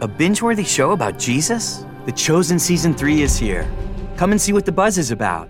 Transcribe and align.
A 0.00 0.06
binge 0.06 0.42
worthy 0.42 0.62
show 0.62 0.92
about 0.92 1.18
Jesus? 1.18 1.84
The 2.06 2.12
Chosen 2.12 2.60
Season 2.60 2.94
3 2.94 3.20
is 3.22 3.36
here. 3.36 3.68
Come 4.16 4.30
and 4.30 4.40
see 4.40 4.52
what 4.52 4.64
the 4.64 4.70
buzz 4.70 4.96
is 4.96 5.10
about. 5.10 5.48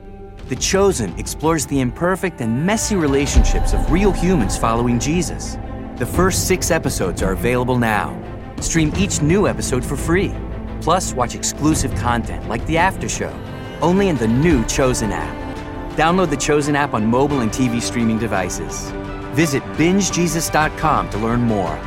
The 0.49 0.57
Chosen 0.57 1.13
explores 1.19 1.67
the 1.67 1.81
imperfect 1.81 2.41
and 2.41 2.65
messy 2.65 2.97
relationships 2.97 3.75
of 3.75 3.93
real 3.93 4.11
humans 4.11 4.57
following 4.57 4.99
Jesus. 4.99 5.59
The 5.97 6.07
first 6.07 6.49
six 6.49 6.71
episodes 6.71 7.23
are 7.23 7.33
available 7.33 7.77
now. 7.77 8.19
Stream 8.59 8.91
each 8.97 9.21
new 9.21 9.47
episode 9.47 9.85
for 9.85 9.99
free. 9.99 10.35
Plus, 10.81 11.13
watch 11.13 11.35
exclusive 11.35 11.95
content 11.97 12.49
like 12.49 12.65
the 12.65 12.79
After 12.79 13.07
Show, 13.07 13.39
only 13.83 14.09
in 14.09 14.17
the 14.17 14.29
new 14.29 14.65
Chosen 14.65 15.13
app. 15.13 15.37
Download 15.95 16.31
the 16.31 16.39
Chosen 16.39 16.75
app 16.75 16.95
on 16.95 17.05
mobile 17.05 17.41
and 17.41 17.51
TV 17.51 17.83
streaming 17.83 18.19
devices. 18.19 18.91
Visit 19.37 19.63
bingejesus.com 19.77 21.11
to 21.11 21.19
learn 21.19 21.43
more. 21.43 21.79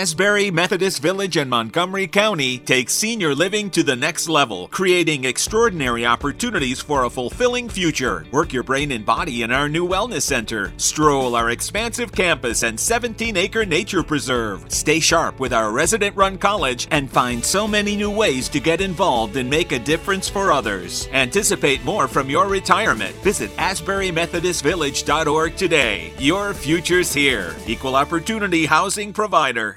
Asbury 0.00 0.50
Methodist 0.50 1.02
Village 1.02 1.36
in 1.36 1.46
Montgomery 1.50 2.06
County 2.06 2.56
takes 2.56 2.94
senior 2.94 3.34
living 3.34 3.68
to 3.68 3.82
the 3.82 3.94
next 3.94 4.30
level, 4.30 4.66
creating 4.68 5.26
extraordinary 5.26 6.06
opportunities 6.06 6.80
for 6.80 7.04
a 7.04 7.10
fulfilling 7.10 7.68
future. 7.68 8.24
Work 8.32 8.54
your 8.54 8.62
brain 8.62 8.92
and 8.92 9.04
body 9.04 9.42
in 9.42 9.52
our 9.52 9.68
new 9.68 9.86
wellness 9.86 10.22
center. 10.22 10.72
Stroll 10.78 11.36
our 11.36 11.50
expansive 11.50 12.12
campus 12.12 12.62
and 12.62 12.80
17 12.80 13.36
acre 13.36 13.66
nature 13.66 14.02
preserve. 14.02 14.64
Stay 14.72 15.00
sharp 15.00 15.38
with 15.38 15.52
our 15.52 15.70
resident 15.70 16.16
run 16.16 16.38
college 16.38 16.88
and 16.90 17.10
find 17.10 17.44
so 17.44 17.68
many 17.68 17.94
new 17.94 18.10
ways 18.10 18.48
to 18.48 18.58
get 18.58 18.80
involved 18.80 19.36
and 19.36 19.50
make 19.50 19.72
a 19.72 19.78
difference 19.78 20.30
for 20.30 20.50
others. 20.50 21.08
Anticipate 21.12 21.84
more 21.84 22.08
from 22.08 22.30
your 22.30 22.48
retirement. 22.48 23.14
Visit 23.16 23.50
AsburyMethodistVillage.org 23.58 25.56
today. 25.56 26.14
Your 26.18 26.54
future's 26.54 27.12
here. 27.12 27.54
Equal 27.66 27.96
opportunity 27.96 28.64
housing 28.64 29.12
provider. 29.12 29.76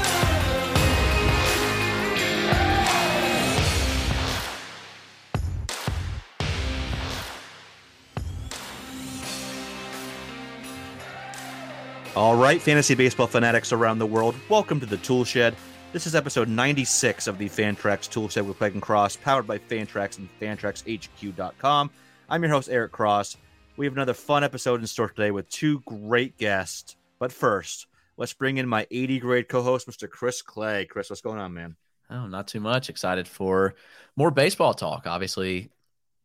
All 12.13 12.35
right, 12.35 12.61
fantasy 12.61 12.93
baseball 12.93 13.27
fanatics 13.27 13.71
around 13.71 13.99
the 13.99 14.05
world, 14.05 14.35
welcome 14.49 14.81
to 14.81 14.85
the 14.85 14.97
Toolshed. 14.97 15.55
This 15.93 16.05
is 16.05 16.13
episode 16.13 16.49
96 16.49 17.25
of 17.25 17.37
the 17.37 17.47
Fantrax 17.47 18.09
Toolshed 18.09 18.45
with 18.45 18.57
Clegg 18.57 18.73
and 18.73 18.81
Cross, 18.81 19.15
powered 19.15 19.47
by 19.47 19.57
Fantrax 19.57 20.17
and 20.17 20.27
FantraxHQ.com. 20.41 21.89
I'm 22.27 22.43
your 22.43 22.51
host, 22.51 22.67
Eric 22.69 22.91
Cross. 22.91 23.37
We 23.77 23.85
have 23.85 23.93
another 23.93 24.13
fun 24.13 24.43
episode 24.43 24.81
in 24.81 24.87
store 24.87 25.07
today 25.07 25.31
with 25.31 25.47
two 25.47 25.79
great 25.85 26.37
guests. 26.37 26.97
But 27.17 27.31
first, 27.31 27.87
let's 28.17 28.33
bring 28.33 28.57
in 28.57 28.67
my 28.67 28.85
80 28.91 29.19
grade 29.19 29.47
co 29.47 29.63
host, 29.63 29.87
Mr. 29.87 30.09
Chris 30.09 30.41
Clegg. 30.41 30.89
Chris, 30.89 31.09
what's 31.09 31.21
going 31.21 31.39
on, 31.39 31.53
man? 31.53 31.77
Oh, 32.09 32.27
not 32.27 32.45
too 32.45 32.59
much. 32.59 32.89
Excited 32.89 33.25
for 33.25 33.75
more 34.17 34.31
baseball 34.31 34.73
talk. 34.73 35.07
Obviously, 35.07 35.71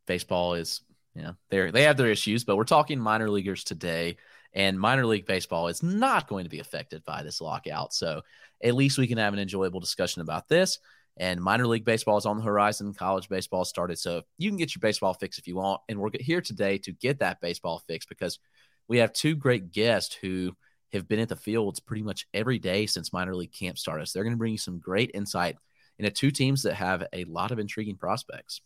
baseball 0.06 0.54
is, 0.54 0.80
you 1.14 1.22
know, 1.22 1.36
they 1.48 1.70
they 1.70 1.82
have 1.84 1.96
their 1.96 2.10
issues, 2.10 2.42
but 2.42 2.56
we're 2.56 2.64
talking 2.64 2.98
minor 2.98 3.30
leaguers 3.30 3.62
today 3.62 4.16
and 4.56 4.80
minor 4.80 5.04
league 5.04 5.26
baseball 5.26 5.68
is 5.68 5.82
not 5.82 6.28
going 6.28 6.44
to 6.44 6.50
be 6.50 6.60
affected 6.60 7.04
by 7.04 7.22
this 7.22 7.42
lockout. 7.42 7.92
So 7.92 8.22
at 8.64 8.74
least 8.74 8.96
we 8.96 9.06
can 9.06 9.18
have 9.18 9.34
an 9.34 9.38
enjoyable 9.38 9.80
discussion 9.80 10.22
about 10.22 10.48
this. 10.48 10.78
And 11.18 11.42
minor 11.42 11.66
league 11.66 11.84
baseball 11.84 12.16
is 12.16 12.24
on 12.24 12.38
the 12.38 12.42
horizon. 12.42 12.94
College 12.94 13.28
baseball 13.28 13.66
started. 13.66 13.98
So 13.98 14.22
you 14.38 14.48
can 14.48 14.56
get 14.56 14.74
your 14.74 14.80
baseball 14.80 15.12
fix 15.12 15.38
if 15.38 15.46
you 15.46 15.56
want. 15.56 15.82
And 15.90 15.98
we're 15.98 16.08
here 16.18 16.40
today 16.40 16.78
to 16.78 16.92
get 16.92 17.18
that 17.18 17.42
baseball 17.42 17.82
fix 17.86 18.06
because 18.06 18.38
we 18.88 18.96
have 18.98 19.12
two 19.12 19.36
great 19.36 19.72
guests 19.72 20.14
who 20.14 20.56
have 20.94 21.06
been 21.06 21.20
at 21.20 21.28
the 21.28 21.36
fields 21.36 21.78
pretty 21.78 22.02
much 22.02 22.26
every 22.32 22.58
day 22.58 22.86
since 22.86 23.12
minor 23.12 23.34
league 23.34 23.52
camp 23.52 23.76
started. 23.76 24.06
So 24.06 24.18
they're 24.18 24.24
going 24.24 24.36
to 24.36 24.38
bring 24.38 24.52
you 24.52 24.58
some 24.58 24.78
great 24.78 25.10
insight 25.12 25.56
into 25.98 26.10
two 26.10 26.30
teams 26.30 26.62
that 26.62 26.74
have 26.74 27.04
a 27.12 27.24
lot 27.24 27.50
of 27.50 27.58
intriguing 27.58 27.96
prospects. 27.96 28.62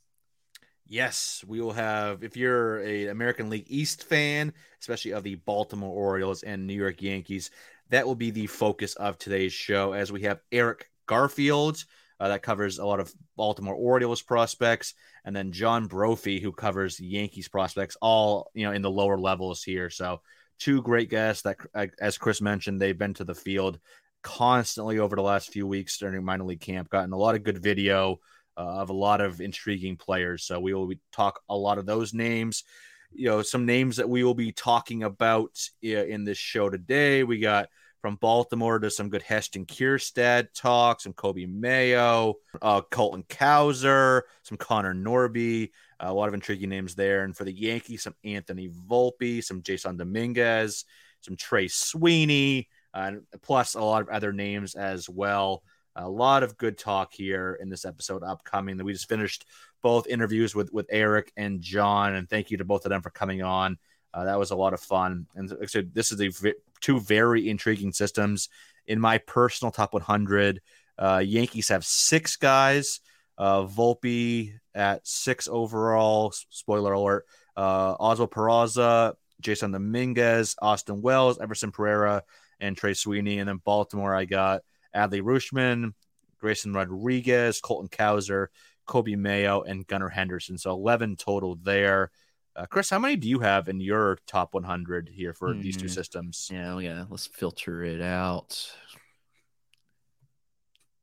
Yes, 0.90 1.44
we 1.46 1.60
will 1.60 1.70
have. 1.70 2.24
If 2.24 2.36
you're 2.36 2.80
a 2.80 3.06
American 3.06 3.48
League 3.48 3.66
East 3.68 4.02
fan, 4.02 4.52
especially 4.80 5.12
of 5.12 5.22
the 5.22 5.36
Baltimore 5.36 5.94
Orioles 5.94 6.42
and 6.42 6.66
New 6.66 6.74
York 6.74 7.00
Yankees, 7.00 7.52
that 7.90 8.04
will 8.04 8.16
be 8.16 8.32
the 8.32 8.48
focus 8.48 8.96
of 8.96 9.16
today's 9.16 9.52
show. 9.52 9.92
As 9.92 10.10
we 10.10 10.22
have 10.22 10.40
Eric 10.50 10.90
Garfield, 11.06 11.84
uh, 12.18 12.26
that 12.26 12.42
covers 12.42 12.80
a 12.80 12.84
lot 12.84 12.98
of 12.98 13.14
Baltimore 13.36 13.76
Orioles 13.76 14.20
prospects, 14.20 14.94
and 15.24 15.34
then 15.34 15.52
John 15.52 15.86
Brophy, 15.86 16.40
who 16.40 16.50
covers 16.50 16.98
Yankees 16.98 17.46
prospects, 17.46 17.96
all 18.02 18.50
you 18.52 18.66
know 18.66 18.72
in 18.72 18.82
the 18.82 18.90
lower 18.90 19.16
levels 19.16 19.62
here. 19.62 19.90
So 19.90 20.22
two 20.58 20.82
great 20.82 21.08
guests 21.08 21.44
that, 21.44 21.58
as 22.00 22.18
Chris 22.18 22.40
mentioned, 22.40 22.80
they've 22.80 22.98
been 22.98 23.14
to 23.14 23.24
the 23.24 23.32
field 23.36 23.78
constantly 24.22 24.98
over 24.98 25.14
the 25.14 25.22
last 25.22 25.52
few 25.52 25.68
weeks 25.68 25.98
during 25.98 26.24
minor 26.24 26.42
league 26.42 26.60
camp, 26.60 26.90
gotten 26.90 27.12
a 27.12 27.16
lot 27.16 27.36
of 27.36 27.44
good 27.44 27.62
video 27.62 28.18
uh, 28.60 28.80
of 28.80 28.90
a 28.90 28.94
lot 28.94 29.22
of 29.22 29.40
intriguing 29.40 29.96
players. 29.96 30.44
So 30.44 30.60
we 30.60 30.74
will 30.74 30.92
talk 31.12 31.40
a 31.48 31.56
lot 31.56 31.78
of 31.78 31.86
those 31.86 32.12
names. 32.12 32.64
You 33.12 33.26
know, 33.26 33.42
some 33.42 33.64
names 33.64 33.96
that 33.96 34.08
we 34.08 34.22
will 34.22 34.34
be 34.34 34.52
talking 34.52 35.02
about 35.02 35.58
in 35.82 36.24
this 36.24 36.38
show 36.38 36.68
today. 36.68 37.24
We 37.24 37.38
got 37.38 37.68
from 38.02 38.16
Baltimore 38.16 38.78
to 38.78 38.90
some 38.90 39.08
good 39.08 39.22
Heston 39.22 39.64
Kjerstad 39.64 40.48
talk, 40.54 41.00
some 41.00 41.14
Coby 41.14 41.48
Mayo, 41.48 42.34
uh, 42.60 42.82
Colton 42.90 43.24
Cowser, 43.24 44.22
some 44.42 44.58
Connor 44.58 44.94
Norby, 44.94 45.70
uh, 45.98 46.06
a 46.08 46.12
lot 46.12 46.28
of 46.28 46.34
intriguing 46.34 46.68
names 46.68 46.94
there. 46.94 47.24
And 47.24 47.34
for 47.34 47.44
the 47.44 47.52
Yankees, 47.52 48.02
some 48.02 48.14
Anthony 48.24 48.68
Volpe, 48.68 49.42
some 49.42 49.62
Jasson 49.62 49.96
Dominguez, 49.96 50.84
some 51.22 51.36
Trey 51.36 51.68
Sweeney, 51.68 52.68
uh, 52.92 53.12
plus 53.42 53.74
a 53.74 53.80
lot 53.80 54.02
of 54.02 54.08
other 54.08 54.32
names 54.32 54.74
as 54.74 55.08
well. 55.08 55.62
A 56.00 56.08
lot 56.08 56.42
of 56.42 56.56
good 56.56 56.78
talk 56.78 57.12
here 57.12 57.58
in 57.60 57.68
this 57.68 57.84
episode 57.84 58.22
upcoming. 58.22 58.76
That 58.76 58.84
we 58.84 58.92
just 58.92 59.08
finished 59.08 59.44
both 59.82 60.06
interviews 60.06 60.54
with 60.54 60.72
with 60.72 60.86
Eric 60.90 61.32
and 61.36 61.60
John, 61.60 62.14
and 62.14 62.28
thank 62.28 62.50
you 62.50 62.56
to 62.58 62.64
both 62.64 62.86
of 62.86 62.90
them 62.90 63.02
for 63.02 63.10
coming 63.10 63.42
on. 63.42 63.78
Uh, 64.12 64.24
that 64.24 64.38
was 64.38 64.50
a 64.50 64.56
lot 64.56 64.74
of 64.74 64.80
fun. 64.80 65.26
And 65.34 65.50
like 65.50 65.68
said, 65.68 65.94
this 65.94 66.10
is 66.10 66.20
a 66.20 66.54
two 66.80 67.00
very 67.00 67.48
intriguing 67.48 67.92
systems. 67.92 68.48
In 68.86 68.98
my 68.98 69.18
personal 69.18 69.70
top 69.70 69.92
100, 69.92 70.60
uh, 70.98 71.22
Yankees 71.24 71.68
have 71.68 71.84
six 71.84 72.36
guys. 72.36 73.00
Uh, 73.38 73.62
Volpe 73.62 74.52
at 74.74 75.06
six 75.06 75.48
overall. 75.48 76.32
Spoiler 76.50 76.92
alert. 76.92 77.26
Uh, 77.56 77.94
Oswald 78.00 78.30
Peraza, 78.30 79.14
Jasson 79.42 79.72
Dominguez, 79.72 80.56
Austin 80.60 81.02
Wells, 81.02 81.38
Everson 81.38 81.72
Pereira, 81.72 82.22
and 82.58 82.76
Trey 82.76 82.94
Sweeney. 82.94 83.38
And 83.38 83.48
then 83.48 83.60
Baltimore, 83.64 84.14
I 84.14 84.24
got 84.24 84.62
Adley 84.94 85.22
Rutschman, 85.22 85.94
Grayson 86.38 86.72
Rodriguez, 86.72 87.60
Colton 87.60 87.88
Cowser, 87.88 88.48
Coby 88.86 89.16
Mayo, 89.16 89.62
and 89.62 89.86
Gunnar 89.86 90.08
Henderson. 90.08 90.58
So 90.58 90.72
11 90.72 91.16
total 91.16 91.56
there. 91.62 92.10
Uh, 92.56 92.66
Chris, 92.66 92.90
how 92.90 92.98
many 92.98 93.16
do 93.16 93.28
you 93.28 93.38
have 93.38 93.68
in 93.68 93.80
your 93.80 94.18
top 94.26 94.54
100 94.54 95.08
here 95.08 95.32
for 95.32 95.50
mm-hmm. 95.50 95.62
these 95.62 95.76
two 95.76 95.86
hmm. 95.86 95.92
systems? 95.92 96.48
Yeah, 96.52 96.78
yeah. 96.78 97.04
Let's 97.08 97.26
filter 97.26 97.84
it 97.84 98.00
out. 98.00 98.72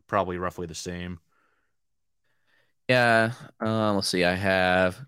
Probably 0.07 0.37
roughly 0.37 0.67
the 0.67 0.75
same. 0.75 1.19
Yeah. 2.89 3.31
Uh, 3.61 3.93
let's 3.93 4.07
see. 4.07 4.23
I 4.25 4.35
have 4.35 4.99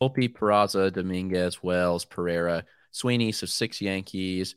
Volpe, 0.00 0.32
Peraza, 0.32 0.92
Dominguez, 0.92 1.62
Wells, 1.62 2.04
Pereira, 2.04 2.64
Sweeney. 2.90 3.32
So 3.32 3.46
six 3.46 3.80
Yankees. 3.80 4.54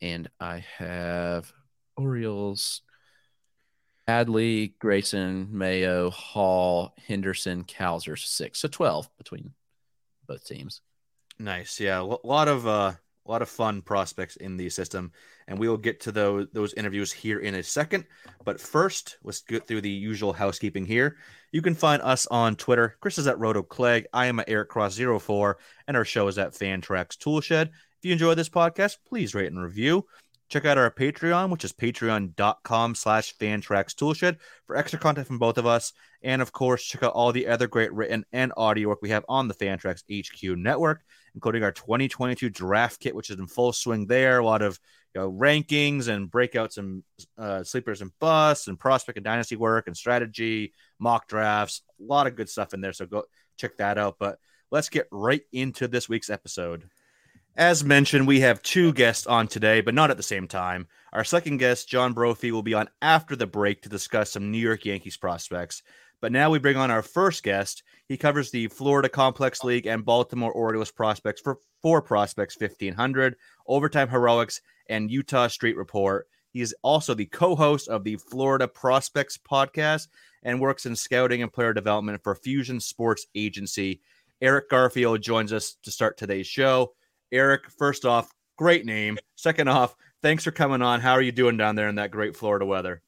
And 0.00 0.28
I 0.40 0.64
have 0.78 1.52
Orioles, 2.02 2.82
Adley, 4.08 4.74
Grayson, 4.78 5.48
Mayo, 5.50 6.10
Hall, 6.10 6.94
Henderson, 7.06 7.64
Cowser, 7.64 8.18
six. 8.18 8.60
So 8.60 8.68
12 8.68 9.08
between 9.18 9.52
both 10.26 10.46
teams. 10.46 10.80
Nice. 11.38 11.80
Yeah. 11.80 12.00
A 12.00 12.26
lot 12.26 12.48
of, 12.48 12.66
uh, 12.66 12.92
a 13.24 13.30
lot 13.30 13.42
of 13.42 13.48
fun 13.48 13.82
prospects 13.82 14.36
in 14.36 14.56
the 14.56 14.68
system, 14.68 15.12
and 15.46 15.58
we 15.58 15.68
will 15.68 15.76
get 15.76 16.00
to 16.00 16.12
those 16.12 16.48
those 16.52 16.74
interviews 16.74 17.12
here 17.12 17.38
in 17.38 17.54
a 17.54 17.62
second. 17.62 18.04
But 18.44 18.60
first, 18.60 19.18
let's 19.22 19.42
get 19.42 19.66
through 19.66 19.82
the 19.82 19.90
usual 19.90 20.32
housekeeping 20.32 20.84
here. 20.84 21.16
You 21.52 21.62
can 21.62 21.74
find 21.74 22.02
us 22.02 22.26
on 22.26 22.56
Twitter. 22.56 22.96
Chris 23.00 23.18
is 23.18 23.26
at 23.26 23.38
Roto 23.38 23.62
Clegg. 23.62 24.06
I 24.12 24.26
am 24.26 24.40
at 24.40 24.48
Eric 24.48 24.70
Cross 24.70 24.98
04 24.98 25.58
and 25.86 25.96
our 25.96 26.04
show 26.04 26.26
is 26.28 26.38
at 26.38 26.54
Fantrax 26.54 27.16
Toolshed. 27.18 27.68
If 27.68 28.04
you 28.06 28.12
enjoy 28.12 28.34
this 28.34 28.48
podcast, 28.48 28.96
please 29.06 29.34
rate 29.34 29.52
and 29.52 29.62
review. 29.62 30.06
Check 30.52 30.66
out 30.66 30.76
our 30.76 30.90
Patreon, 30.90 31.48
which 31.48 31.64
is 31.64 31.72
patreon.com 31.72 32.94
slash 32.94 33.34
fantrax 33.38 33.94
toolshed 33.94 34.34
for 34.66 34.76
extra 34.76 34.98
content 34.98 35.26
from 35.26 35.38
both 35.38 35.56
of 35.56 35.64
us. 35.64 35.94
And 36.22 36.42
of 36.42 36.52
course, 36.52 36.84
check 36.84 37.02
out 37.02 37.14
all 37.14 37.32
the 37.32 37.46
other 37.46 37.66
great 37.66 37.90
written 37.90 38.26
and 38.34 38.52
audio 38.54 38.88
work 38.88 38.98
we 39.00 39.08
have 39.08 39.24
on 39.30 39.48
the 39.48 39.54
Fantrax 39.54 40.02
HQ 40.12 40.58
network, 40.58 41.04
including 41.34 41.62
our 41.62 41.72
2022 41.72 42.50
draft 42.50 43.00
kit, 43.00 43.14
which 43.14 43.30
is 43.30 43.38
in 43.38 43.46
full 43.46 43.72
swing 43.72 44.06
there. 44.06 44.40
A 44.40 44.44
lot 44.44 44.60
of 44.60 44.78
you 45.14 45.22
know, 45.22 45.32
rankings 45.32 46.08
and 46.08 46.30
breakouts 46.30 46.76
and 46.76 47.02
uh, 47.38 47.64
sleepers 47.64 48.02
and 48.02 48.10
busts 48.20 48.68
and 48.68 48.78
prospect 48.78 49.16
and 49.16 49.24
dynasty 49.24 49.56
work 49.56 49.86
and 49.86 49.96
strategy, 49.96 50.74
mock 50.98 51.28
drafts, 51.28 51.80
a 51.98 52.04
lot 52.04 52.26
of 52.26 52.36
good 52.36 52.50
stuff 52.50 52.74
in 52.74 52.82
there. 52.82 52.92
So 52.92 53.06
go 53.06 53.24
check 53.56 53.78
that 53.78 53.96
out. 53.96 54.16
But 54.18 54.38
let's 54.70 54.90
get 54.90 55.08
right 55.10 55.44
into 55.50 55.88
this 55.88 56.10
week's 56.10 56.28
episode. 56.28 56.90
As 57.56 57.84
mentioned, 57.84 58.26
we 58.26 58.40
have 58.40 58.62
two 58.62 58.94
guests 58.94 59.26
on 59.26 59.46
today, 59.46 59.82
but 59.82 59.92
not 59.92 60.10
at 60.10 60.16
the 60.16 60.22
same 60.22 60.48
time. 60.48 60.88
Our 61.12 61.22
second 61.22 61.58
guest, 61.58 61.86
John 61.86 62.14
Brophy, 62.14 62.50
will 62.50 62.62
be 62.62 62.72
on 62.72 62.88
after 63.02 63.36
the 63.36 63.46
break 63.46 63.82
to 63.82 63.90
discuss 63.90 64.30
some 64.30 64.50
New 64.50 64.56
York 64.56 64.86
Yankees 64.86 65.18
prospects. 65.18 65.82
But 66.22 66.32
now 66.32 66.48
we 66.48 66.58
bring 66.58 66.78
on 66.78 66.90
our 66.90 67.02
first 67.02 67.42
guest. 67.42 67.82
He 68.08 68.16
covers 68.16 68.50
the 68.50 68.68
Florida 68.68 69.10
Complex 69.10 69.62
League 69.64 69.86
and 69.86 70.02
Baltimore 70.02 70.50
Orioles 70.50 70.90
prospects 70.90 71.42
for 71.42 71.58
four 71.82 72.00
prospects 72.00 72.58
1500, 72.58 73.36
Overtime 73.66 74.08
Heroics, 74.08 74.62
and 74.88 75.10
Eutaw 75.10 75.50
Street 75.50 75.76
Report. 75.76 76.28
He 76.54 76.62
is 76.62 76.74
also 76.80 77.12
the 77.12 77.26
co 77.26 77.54
host 77.54 77.86
of 77.86 78.02
the 78.02 78.16
Florida 78.16 78.66
Prospects 78.66 79.36
podcast 79.36 80.08
and 80.42 80.58
works 80.58 80.86
in 80.86 80.96
scouting 80.96 81.42
and 81.42 81.52
player 81.52 81.74
development 81.74 82.22
for 82.22 82.34
Fusion 82.34 82.80
Sports 82.80 83.26
Agency. 83.34 84.00
Eric 84.40 84.70
Garfield 84.70 85.20
joins 85.20 85.52
us 85.52 85.76
to 85.82 85.90
start 85.90 86.16
today's 86.16 86.46
show. 86.46 86.94
Eric, 87.32 87.70
first 87.70 88.04
off, 88.04 88.30
great 88.58 88.84
name. 88.84 89.18
Second 89.36 89.68
off, 89.68 89.96
thanks 90.20 90.44
for 90.44 90.50
coming 90.50 90.82
on. 90.82 91.00
How 91.00 91.12
are 91.12 91.22
you 91.22 91.32
doing 91.32 91.56
down 91.56 91.76
there 91.76 91.88
in 91.88 91.94
that 91.94 92.10
great 92.10 92.36
Florida 92.36 92.66
weather? 92.66 93.00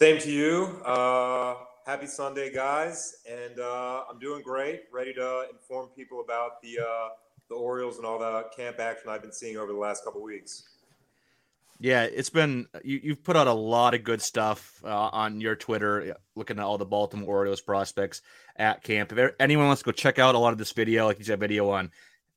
Same 0.00 0.18
to 0.18 0.30
you. 0.30 0.80
Uh, 0.82 1.56
happy 1.84 2.06
Sunday, 2.06 2.50
guys, 2.50 3.16
and 3.30 3.60
uh, 3.60 4.04
I'm 4.10 4.18
doing 4.18 4.40
great. 4.42 4.84
Ready 4.90 5.12
to 5.12 5.44
inform 5.52 5.88
people 5.88 6.22
about 6.22 6.62
the 6.62 6.78
uh, 6.78 7.08
the 7.50 7.54
Orioles 7.54 7.98
and 7.98 8.06
all 8.06 8.18
the 8.18 8.46
camp 8.56 8.80
action 8.80 9.10
I've 9.10 9.20
been 9.20 9.32
seeing 9.32 9.58
over 9.58 9.72
the 9.72 9.78
last 9.78 10.04
couple 10.04 10.22
weeks. 10.22 10.62
Yeah, 11.82 12.04
it's 12.04 12.30
been 12.30 12.66
you, 12.82 13.10
have 13.10 13.24
put 13.24 13.36
out 13.36 13.46
a 13.46 13.52
lot 13.52 13.92
of 13.92 14.04
good 14.04 14.22
stuff 14.22 14.82
uh, 14.84 14.88
on 15.12 15.40
your 15.40 15.54
Twitter, 15.54 16.16
looking 16.34 16.58
at 16.58 16.64
all 16.64 16.78
the 16.78 16.86
Baltimore 16.86 17.28
Orioles 17.28 17.60
prospects 17.60 18.22
at 18.56 18.82
camp. 18.82 19.12
If 19.12 19.34
anyone 19.38 19.66
wants 19.66 19.82
to 19.82 19.86
go 19.86 19.92
check 19.92 20.18
out 20.18 20.34
a 20.34 20.38
lot 20.38 20.52
of 20.52 20.58
this 20.58 20.72
video, 20.72 21.06
like 21.06 21.18
you 21.18 21.24
said, 21.24 21.40
video 21.40 21.68
on 21.70 21.90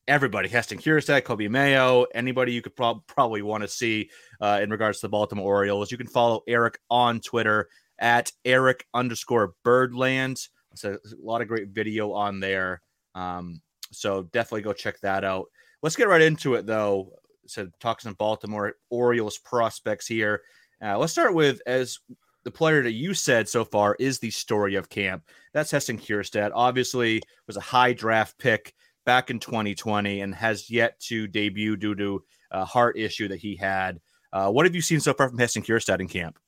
everybody 0.07 0.49
Heston 0.49 0.77
Kjerstad, 0.77 1.21
Coby 1.21 1.49
Mayo, 1.49 2.05
anybody 2.13 2.51
you 2.51 2.61
could 2.61 2.75
pro- 2.75 3.03
probably 3.07 3.41
want 3.41 3.63
to 3.63 3.67
see 3.67 4.09
uh, 4.41 4.59
in 4.61 4.69
regards 4.69 4.99
to 4.99 5.07
the 5.07 5.09
Baltimore 5.09 5.45
Orioles. 5.45 5.91
You 5.91 5.97
can 5.97 6.07
follow 6.07 6.41
Eric 6.47 6.79
on 6.89 7.19
Twitter 7.19 7.69
at 7.99 8.31
Eric 8.43 8.85
underscore 8.93 9.53
Birdland. 9.63 10.47
So 10.75 10.93
a 10.93 11.25
lot 11.25 11.41
of 11.41 11.47
great 11.47 11.69
video 11.69 12.11
on 12.11 12.39
there. 12.39 12.81
Um, 13.15 13.61
so 13.91 14.23
definitely 14.33 14.63
go 14.63 14.73
check 14.73 14.99
that 15.01 15.23
out. 15.23 15.45
Let's 15.81 15.95
get 15.95 16.07
right 16.07 16.21
into 16.21 16.55
it 16.55 16.65
though. 16.65 17.11
So 17.45 17.69
talk 17.79 18.01
some 18.01 18.13
Baltimore 18.15 18.73
Orioles 18.89 19.37
prospects 19.37 20.07
here. 20.07 20.41
Uh, 20.83 20.97
let's 20.97 21.13
start 21.13 21.33
with 21.33 21.61
as 21.65 21.99
the 22.43 22.51
player 22.51 22.83
that 22.83 22.91
you 22.91 23.13
said 23.13 23.47
so 23.47 23.63
far 23.63 23.95
is 23.99 24.19
the 24.19 24.31
story 24.31 24.75
of 24.75 24.89
camp. 24.89 25.23
That's 25.53 25.71
Heston 25.71 25.97
Kjerstad. 25.97 26.51
Obviously, 26.53 27.21
was 27.47 27.57
a 27.57 27.61
high 27.61 27.93
draft 27.93 28.37
pick 28.37 28.73
back 29.05 29.29
in 29.29 29.39
2020 29.39 30.21
and 30.21 30.35
has 30.35 30.69
yet 30.69 30.99
to 31.01 31.27
debut 31.27 31.75
due 31.75 31.95
to 31.95 32.23
a 32.51 32.65
heart 32.65 32.97
issue 32.97 33.27
that 33.27 33.37
he 33.39 33.55
had. 33.55 33.99
Uh, 34.31 34.49
what 34.49 34.65
have 34.65 34.75
you 34.75 34.81
seen 34.81 34.99
so 34.99 35.13
far 35.13 35.29
from 35.29 35.37
Heston 35.37 35.63
Kjerstad 35.63 35.99
in 35.99 36.07
camp? 36.07 36.39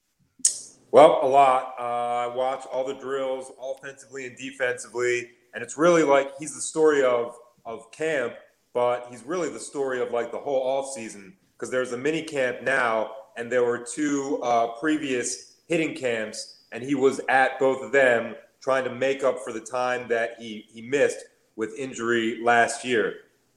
Well, 0.91 1.19
a 1.21 1.27
lot. 1.27 1.73
Uh, 1.77 1.83
I 1.83 2.27
watch 2.33 2.65
all 2.71 2.85
the 2.85 2.93
drills, 2.93 3.51
offensively 3.61 4.27
and 4.27 4.37
defensively, 4.37 5.29
and 5.53 5.61
it's 5.61 5.77
really 5.77 6.03
like 6.03 6.31
he's 6.39 6.55
the 6.55 6.61
story 6.61 7.03
of 7.03 7.35
of 7.65 7.91
camp, 7.91 8.33
but 8.73 9.07
he's 9.09 9.23
really 9.23 9.49
the 9.49 9.59
story 9.59 10.01
of 10.01 10.11
like 10.11 10.31
the 10.31 10.37
whole 10.37 10.61
off 10.61 10.93
season 10.93 11.35
because 11.53 11.69
there's 11.69 11.91
a 11.91 11.97
mini 11.97 12.21
camp 12.21 12.61
now, 12.61 13.11
and 13.35 13.51
there 13.51 13.63
were 13.63 13.79
two 13.79 14.39
uh, 14.41 14.67
previous 14.79 15.57
hitting 15.67 15.95
camps, 15.95 16.63
and 16.71 16.81
he 16.81 16.95
was 16.95 17.19
at 17.27 17.59
both 17.59 17.83
of 17.83 17.91
them 17.91 18.35
trying 18.61 18.85
to 18.85 18.93
make 18.93 19.23
up 19.23 19.39
for 19.43 19.51
the 19.51 19.59
time 19.59 20.07
that 20.07 20.35
he 20.39 20.65
he 20.69 20.81
missed 20.81 21.17
with 21.55 21.73
injury 21.77 22.39
last 22.43 22.83
year. 22.83 23.15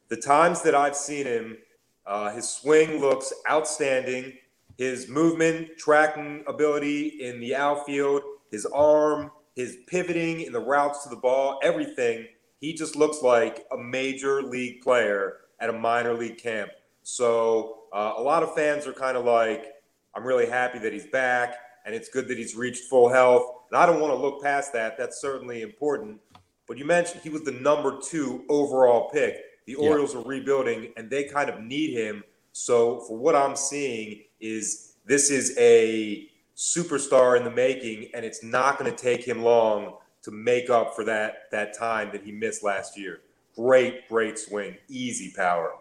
The 0.09 0.17
times 0.17 0.63
that 0.63 0.75
I've 0.75 0.97
seen 0.97 1.27
him, 1.27 1.59
uh, 2.07 2.31
his 2.31 2.49
swing 2.49 3.01
looks 3.01 3.33
outstanding. 3.51 4.35
His 4.77 5.09
movement, 5.09 5.77
tracking 5.77 6.45
ability 6.47 7.21
in 7.21 7.41
the 7.41 7.57
outfield, 7.57 8.23
his 8.51 8.65
arm, 8.67 9.31
his 9.57 9.79
pivoting 9.89 10.43
in 10.43 10.53
the 10.53 10.61
routes 10.61 11.03
to 11.03 11.09
the 11.09 11.17
ball, 11.17 11.59
everything. 11.63 12.27
He 12.61 12.75
just 12.75 12.95
looks 12.95 13.23
like 13.23 13.67
a 13.73 13.77
major 13.77 14.41
league 14.41 14.83
player 14.83 15.39
at 15.61 15.69
a 15.69 15.73
minor 15.73 16.15
league 16.15 16.39
camp. 16.39 16.71
So 17.03 17.85
uh, 17.93 18.15
a 18.17 18.23
lot 18.23 18.43
of 18.43 18.55
fans 18.55 18.87
are 18.87 18.93
kind 18.93 19.17
of 19.17 19.25
like, 19.25 19.67
I'm 20.15 20.25
really 20.25 20.49
happy 20.49 20.79
that 20.79 20.93
he's 20.93 21.07
back 21.07 21.57
and 21.85 21.95
it's 21.95 22.09
good 22.09 22.29
that 22.29 22.39
he's 22.39 22.55
reached 22.55 22.85
full 22.85 23.09
health. 23.09 23.51
And 23.71 23.81
I 23.81 23.87
don't 23.87 24.01
want 24.01 24.13
to 24.13 24.19
look 24.19 24.43
past 24.43 24.73
that. 24.75 24.97
That's 24.97 25.21
certainly 25.21 25.63
important. 25.63 26.21
But 26.69 26.77
you 26.79 26.85
mentioned 26.85 27.23
he 27.23 27.31
was 27.31 27.43
the 27.43 27.53
number 27.53 27.99
two 27.99 28.45
overall 28.49 29.09
pick. 29.11 29.39
The 29.67 29.75
Orioles 29.75 30.15
are 30.15 30.23
rebuilding 30.23 30.93
and 30.97 31.11
they 31.11 31.25
kind 31.25 31.51
of 31.51 31.61
need 31.61 31.95
him. 31.95 32.23
So, 32.53 33.01
for 33.01 33.17
what 33.17 33.35
I'm 33.35 33.57
seeing, 33.57 34.25
is 34.41 34.95
this 35.07 35.31
is 35.31 35.57
a 35.59 36.29
superstar 36.57 37.37
in 37.37 37.45
the 37.45 37.51
making, 37.51 38.11
and 38.15 38.25
it's 38.25 38.43
not 38.43 38.79
going 38.79 38.91
to 38.91 38.97
take 38.97 39.25
him 39.25 39.43
long 39.43 39.97
to 40.23 40.31
make 40.31 40.69
up 40.71 40.95
for 40.95 41.05
that 41.05 41.51
that 41.53 41.77
time 41.77 42.11
that 42.13 42.23
he 42.25 42.33
missed 42.33 42.63
last 42.63 42.99
year. 42.99 43.21
Great, 43.55 44.09
great 44.09 44.39
swing, 44.39 44.77
easy 44.89 45.33
power. 45.37 45.73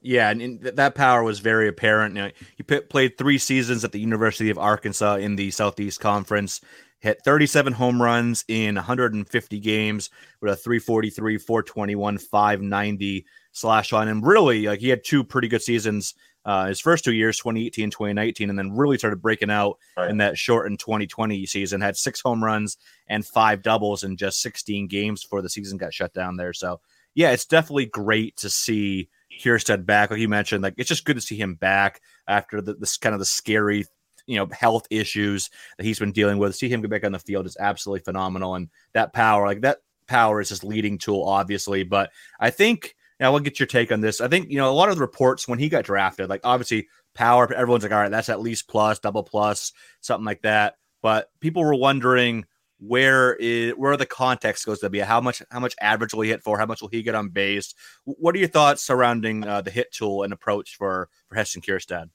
Yeah, 0.00 0.30
and 0.30 0.60
that 0.62 0.94
power 0.94 1.22
was 1.22 1.40
very 1.40 1.68
apparent. 1.68 2.14
You 2.14 2.22
know, 2.22 2.30
he 2.56 2.62
p- 2.62 2.80
played 2.80 3.18
three 3.18 3.38
seasons 3.38 3.84
at 3.84 3.92
the 3.92 3.98
University 3.98 4.48
of 4.48 4.58
Arkansas 4.58 5.16
in 5.16 5.36
the 5.36 5.50
Southeast 5.50 6.00
Conference 6.00 6.60
hit 7.00 7.20
37 7.24 7.72
home 7.72 8.02
runs 8.02 8.44
in 8.48 8.74
150 8.74 9.60
games 9.60 10.10
with 10.40 10.52
a 10.52 10.56
343, 10.56 11.38
421, 11.38 12.18
590 12.18 13.26
slash 13.52 13.92
line. 13.92 14.08
And 14.08 14.26
really, 14.26 14.66
like 14.66 14.80
he 14.80 14.88
had 14.88 15.04
two 15.04 15.24
pretty 15.24 15.48
good 15.48 15.62
seasons 15.62 16.14
uh, 16.48 16.66
his 16.66 16.80
first 16.80 17.04
two 17.04 17.12
years, 17.12 17.36
2018, 17.36 17.90
2019, 17.90 18.48
and 18.48 18.58
then 18.58 18.74
really 18.74 18.96
started 18.96 19.20
breaking 19.20 19.50
out 19.50 19.76
right. 19.98 20.10
in 20.10 20.16
that 20.16 20.38
shortened 20.38 20.78
2020 20.78 21.44
season. 21.44 21.82
Had 21.82 21.94
six 21.94 22.22
home 22.22 22.42
runs 22.42 22.78
and 23.06 23.26
five 23.26 23.62
doubles 23.62 24.02
in 24.02 24.16
just 24.16 24.40
16 24.40 24.86
games 24.86 25.22
before 25.22 25.42
the 25.42 25.50
season 25.50 25.76
got 25.76 25.92
shut 25.92 26.14
down 26.14 26.36
there. 26.36 26.54
So, 26.54 26.80
yeah, 27.14 27.32
it's 27.32 27.44
definitely 27.44 27.84
great 27.84 28.38
to 28.38 28.48
see 28.48 29.10
Kjerstad 29.38 29.84
back. 29.84 30.10
Like 30.10 30.20
you 30.20 30.28
mentioned, 30.30 30.62
like 30.62 30.72
it's 30.78 30.88
just 30.88 31.04
good 31.04 31.16
to 31.16 31.20
see 31.20 31.36
him 31.36 31.54
back 31.54 32.00
after 32.26 32.62
the, 32.62 32.72
this 32.72 32.96
kind 32.96 33.14
of 33.14 33.18
the 33.18 33.26
scary 33.26 33.84
you 34.28 34.36
know 34.36 34.46
health 34.52 34.86
issues 34.90 35.50
that 35.76 35.84
he's 35.84 35.98
been 35.98 36.12
dealing 36.12 36.38
with. 36.38 36.54
See 36.54 36.68
him 36.68 36.80
get 36.80 36.90
back 36.90 37.04
on 37.04 37.12
the 37.12 37.18
field 37.18 37.46
is 37.46 37.56
absolutely 37.58 38.04
phenomenal, 38.04 38.54
and 38.54 38.68
that 38.92 39.12
power, 39.12 39.46
like 39.46 39.62
that 39.62 39.78
power, 40.06 40.40
is 40.40 40.50
his 40.50 40.62
leading 40.62 40.98
tool, 40.98 41.24
obviously. 41.24 41.82
But 41.82 42.10
I 42.38 42.50
think 42.50 42.94
now 43.18 43.32
we'll 43.32 43.40
get 43.40 43.58
your 43.58 43.66
take 43.66 43.90
on 43.90 44.00
this. 44.00 44.20
I 44.20 44.28
think 44.28 44.50
you 44.50 44.58
know 44.58 44.70
a 44.70 44.72
lot 44.72 44.90
of 44.90 44.96
the 44.96 45.00
reports 45.00 45.48
when 45.48 45.58
he 45.58 45.68
got 45.68 45.84
drafted, 45.84 46.28
like 46.28 46.42
obviously 46.44 46.88
power, 47.14 47.52
everyone's 47.52 47.82
like, 47.82 47.92
all 47.92 47.98
right, 47.98 48.10
that's 48.10 48.28
at 48.28 48.40
least 48.40 48.68
plus, 48.68 48.98
double 48.98 49.24
plus, 49.24 49.72
something 50.00 50.26
like 50.26 50.42
that. 50.42 50.76
But 51.02 51.30
people 51.40 51.64
were 51.64 51.74
wondering 51.74 52.44
where 52.80 53.34
is 53.34 53.72
where 53.72 53.96
the 53.96 54.06
context 54.06 54.64
goes 54.64 54.78
to 54.78 54.88
be 54.88 55.00
how 55.00 55.20
much 55.20 55.42
how 55.50 55.58
much 55.58 55.74
average 55.80 56.14
will 56.14 56.20
he 56.20 56.30
hit 56.30 56.42
for 56.44 56.58
how 56.58 56.66
much 56.66 56.80
will 56.80 56.88
he 56.88 57.02
get 57.02 57.14
on 57.14 57.28
base 57.28 57.74
what 58.04 58.36
are 58.36 58.38
your 58.38 58.46
thoughts 58.46 58.84
surrounding 58.84 59.42
uh, 59.44 59.60
the 59.60 59.70
hit 59.70 59.90
tool 59.90 60.22
and 60.22 60.32
approach 60.32 60.76
for 60.76 61.08
for 61.28 61.34
Heston 61.34 61.60
Kjerstad 61.60 62.08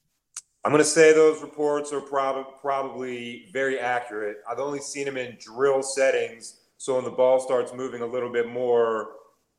I'm 0.65 0.71
going 0.71 0.83
to 0.83 0.89
say 0.89 1.11
those 1.11 1.41
reports 1.41 1.91
are 1.91 1.99
prob- 1.99 2.61
probably 2.61 3.49
very 3.51 3.79
accurate. 3.79 4.37
I've 4.49 4.59
only 4.59 4.79
seen 4.79 5.05
them 5.05 5.17
in 5.17 5.37
drill 5.37 5.83
settings. 5.83 6.61
So 6.77 6.95
when 6.95 7.03
the 7.03 7.11
ball 7.11 7.41
starts 7.41 7.73
moving 7.73 8.01
a 8.01 8.05
little 8.05 8.31
bit 8.31 8.47
more 8.47 9.09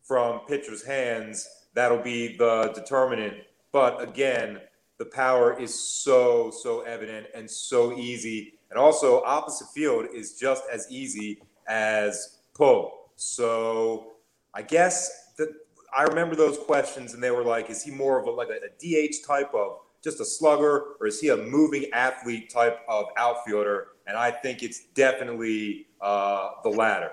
from 0.02 0.40
pitcher's 0.46 0.82
hands, 0.82 1.46
that'll 1.74 2.02
be 2.02 2.36
the 2.38 2.72
determinant. 2.74 3.34
But 3.70 4.00
again, 4.00 4.60
the 4.98 5.04
power 5.04 5.60
is 5.60 5.78
so, 5.78 6.50
so 6.50 6.80
evident 6.82 7.26
and 7.34 7.50
so 7.50 7.92
easy. 7.98 8.54
And 8.70 8.78
also, 8.78 9.22
opposite 9.24 9.68
field 9.74 10.06
is 10.14 10.38
just 10.38 10.62
as 10.72 10.86
easy 10.90 11.42
as 11.68 12.38
pull. 12.54 13.10
So 13.16 14.12
I 14.54 14.62
guess 14.62 15.32
that 15.36 15.48
I 15.96 16.04
remember 16.04 16.34
those 16.34 16.56
questions, 16.56 17.12
and 17.12 17.22
they 17.22 17.30
were 17.30 17.44
like, 17.44 17.68
is 17.68 17.82
he 17.82 17.90
more 17.90 18.18
of 18.18 18.26
a, 18.26 18.30
like 18.30 18.48
a, 18.48 18.60
a 18.64 19.08
DH 19.08 19.26
type 19.26 19.52
of 19.54 19.80
just 20.04 20.20
a 20.20 20.24
slugger, 20.24 20.96
or 21.00 21.06
is 21.06 21.18
he 21.18 21.30
a 21.30 21.36
moving 21.36 21.86
athlete 21.92 22.50
type 22.50 22.80
of 22.88 23.06
outfielder? 23.16 23.88
And 24.06 24.16
I 24.18 24.30
think 24.30 24.62
it's 24.62 24.84
definitely 24.94 25.86
uh, 26.02 26.50
the 26.62 26.68
latter. 26.68 27.10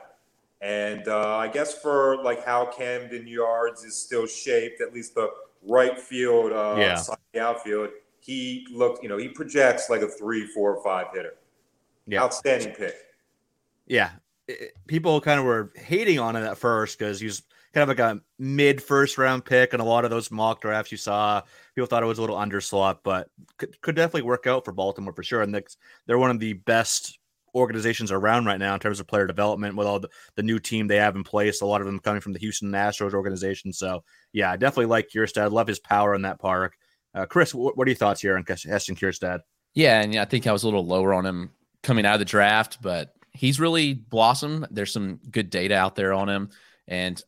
And 0.60 1.08
uh, 1.08 1.38
I 1.38 1.48
guess 1.48 1.74
for 1.74 2.22
like 2.22 2.46
how 2.46 2.66
Camden 2.66 3.26
Yards 3.28 3.84
is 3.84 3.98
still 3.98 4.28
shaped, 4.28 4.82
at 4.82 4.94
least 4.94 5.16
the 5.16 5.32
right 5.64 5.98
field 5.98 6.52
uh, 6.52 6.76
yeah. 6.78 6.96
side 6.96 7.18
the 7.34 7.40
outfield, 7.40 7.90
he 8.20 8.68
looked, 8.72 9.02
you 9.02 9.10
know, 9.10 9.18
he 9.18 9.30
projects 9.30 9.90
like 9.90 10.02
a 10.02 10.08
three, 10.08 10.46
four, 10.48 10.76
or 10.76 10.84
five 10.84 11.08
hitter. 11.14 11.36
Yeah. 12.06 12.22
Outstanding 12.22 12.74
pick. 12.76 12.96
Yeah. 13.88 14.12
It, 14.48 14.74
people 14.86 15.20
kind 15.22 15.40
of 15.40 15.46
were 15.46 15.72
hating 15.76 16.20
on 16.20 16.36
him 16.36 16.44
at 16.44 16.58
first 16.58 17.00
because 17.00 17.20
he 17.20 17.26
was 17.26 17.42
kind 17.74 17.90
of 17.90 17.98
like 17.98 18.00
a 18.00 18.22
mid 18.38 18.82
first 18.82 19.18
round 19.18 19.46
pick 19.46 19.74
and 19.74 19.82
a 19.82 19.86
lot 19.86 20.06
of 20.06 20.12
those 20.12 20.32
mock 20.32 20.62
drafts 20.62 20.92
you 20.92 20.98
saw. 20.98 21.42
People 21.76 21.88
thought 21.88 22.04
it 22.04 22.08
was 22.08 22.18
a 22.18 22.22
little 22.22 22.36
underslot, 22.36 23.00
but 23.04 23.30
could, 23.58 23.80
could 23.82 23.96
definitely 23.96 24.24
work 24.24 24.48
out 24.48 24.66
for 24.66 24.72
Baltimore 24.72 25.14
for 25.14 25.24
sure. 25.24 25.42
And 25.42 25.56
they're 26.06 26.18
one 26.18 26.32
of 26.32 26.40
the 26.40 26.54
best 26.54 27.18
organizations 27.54 28.12
around 28.12 28.46
right 28.46 28.60
now 28.60 28.74
in 28.74 28.80
terms 28.80 29.00
of 29.00 29.08
player 29.08 29.28
development 29.28 29.76
with 29.76 29.88
all 29.88 30.00
the, 30.00 30.10
the 30.36 30.44
new 30.44 30.60
team 30.60 30.88
they 30.88 30.98
have 30.98 31.16
in 31.16 31.24
place. 31.24 31.62
A 31.62 31.66
lot 31.66 31.82
of 31.82 31.88
them 31.88 32.00
coming 32.00 32.22
from 32.22 32.34
the 32.34 32.40
Houston 32.40 32.72
Astros 32.72 33.14
organization. 33.14 33.74
So, 33.74 34.04
yeah, 34.34 34.52
I 34.52 34.58
definitely 34.58 34.86
like 34.86 35.10
Kjerstad. 35.10 35.52
Love 35.52 35.68
his 35.68 35.80
power 35.80 36.16
in 36.16 36.22
that 36.24 36.40
park. 36.40 36.76
Uh, 37.14 37.26
Chris, 37.26 37.54
what, 37.54 37.78
what 37.78 37.88
are 37.88 37.92
your 37.92 37.98
thoughts 37.98 38.22
here 38.22 38.38
on 38.38 38.46
Heston 38.48 38.96
Kjerstad? 38.96 39.40
Yeah, 39.74 40.02
and 40.02 40.16
I 40.18 40.26
think 40.26 40.48
I 40.48 40.52
was 40.52 40.64
a 40.64 40.68
little 40.68 40.86
lower 40.86 41.14
on 41.14 41.26
him 41.26 41.52
coming 41.84 42.06
out 42.06 42.16
of 42.16 42.20
the 42.20 42.26
draft, 42.26 42.80
but 42.82 43.14
he's 43.34 43.60
really 43.60 43.94
blossomed. 43.94 44.68
There's 44.72 44.92
some 44.92 45.20
good 45.30 45.50
data 45.50 45.76
out 45.76 45.96
there 45.96 46.14
on 46.14 46.30
him. 46.30 46.50
And 46.88 47.22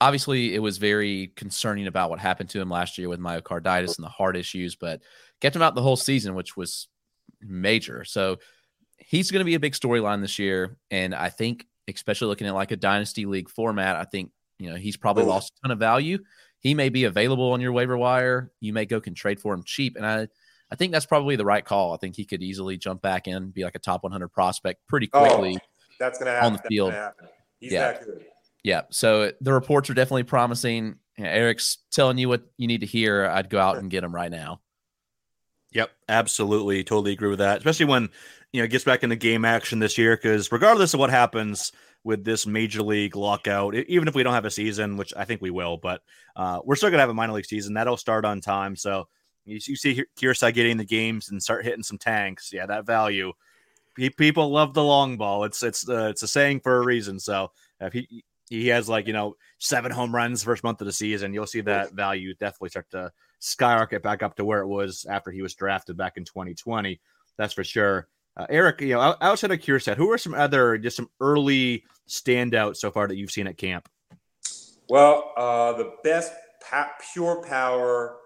obviously, 0.00 0.54
it 0.54 0.60
was 0.60 0.78
very 0.78 1.32
concerning 1.36 1.86
about 1.86 2.10
what 2.10 2.18
happened 2.18 2.50
to 2.50 2.60
him 2.60 2.70
last 2.70 2.98
year 2.98 3.08
with 3.08 3.20
myocarditis 3.20 3.96
and 3.96 4.04
the 4.04 4.08
heart 4.08 4.36
issues, 4.36 4.76
but 4.76 5.02
kept 5.40 5.54
him 5.54 5.62
out 5.62 5.74
the 5.74 5.82
whole 5.82 5.96
season, 5.96 6.34
which 6.34 6.56
was 6.56 6.88
major. 7.40 8.04
So 8.04 8.38
he's 8.98 9.30
going 9.30 9.40
to 9.40 9.44
be 9.44 9.54
a 9.54 9.60
big 9.60 9.74
storyline 9.74 10.20
this 10.20 10.38
year. 10.38 10.76
And 10.90 11.14
I 11.14 11.28
think, 11.28 11.66
especially 11.88 12.28
looking 12.28 12.46
at 12.46 12.54
like 12.54 12.70
a 12.70 12.76
dynasty 12.76 13.26
league 13.26 13.50
format, 13.50 13.96
I 13.96 14.04
think, 14.04 14.30
you 14.58 14.70
know, 14.70 14.76
he's 14.76 14.96
probably 14.96 15.24
lost 15.24 15.52
a 15.56 15.62
ton 15.62 15.70
of 15.72 15.78
value. 15.78 16.18
He 16.60 16.74
may 16.74 16.90
be 16.90 17.04
available 17.04 17.52
on 17.52 17.60
your 17.60 17.72
waiver 17.72 17.96
wire. 17.96 18.52
You 18.60 18.72
may 18.72 18.84
go 18.84 19.00
can 19.00 19.14
trade 19.14 19.40
for 19.40 19.54
him 19.54 19.62
cheap. 19.64 19.96
And 19.96 20.06
I, 20.06 20.28
I 20.70 20.76
think 20.76 20.92
that's 20.92 21.06
probably 21.06 21.36
the 21.36 21.44
right 21.44 21.64
call. 21.64 21.94
I 21.94 21.96
think 21.96 22.16
he 22.16 22.24
could 22.24 22.42
easily 22.42 22.76
jump 22.76 23.02
back 23.02 23.26
in, 23.26 23.50
be 23.50 23.64
like 23.64 23.74
a 23.74 23.80
top 23.80 24.02
100 24.02 24.28
prospect 24.28 24.86
pretty 24.86 25.08
oh, 25.12 25.20
quickly. 25.20 25.58
Oh, 25.60 25.66
that's 25.98 26.18
going 26.18 26.26
to 26.26 26.32
happen 26.32 26.46
on 26.46 26.52
the 26.52 26.68
field. 26.68 26.94
He's 27.58 27.72
yeah. 27.72 27.92
that 27.92 28.04
good. 28.04 28.24
Yeah. 28.62 28.82
So 28.90 29.32
the 29.40 29.52
reports 29.52 29.90
are 29.90 29.94
definitely 29.94 30.24
promising. 30.24 30.96
Eric's 31.18 31.78
telling 31.90 32.18
you 32.18 32.28
what 32.28 32.42
you 32.56 32.66
need 32.66 32.80
to 32.80 32.86
hear. 32.86 33.26
I'd 33.26 33.50
go 33.50 33.58
out 33.60 33.78
and 33.78 33.90
get 33.90 34.04
him 34.04 34.14
right 34.14 34.30
now. 34.30 34.60
Yep, 35.72 35.90
absolutely, 36.08 36.82
totally 36.82 37.12
agree 37.12 37.28
with 37.28 37.38
that. 37.38 37.58
Especially 37.58 37.86
when 37.86 38.08
you 38.52 38.60
know 38.60 38.64
it 38.64 38.70
gets 38.70 38.84
back 38.84 39.04
into 39.04 39.16
game 39.16 39.44
action 39.44 39.78
this 39.78 39.96
year, 39.96 40.16
because 40.16 40.50
regardless 40.50 40.94
of 40.94 41.00
what 41.00 41.10
happens 41.10 41.72
with 42.02 42.24
this 42.24 42.46
major 42.46 42.82
league 42.82 43.14
lockout, 43.14 43.74
even 43.74 44.08
if 44.08 44.14
we 44.14 44.22
don't 44.22 44.34
have 44.34 44.44
a 44.44 44.50
season, 44.50 44.96
which 44.96 45.12
I 45.16 45.24
think 45.24 45.40
we 45.40 45.50
will, 45.50 45.76
but 45.76 46.02
uh, 46.34 46.60
we're 46.64 46.74
still 46.74 46.90
gonna 46.90 47.02
have 47.02 47.10
a 47.10 47.14
minor 47.14 47.34
league 47.34 47.46
season 47.46 47.74
that'll 47.74 47.96
start 47.96 48.24
on 48.24 48.40
time. 48.40 48.74
So 48.74 49.06
you, 49.44 49.60
you 49.64 49.76
see 49.76 50.02
Kjerstad 50.18 50.54
getting 50.54 50.76
the 50.76 50.84
games 50.84 51.30
and 51.30 51.40
start 51.40 51.64
hitting 51.64 51.84
some 51.84 51.98
tanks. 51.98 52.52
Yeah, 52.52 52.66
that 52.66 52.86
value. 52.86 53.32
People 54.16 54.50
love 54.50 54.74
the 54.74 54.82
long 54.82 55.18
ball. 55.18 55.44
It's 55.44 55.62
it's 55.62 55.88
uh, 55.88 56.08
it's 56.08 56.22
a 56.24 56.28
saying 56.28 56.60
for 56.60 56.78
a 56.78 56.84
reason. 56.84 57.20
So 57.20 57.52
if 57.80 57.92
he 57.92 58.24
he 58.50 58.66
has 58.68 58.88
like 58.88 59.06
you 59.06 59.12
know 59.12 59.36
seven 59.58 59.92
home 59.92 60.14
runs 60.14 60.42
first 60.42 60.62
month 60.62 60.80
of 60.80 60.86
the 60.86 60.92
season, 60.92 61.32
you'll 61.32 61.46
see 61.46 61.62
that 61.62 61.92
value 61.92 62.34
definitely 62.34 62.68
start 62.68 62.90
to 62.90 63.10
skyrocket 63.38 64.02
back 64.02 64.22
up 64.22 64.36
to 64.36 64.44
where 64.44 64.60
it 64.60 64.66
was 64.66 65.06
after 65.08 65.30
he 65.30 65.40
was 65.40 65.54
drafted 65.54 65.96
back 65.96 66.16
in 66.16 66.24
2020. 66.24 67.00
That's 67.38 67.54
for 67.54 67.64
sure. 67.64 68.08
Uh, 68.36 68.46
Eric, 68.50 68.80
you 68.82 68.94
know, 68.94 69.16
outside 69.20 69.50
of 69.50 69.60
Kjerstad, 69.60 69.96
who 69.96 70.10
are 70.10 70.18
some 70.18 70.34
other 70.34 70.76
just 70.76 70.96
some 70.96 71.08
early 71.20 71.84
standouts 72.08 72.76
so 72.76 72.90
far 72.90 73.08
that 73.08 73.16
you've 73.16 73.30
seen 73.30 73.46
at 73.46 73.56
camp? 73.56 73.88
Well, 74.88 75.32
uh, 75.36 75.72
the 75.74 75.94
best 76.02 76.32
pa- 76.68 76.92
pure 77.12 77.42
power 77.46 78.16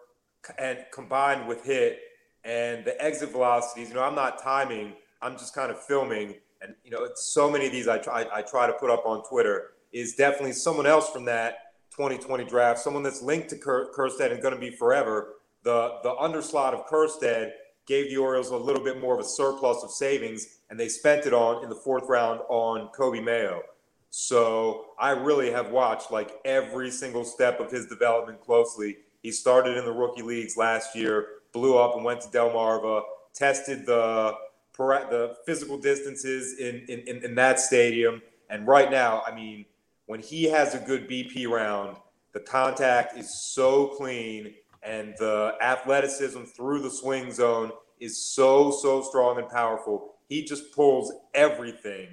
and 0.59 0.79
combined 0.93 1.47
with 1.47 1.65
hit 1.65 2.01
and 2.45 2.85
the 2.85 3.03
exit 3.03 3.31
velocities. 3.31 3.89
You 3.89 3.95
know, 3.95 4.03
I'm 4.03 4.15
not 4.15 4.43
timing. 4.43 4.95
I'm 5.21 5.39
just 5.39 5.55
kind 5.55 5.71
of 5.71 5.83
filming, 5.83 6.35
and 6.63 6.75
you 6.83 6.91
know, 6.91 7.09
so 7.15 7.51
many 7.51 7.67
of 7.67 7.73
these 7.73 7.89
I 7.89 7.99
try 7.99 8.27
I 8.33 8.43
try 8.43 8.67
to 8.67 8.73
put 8.75 8.91
up 8.91 9.05
on 9.07 9.23
Twitter 9.25 9.75
is 9.95 10.17
definitely 10.17 10.53
someone 10.53 10.87
else 10.87 11.09
from 11.09 11.25
that 11.25 11.59
2020 11.93 12.45
draft, 12.45 12.81
someone 12.81 13.05
that's 13.05 13.23
linked 13.23 13.49
to 13.51 13.57
Ker- 13.57 13.91
Kjerstad 13.97 14.33
and 14.33 14.43
going 14.43 14.55
to 14.55 14.61
be 14.61 14.71
forever. 14.71 15.35
The 15.63 15.99
the 16.03 16.15
underslot 16.17 16.75
of 16.75 16.87
Kjerstad 16.87 17.53
gave 17.87 18.11
the 18.11 18.17
Orioles 18.17 18.51
a 18.51 18.57
little 18.57 18.83
bit 18.83 19.01
more 19.01 19.15
of 19.15 19.21
a 19.21 19.25
surplus 19.25 19.83
of 19.85 19.91
savings, 19.91 20.59
and 20.69 20.79
they 20.79 20.89
spent 20.89 21.27
it 21.27 21.33
on 21.33 21.63
in 21.63 21.71
the 21.71 21.77
fourth 21.77 22.05
round 22.09 22.41
on 22.49 22.91
Coby 22.99 23.23
Mayo. 23.23 23.63
So 24.11 24.87
I 24.99 25.11
really 25.11 25.51
have 25.53 25.71
watched 25.71 26.11
like 26.11 26.41
every 26.45 26.91
single 26.91 27.25
step 27.25 27.61
of 27.61 27.71
his 27.71 27.87
development 27.87 28.41
closely. 28.41 28.99
He 29.23 29.31
started 29.31 29.77
in 29.77 29.85
the 29.85 29.93
rookie 29.93 30.23
leagues 30.23 30.57
last 30.57 30.95
year, 30.95 31.27
blew 31.53 31.79
up 31.79 31.95
and 31.95 32.05
went 32.05 32.21
to 32.23 32.29
Delmarva, 32.29 33.03
tested 33.33 33.87
the 33.87 34.35
the 34.77 35.37
physical 35.47 35.79
distances 35.79 36.59
in, 36.59 36.85
in, 36.89 37.25
in 37.25 37.35
that 37.37 37.61
stadium. 37.61 38.21
And 38.51 38.67
right 38.67 38.91
now, 38.91 39.23
I 39.25 39.33
mean, 39.33 39.67
when 40.07 40.21
he 40.21 40.45
has 40.45 40.75
a 40.75 40.79
good 40.79 41.09
BP 41.09 41.49
round, 41.49 41.97
the 42.33 42.41
contact 42.41 43.17
is 43.17 43.53
so 43.53 43.89
clean 43.89 44.55
and 44.83 45.15
the 45.19 45.55
athleticism 45.63 46.43
through 46.43 46.83
the 46.83 46.91
swing 46.91 47.33
zone 47.33 47.73
is 48.01 48.35
so 48.35 48.71
so 48.71 49.03
strong 49.03 49.39
and 49.39 49.49
powerful. 49.49 50.15
He 50.29 50.45
just 50.45 50.73
pulls 50.73 51.13
everything 51.33 52.09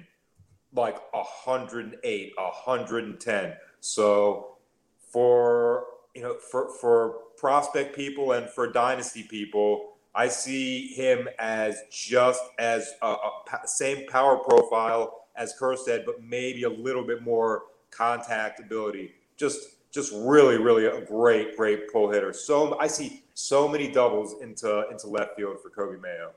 like 0.74 0.96
108, 1.12 2.32
110. 2.36 3.52
So 3.80 4.56
for 5.10 5.84
you 6.14 6.22
know 6.22 6.36
for 6.50 6.72
for 6.80 7.16
prospect 7.36 7.94
people 7.94 8.32
and 8.32 8.48
for 8.48 8.72
dynasty 8.72 9.24
people, 9.24 9.94
I 10.14 10.28
see 10.28 10.88
him 10.94 11.28
as 11.38 11.82
just 11.90 12.42
as 12.58 12.90
a, 13.02 13.06
a 13.08 13.30
same 13.66 14.06
power 14.06 14.38
profile 14.38 15.26
as 15.36 15.54
Kjerstad, 15.58 16.04
but 16.06 16.22
maybe 16.22 16.62
a 16.62 16.70
little 16.70 17.04
bit 17.04 17.22
more 17.22 17.64
contact 17.92 18.58
ability. 18.58 19.14
Just 19.36 19.76
just 19.92 20.12
really, 20.14 20.56
really 20.56 20.86
a 20.86 21.02
great, 21.02 21.56
great 21.56 21.92
pull 21.92 22.10
hitter. 22.10 22.32
So 22.32 22.78
I 22.78 22.86
see 22.86 23.24
so 23.34 23.68
many 23.68 23.90
doubles 23.92 24.40
into 24.42 24.88
into 24.90 25.06
left 25.06 25.36
field 25.36 25.58
for 25.62 25.70
Coby 25.70 26.00
Mayo. 26.00 26.32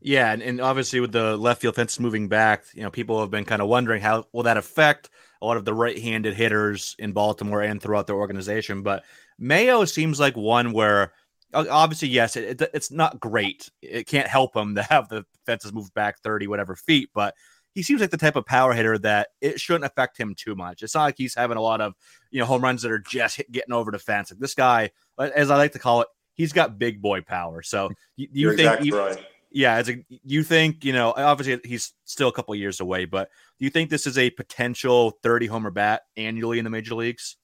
Yeah, 0.00 0.32
and, 0.32 0.42
and 0.42 0.60
obviously 0.60 1.00
with 1.00 1.12
the 1.12 1.34
left 1.34 1.62
field 1.62 1.76
fence 1.76 1.98
moving 1.98 2.28
back, 2.28 2.64
you 2.74 2.82
know, 2.82 2.90
people 2.90 3.20
have 3.20 3.30
been 3.30 3.46
kind 3.46 3.62
of 3.62 3.68
wondering 3.68 4.02
how 4.02 4.26
will 4.32 4.42
that 4.42 4.58
affect 4.58 5.08
a 5.40 5.46
lot 5.46 5.56
of 5.56 5.64
the 5.64 5.72
right-handed 5.72 6.34
hitters 6.34 6.94
in 6.98 7.12
Baltimore 7.12 7.62
and 7.62 7.80
throughout 7.80 8.06
their 8.06 8.16
organization. 8.16 8.82
But 8.82 9.02
Mayo 9.38 9.86
seems 9.86 10.20
like 10.20 10.36
one 10.36 10.72
where 10.72 11.14
obviously, 11.54 12.08
yes, 12.08 12.36
it, 12.36 12.60
it, 12.60 12.70
it's 12.74 12.90
not 12.90 13.18
great. 13.18 13.70
It 13.80 14.06
can't 14.06 14.26
help 14.26 14.54
him 14.54 14.74
to 14.74 14.82
have 14.82 15.08
the 15.08 15.24
fences 15.46 15.72
moved 15.72 15.94
back 15.94 16.18
30 16.20 16.48
whatever 16.48 16.76
feet, 16.76 17.08
but 17.14 17.34
he 17.74 17.82
seems 17.82 18.00
like 18.00 18.10
the 18.10 18.16
type 18.16 18.36
of 18.36 18.46
power 18.46 18.72
hitter 18.72 18.96
that 18.98 19.28
it 19.40 19.60
shouldn't 19.60 19.84
affect 19.84 20.18
him 20.18 20.34
too 20.34 20.54
much. 20.54 20.82
It's 20.82 20.94
not 20.94 21.02
like 21.02 21.16
he's 21.18 21.34
having 21.34 21.56
a 21.56 21.60
lot 21.60 21.80
of 21.80 21.94
you 22.30 22.40
know 22.40 22.46
home 22.46 22.62
runs 22.62 22.82
that 22.82 22.92
are 22.92 23.00
just 23.00 23.42
getting 23.50 23.74
over 23.74 23.90
the 23.90 23.98
fence. 23.98 24.30
Like 24.30 24.40
this 24.40 24.54
guy, 24.54 24.90
as 25.18 25.50
I 25.50 25.56
like 25.56 25.72
to 25.72 25.78
call 25.78 26.02
it, 26.02 26.08
he's 26.34 26.52
got 26.52 26.78
big 26.78 27.02
boy 27.02 27.22
power. 27.22 27.62
So 27.62 27.90
you, 28.16 28.28
you 28.32 28.48
think, 28.50 28.60
exactly 28.60 28.90
right. 28.92 29.26
yeah, 29.50 29.74
as 29.74 29.90
a 29.90 30.04
you 30.08 30.44
think 30.44 30.84
you 30.84 30.92
know 30.92 31.12
obviously 31.16 31.60
he's 31.68 31.92
still 32.04 32.28
a 32.28 32.32
couple 32.32 32.54
years 32.54 32.80
away, 32.80 33.06
but 33.06 33.28
do 33.58 33.64
you 33.64 33.70
think 33.70 33.90
this 33.90 34.06
is 34.06 34.18
a 34.18 34.30
potential 34.30 35.18
thirty 35.22 35.46
homer 35.46 35.70
bat 35.70 36.02
annually 36.16 36.58
in 36.58 36.64
the 36.64 36.70
major 36.70 36.94
leagues? 36.94 37.36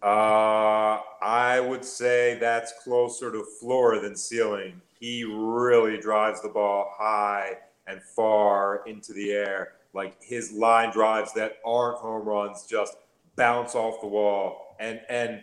Uh, 0.00 1.00
I 1.20 1.58
would 1.58 1.84
say 1.84 2.38
that's 2.38 2.72
closer 2.84 3.32
to 3.32 3.44
floor 3.60 3.98
than 3.98 4.14
ceiling. 4.14 4.80
He 5.00 5.24
really 5.24 5.98
drives 5.98 6.40
the 6.40 6.48
ball 6.48 6.94
high 6.96 7.56
and 7.88 8.02
far 8.02 8.82
into 8.86 9.12
the 9.12 9.30
air. 9.32 9.72
Like 9.94 10.22
his 10.22 10.52
line 10.52 10.92
drives 10.92 11.32
that 11.32 11.56
aren't 11.64 11.98
home 11.98 12.24
runs 12.26 12.66
just 12.66 12.96
bounce 13.36 13.74
off 13.74 14.00
the 14.00 14.06
wall. 14.06 14.76
And 14.78 15.00
and 15.08 15.42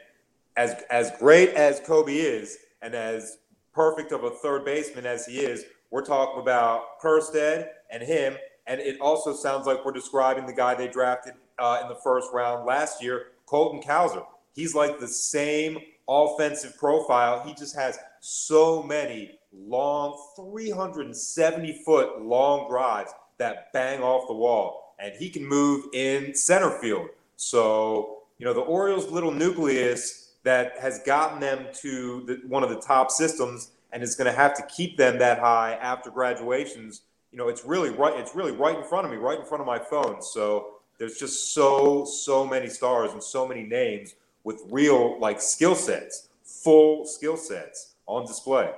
as 0.56 0.84
as 0.90 1.12
great 1.20 1.50
as 1.50 1.82
Coby 1.82 2.16
is, 2.16 2.58
and 2.82 2.94
as 2.94 3.40
perfect 3.74 4.12
of 4.12 4.24
a 4.24 4.30
third 4.30 4.64
baseman 4.64 5.06
as 5.06 5.26
he 5.26 5.40
is, 5.40 5.66
we're 5.92 6.06
talking 6.06 6.42
about 6.42 7.00
Kjerstad 7.02 7.68
and 7.90 8.04
him. 8.04 8.36
And 8.68 8.80
it 8.80 9.00
also 9.00 9.34
sounds 9.34 9.68
like 9.68 9.84
we're 9.86 9.92
describing 9.92 10.46
the 10.46 10.54
guy 10.54 10.74
they 10.74 10.88
drafted 10.88 11.34
uh, 11.60 11.80
in 11.84 11.90
the 11.90 11.96
first 11.96 12.30
round 12.34 12.66
last 12.66 13.04
year, 13.04 13.28
Colton 13.46 13.82
Cowser. 13.82 14.26
He's 14.54 14.74
like 14.74 15.00
the 15.00 15.08
same 15.08 15.78
offensive 16.08 16.78
profile. 16.78 17.44
He 17.46 17.54
just 17.54 17.76
has 17.76 18.00
so 18.22 18.82
many 18.82 19.38
long, 19.68 20.18
370 20.36 21.82
foot 21.86 22.22
long 22.22 22.70
drives 22.70 23.12
that 23.38 23.72
bang 23.74 24.02
off 24.02 24.28
the 24.28 24.34
wall. 24.34 24.96
And 25.00 25.14
he 25.14 25.30
can 25.30 25.46
move 25.46 25.86
in 25.94 26.34
center 26.34 26.72
field. 26.80 27.10
So, 27.36 28.20
you 28.38 28.46
know, 28.46 28.54
the 28.54 28.62
Orioles' 28.62 29.10
little 29.12 29.32
nucleus 29.32 30.34
that 30.44 30.78
has 30.80 31.00
gotten 31.00 31.40
them 31.40 31.68
to 31.74 32.24
the, 32.26 32.42
one 32.48 32.64
of 32.64 32.70
the 32.70 32.80
top 32.80 33.12
systems 33.12 33.72
and 33.92 34.04
is 34.04 34.16
going 34.16 34.32
to 34.32 34.38
have 34.38 34.54
to 34.56 34.64
keep 34.68 34.98
them 34.98 35.18
that 35.20 35.40
high 35.40 35.74
after 35.82 36.10
graduations. 36.10 37.02
You 37.32 37.38
know, 37.38 37.50
it's 37.50 37.66
really 37.66 37.90
right. 37.90 38.18
It's 38.18 38.36
really 38.36 38.52
right 38.52 38.78
in 38.78 38.84
front 38.84 39.06
of 39.06 39.12
me, 39.12 39.18
right 39.18 39.40
in 39.40 39.46
front 39.46 39.62
of 39.62 39.68
my 39.68 39.80
phone. 39.80 40.22
So 40.22 40.76
there's 40.98 41.18
just 41.18 41.54
so 41.54 42.06
so 42.06 42.46
many 42.46 42.70
stars 42.70 43.12
and 43.12 43.22
so 43.22 43.48
many 43.48 43.64
names 43.64 44.16
with 44.44 44.62
real 44.70 45.20
like 45.20 45.42
skill 45.42 45.76
sets, 45.76 46.30
full 46.44 47.06
skill 47.06 47.36
sets 47.36 47.96
on 48.06 48.26
display. 48.26 48.72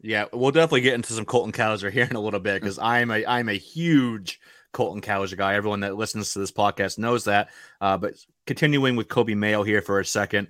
Yeah, 0.00 0.26
we'll 0.32 0.52
definitely 0.52 0.82
get 0.82 0.94
into 0.94 1.12
some 1.12 1.24
Colton 1.24 1.52
Cowser 1.52 1.90
here 1.90 2.06
in 2.08 2.16
a 2.16 2.20
little 2.20 2.40
bit 2.40 2.60
because 2.60 2.78
I'm 2.78 3.10
a 3.10 3.24
I'm 3.26 3.48
a 3.48 3.54
huge 3.54 4.40
Colton 4.72 5.00
Cowser 5.02 5.36
guy. 5.36 5.54
Everyone 5.54 5.80
that 5.80 5.96
listens 5.96 6.32
to 6.32 6.38
this 6.38 6.52
podcast 6.52 6.98
knows 6.98 7.24
that. 7.24 7.50
Uh, 7.80 7.98
but 7.98 8.14
continuing 8.46 8.96
with 8.96 9.08
Coby 9.08 9.36
Mayo 9.36 9.62
here 9.62 9.82
for 9.82 10.00
a 10.00 10.04
second. 10.04 10.48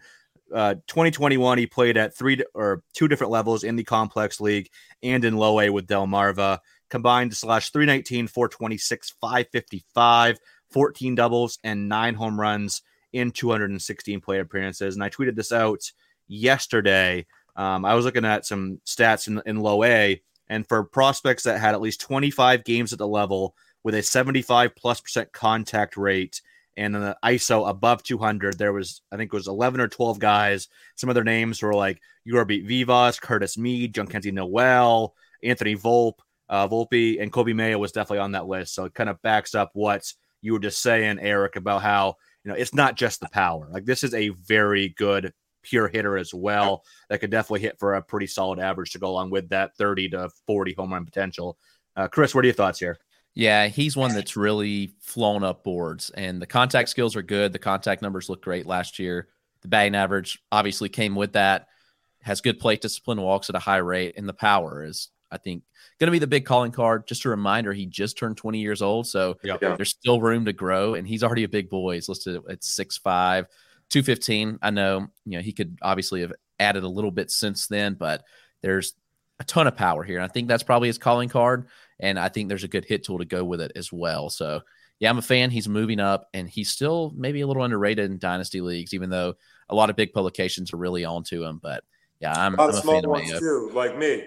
Uh, 0.52 0.74
2021, 0.86 1.58
he 1.58 1.66
played 1.66 1.96
at 1.96 2.16
three 2.16 2.42
or 2.54 2.82
two 2.94 3.08
different 3.08 3.30
levels 3.30 3.64
in 3.64 3.76
the 3.76 3.84
complex 3.84 4.40
league 4.40 4.68
and 5.02 5.24
in 5.24 5.36
low 5.36 5.60
A 5.60 5.70
with 5.70 5.86
Delmarva. 5.86 6.58
Combined 6.90 7.36
slash 7.36 7.70
319, 7.70 8.28
426, 8.28 9.14
555, 9.20 10.38
14 10.70 11.14
doubles, 11.14 11.58
and 11.62 11.88
nine 11.88 12.14
home 12.14 12.40
runs 12.40 12.80
in 13.12 13.30
216 13.30 14.20
play 14.20 14.38
appearances. 14.38 14.94
And 14.94 15.04
I 15.04 15.10
tweeted 15.10 15.36
this 15.36 15.52
out 15.52 15.80
yesterday. 16.28 17.26
Um, 17.58 17.84
I 17.84 17.94
was 17.94 18.04
looking 18.04 18.24
at 18.24 18.46
some 18.46 18.80
stats 18.86 19.26
in, 19.26 19.42
in 19.44 19.58
low 19.58 19.82
A, 19.82 20.22
and 20.48 20.66
for 20.66 20.84
prospects 20.84 21.42
that 21.42 21.60
had 21.60 21.74
at 21.74 21.80
least 21.80 22.00
25 22.00 22.64
games 22.64 22.92
at 22.92 23.00
the 23.00 23.06
level 23.06 23.54
with 23.82 23.96
a 23.96 24.02
75 24.02 24.74
plus 24.76 25.00
percent 25.00 25.32
contact 25.32 25.96
rate 25.96 26.40
and 26.76 26.94
an 26.94 27.14
ISO 27.24 27.68
above 27.68 28.04
200, 28.04 28.56
there 28.56 28.72
was, 28.72 29.02
I 29.10 29.16
think 29.16 29.32
it 29.32 29.36
was 29.36 29.48
11 29.48 29.80
or 29.80 29.88
12 29.88 30.20
guys. 30.20 30.68
Some 30.94 31.10
of 31.10 31.14
their 31.14 31.24
names 31.24 31.60
were 31.60 31.74
like 31.74 32.00
Jorbit 32.26 32.64
Vivas, 32.64 33.18
Curtis 33.18 33.58
Mead, 33.58 33.92
Jhonkensy 33.92 34.32
Noel, 34.32 35.12
Anthony 35.42 35.74
Volpe, 35.74 36.20
uh, 36.48 36.68
Volpe, 36.68 37.20
and 37.20 37.32
Coby 37.32 37.54
Mayo 37.54 37.78
was 37.78 37.90
definitely 37.90 38.20
on 38.20 38.32
that 38.32 38.46
list. 38.46 38.74
So 38.74 38.84
it 38.84 38.94
kind 38.94 39.10
of 39.10 39.20
backs 39.22 39.56
up 39.56 39.70
what 39.72 40.12
you 40.40 40.52
were 40.52 40.60
just 40.60 40.80
saying, 40.80 41.18
Eric, 41.18 41.56
about 41.56 41.82
how, 41.82 42.14
you 42.44 42.50
know, 42.50 42.56
it's 42.56 42.74
not 42.74 42.94
just 42.94 43.18
the 43.18 43.28
power. 43.28 43.68
Like 43.70 43.84
this 43.84 44.04
is 44.04 44.14
a 44.14 44.28
very 44.28 44.90
good 44.90 45.32
pure 45.62 45.88
hitter 45.88 46.16
as 46.16 46.32
well 46.32 46.82
that 47.08 47.18
could 47.20 47.30
definitely 47.30 47.60
hit 47.60 47.78
for 47.78 47.94
a 47.94 48.02
pretty 48.02 48.26
solid 48.26 48.58
average 48.58 48.92
to 48.92 48.98
go 48.98 49.08
along 49.08 49.30
with 49.30 49.48
that 49.50 49.76
30 49.76 50.10
to 50.10 50.30
40 50.46 50.74
home 50.74 50.92
run 50.92 51.04
potential. 51.04 51.58
Uh, 51.96 52.08
Chris, 52.08 52.34
what 52.34 52.44
are 52.44 52.48
your 52.48 52.54
thoughts 52.54 52.78
here? 52.78 52.96
Yeah, 53.34 53.68
he's 53.68 53.96
one 53.96 54.14
that's 54.14 54.36
really 54.36 54.94
flown 55.00 55.44
up 55.44 55.62
boards, 55.62 56.10
and 56.10 56.42
the 56.42 56.46
contact 56.46 56.88
skills 56.88 57.14
are 57.14 57.22
good. 57.22 57.52
The 57.52 57.58
contact 57.60 58.02
numbers 58.02 58.28
look 58.28 58.42
great 58.42 58.66
last 58.66 58.98
year. 58.98 59.28
The 59.62 59.68
batting 59.68 59.94
average 59.94 60.40
obviously 60.50 60.88
came 60.88 61.14
with 61.14 61.34
that. 61.34 61.66
Has 62.22 62.40
good 62.40 62.58
plate 62.58 62.80
discipline, 62.80 63.20
walks 63.20 63.48
at 63.48 63.54
a 63.54 63.60
high 63.60 63.76
rate, 63.76 64.14
and 64.16 64.28
the 64.28 64.32
power 64.32 64.84
is, 64.84 65.08
I 65.30 65.36
think, 65.38 65.62
going 66.00 66.08
to 66.08 66.12
be 66.12 66.18
the 66.18 66.26
big 66.26 66.46
calling 66.46 66.72
card. 66.72 67.06
Just 67.06 67.24
a 67.26 67.28
reminder, 67.28 67.72
he 67.72 67.86
just 67.86 68.18
turned 68.18 68.36
20 68.36 68.58
years 68.58 68.82
old, 68.82 69.06
so 69.06 69.36
Yeah. 69.44 69.56
there's 69.60 69.90
still 69.90 70.20
room 70.20 70.44
to 70.46 70.52
grow, 70.52 70.94
and 70.94 71.06
he's 71.06 71.22
already 71.22 71.44
a 71.44 71.48
big 71.48 71.68
boy. 71.70 71.94
He's 71.94 72.08
listed 72.08 72.40
at 72.48 72.62
6'5", 72.64 73.46
215. 73.90 74.58
I 74.62 74.70
know, 74.70 75.08
you 75.24 75.38
know, 75.38 75.42
he 75.42 75.52
could 75.52 75.78
obviously 75.82 76.20
have 76.22 76.32
added 76.58 76.84
a 76.84 76.88
little 76.88 77.10
bit 77.10 77.30
since 77.30 77.66
then, 77.66 77.94
but 77.94 78.24
there's 78.62 78.94
a 79.40 79.44
ton 79.44 79.66
of 79.66 79.76
power 79.76 80.02
here. 80.02 80.16
And 80.16 80.24
I 80.24 80.32
think 80.32 80.48
that's 80.48 80.62
probably 80.62 80.88
his 80.88 80.98
calling 80.98 81.28
card. 81.28 81.68
And 82.00 82.18
I 82.18 82.28
think 82.28 82.48
there's 82.48 82.64
a 82.64 82.68
good 82.68 82.84
hit 82.84 83.04
tool 83.04 83.18
to 83.18 83.24
go 83.24 83.44
with 83.44 83.60
it 83.60 83.72
as 83.76 83.92
well. 83.92 84.30
So, 84.30 84.62
yeah, 84.98 85.10
I'm 85.10 85.18
a 85.18 85.22
fan. 85.22 85.50
He's 85.50 85.68
moving 85.68 86.00
up 86.00 86.28
and 86.34 86.48
he's 86.48 86.70
still 86.70 87.12
maybe 87.16 87.40
a 87.40 87.46
little 87.46 87.62
underrated 87.62 88.10
in 88.10 88.18
dynasty 88.18 88.60
leagues, 88.60 88.94
even 88.94 89.10
though 89.10 89.34
a 89.68 89.74
lot 89.74 89.90
of 89.90 89.96
big 89.96 90.12
publications 90.12 90.72
are 90.72 90.78
really 90.78 91.04
on 91.04 91.22
to 91.24 91.44
him. 91.44 91.60
But 91.62 91.84
yeah, 92.20 92.32
I'm, 92.32 92.58
I'm 92.58 92.70
a 92.70 92.72
small 92.72 92.94
fan 92.94 93.04
of 93.04 93.10
ones 93.10 93.30
Mayo. 93.30 93.38
too, 93.38 93.70
like 93.74 93.96
me. 93.96 94.24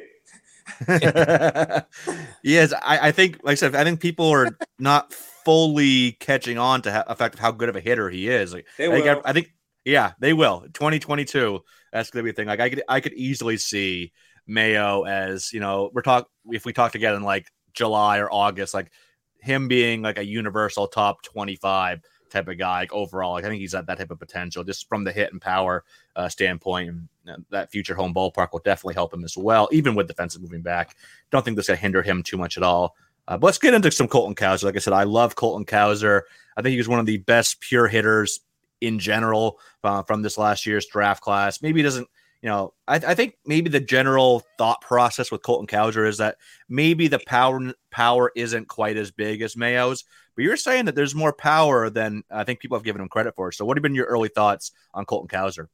yes, 2.43 2.73
I, 2.73 3.07
I 3.07 3.11
think, 3.11 3.39
like 3.43 3.53
I 3.53 3.55
said, 3.55 3.75
I 3.75 3.83
think 3.83 3.99
people 3.99 4.29
are 4.29 4.57
not 4.79 5.13
fully 5.13 6.13
catching 6.13 6.57
on 6.57 6.81
to 6.83 7.05
the 7.07 7.15
fact 7.15 7.35
of 7.35 7.39
how 7.39 7.51
good 7.51 7.69
of 7.69 7.75
a 7.75 7.81
hitter 7.81 8.09
he 8.09 8.27
is. 8.27 8.53
Like, 8.53 8.67
They 8.77 8.87
I 8.87 8.91
think, 8.91 9.05
will. 9.05 9.21
I 9.25 9.33
think, 9.33 9.53
yeah, 9.85 10.13
they 10.19 10.33
will. 10.33 10.61
2022, 10.73 11.59
that's 11.91 12.09
gonna 12.09 12.23
be 12.23 12.29
a 12.29 12.33
thing. 12.33 12.47
Like, 12.47 12.59
I 12.59 12.69
could, 12.69 12.83
I 12.87 12.99
could 12.99 13.13
easily 13.13 13.57
see 13.57 14.11
Mayo 14.47 15.03
as 15.03 15.53
you 15.53 15.59
know, 15.59 15.89
we're 15.93 16.01
talk 16.01 16.27
if 16.51 16.65
we 16.65 16.73
talk 16.73 16.95
again 16.95 17.15
in 17.15 17.23
like 17.23 17.51
July 17.73 18.19
or 18.19 18.31
August, 18.31 18.73
like 18.73 18.91
him 19.39 19.67
being 19.67 20.01
like 20.01 20.17
a 20.17 20.25
universal 20.25 20.87
top 20.87 21.23
25 21.23 22.01
type 22.29 22.47
of 22.47 22.57
guy 22.57 22.81
like, 22.81 22.93
overall. 22.93 23.33
Like, 23.33 23.45
I 23.45 23.49
think 23.49 23.61
he's 23.61 23.75
at 23.75 23.87
that 23.87 23.97
type 23.97 24.11
of 24.11 24.19
potential 24.19 24.63
just 24.63 24.87
from 24.87 25.03
the 25.03 25.11
hit 25.11 25.31
and 25.31 25.41
power 25.41 25.83
uh, 26.15 26.29
standpoint. 26.29 26.89
And 26.89 27.09
that 27.49 27.71
future 27.71 27.95
home 27.95 28.13
ballpark 28.13 28.49
will 28.51 28.59
definitely 28.59 28.95
help 28.95 29.13
him 29.13 29.23
as 29.23 29.37
well, 29.37 29.69
even 29.71 29.95
with 29.95 30.07
defensive 30.07 30.41
moving 30.41 30.61
back. 30.61 30.95
Don't 31.31 31.43
think 31.43 31.55
this 31.57 31.67
going 31.67 31.77
to 31.77 31.81
hinder 31.81 32.01
him 32.01 32.23
too 32.23 32.37
much 32.37 32.57
at 32.57 32.63
all. 32.63 32.95
Uh, 33.27 33.37
but 33.37 33.47
let's 33.47 33.57
get 33.57 33.73
into 33.73 33.91
some 33.91 34.07
Colton 34.07 34.35
Cowser. 34.35 34.63
Like 34.63 34.75
I 34.75 34.79
said, 34.79 34.93
I 34.93 35.03
love 35.03 35.35
Colton 35.35 35.65
Cowser. 35.65 36.21
I 36.57 36.61
think 36.61 36.71
he 36.71 36.77
was 36.77 36.89
one 36.89 36.99
of 36.99 37.05
the 37.05 37.17
best 37.17 37.61
pure 37.61 37.87
hitters 37.87 38.41
in 38.81 38.99
general 38.99 39.59
uh, 39.83 40.03
from 40.03 40.21
this 40.21 40.37
last 40.37 40.65
year's 40.65 40.87
draft 40.87 41.21
class. 41.21 41.61
Maybe 41.61 41.79
he 41.79 41.83
doesn't, 41.83 42.07
you 42.41 42.49
know, 42.49 42.73
I, 42.87 42.95
I 42.95 43.15
think 43.15 43.37
maybe 43.45 43.69
the 43.69 43.79
general 43.79 44.43
thought 44.57 44.81
process 44.81 45.31
with 45.31 45.43
Colton 45.43 45.67
Cowser 45.67 46.07
is 46.07 46.17
that 46.17 46.37
maybe 46.67 47.07
the 47.07 47.19
power 47.27 47.73
power 47.91 48.31
isn't 48.35 48.67
quite 48.67 48.97
as 48.97 49.11
big 49.11 49.43
as 49.43 49.55
Mayo's, 49.55 50.03
but 50.35 50.43
you're 50.43 50.57
saying 50.57 50.85
that 50.85 50.95
there's 50.95 51.13
more 51.13 51.33
power 51.33 51.91
than 51.91 52.23
I 52.31 52.43
think 52.43 52.59
people 52.59 52.77
have 52.77 52.83
given 52.83 53.01
him 53.01 53.09
credit 53.09 53.35
for. 53.35 53.51
So, 53.51 53.63
what 53.63 53.77
have 53.77 53.83
been 53.83 53.93
your 53.93 54.07
early 54.07 54.29
thoughts 54.29 54.71
on 54.93 55.05
Colton 55.05 55.27
Cowser? 55.27 55.67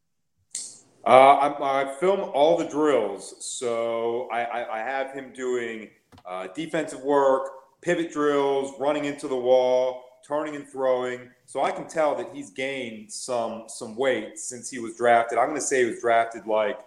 Uh, 1.05 1.09
I, 1.09 1.83
I 1.83 1.95
film 1.99 2.31
all 2.33 2.57
the 2.57 2.65
drills, 2.65 3.35
so 3.39 4.27
I, 4.31 4.43
I, 4.43 4.79
I 4.79 4.79
have 4.79 5.13
him 5.13 5.31
doing 5.33 5.89
uh, 6.25 6.47
defensive 6.53 7.01
work, 7.01 7.49
pivot 7.81 8.11
drills, 8.11 8.73
running 8.79 9.05
into 9.05 9.27
the 9.27 9.35
wall, 9.35 10.03
turning 10.27 10.55
and 10.55 10.67
throwing. 10.67 11.29
So 11.45 11.63
I 11.63 11.71
can 11.71 11.87
tell 11.87 12.15
that 12.15 12.27
he's 12.33 12.49
gained 12.49 13.11
some 13.11 13.63
some 13.67 13.95
weight 13.95 14.37
since 14.37 14.69
he 14.69 14.79
was 14.79 14.97
drafted. 14.97 15.37
I'm 15.37 15.47
going 15.47 15.59
to 15.59 15.65
say 15.65 15.83
he 15.85 15.91
was 15.91 16.01
drafted 16.01 16.45
like 16.45 16.77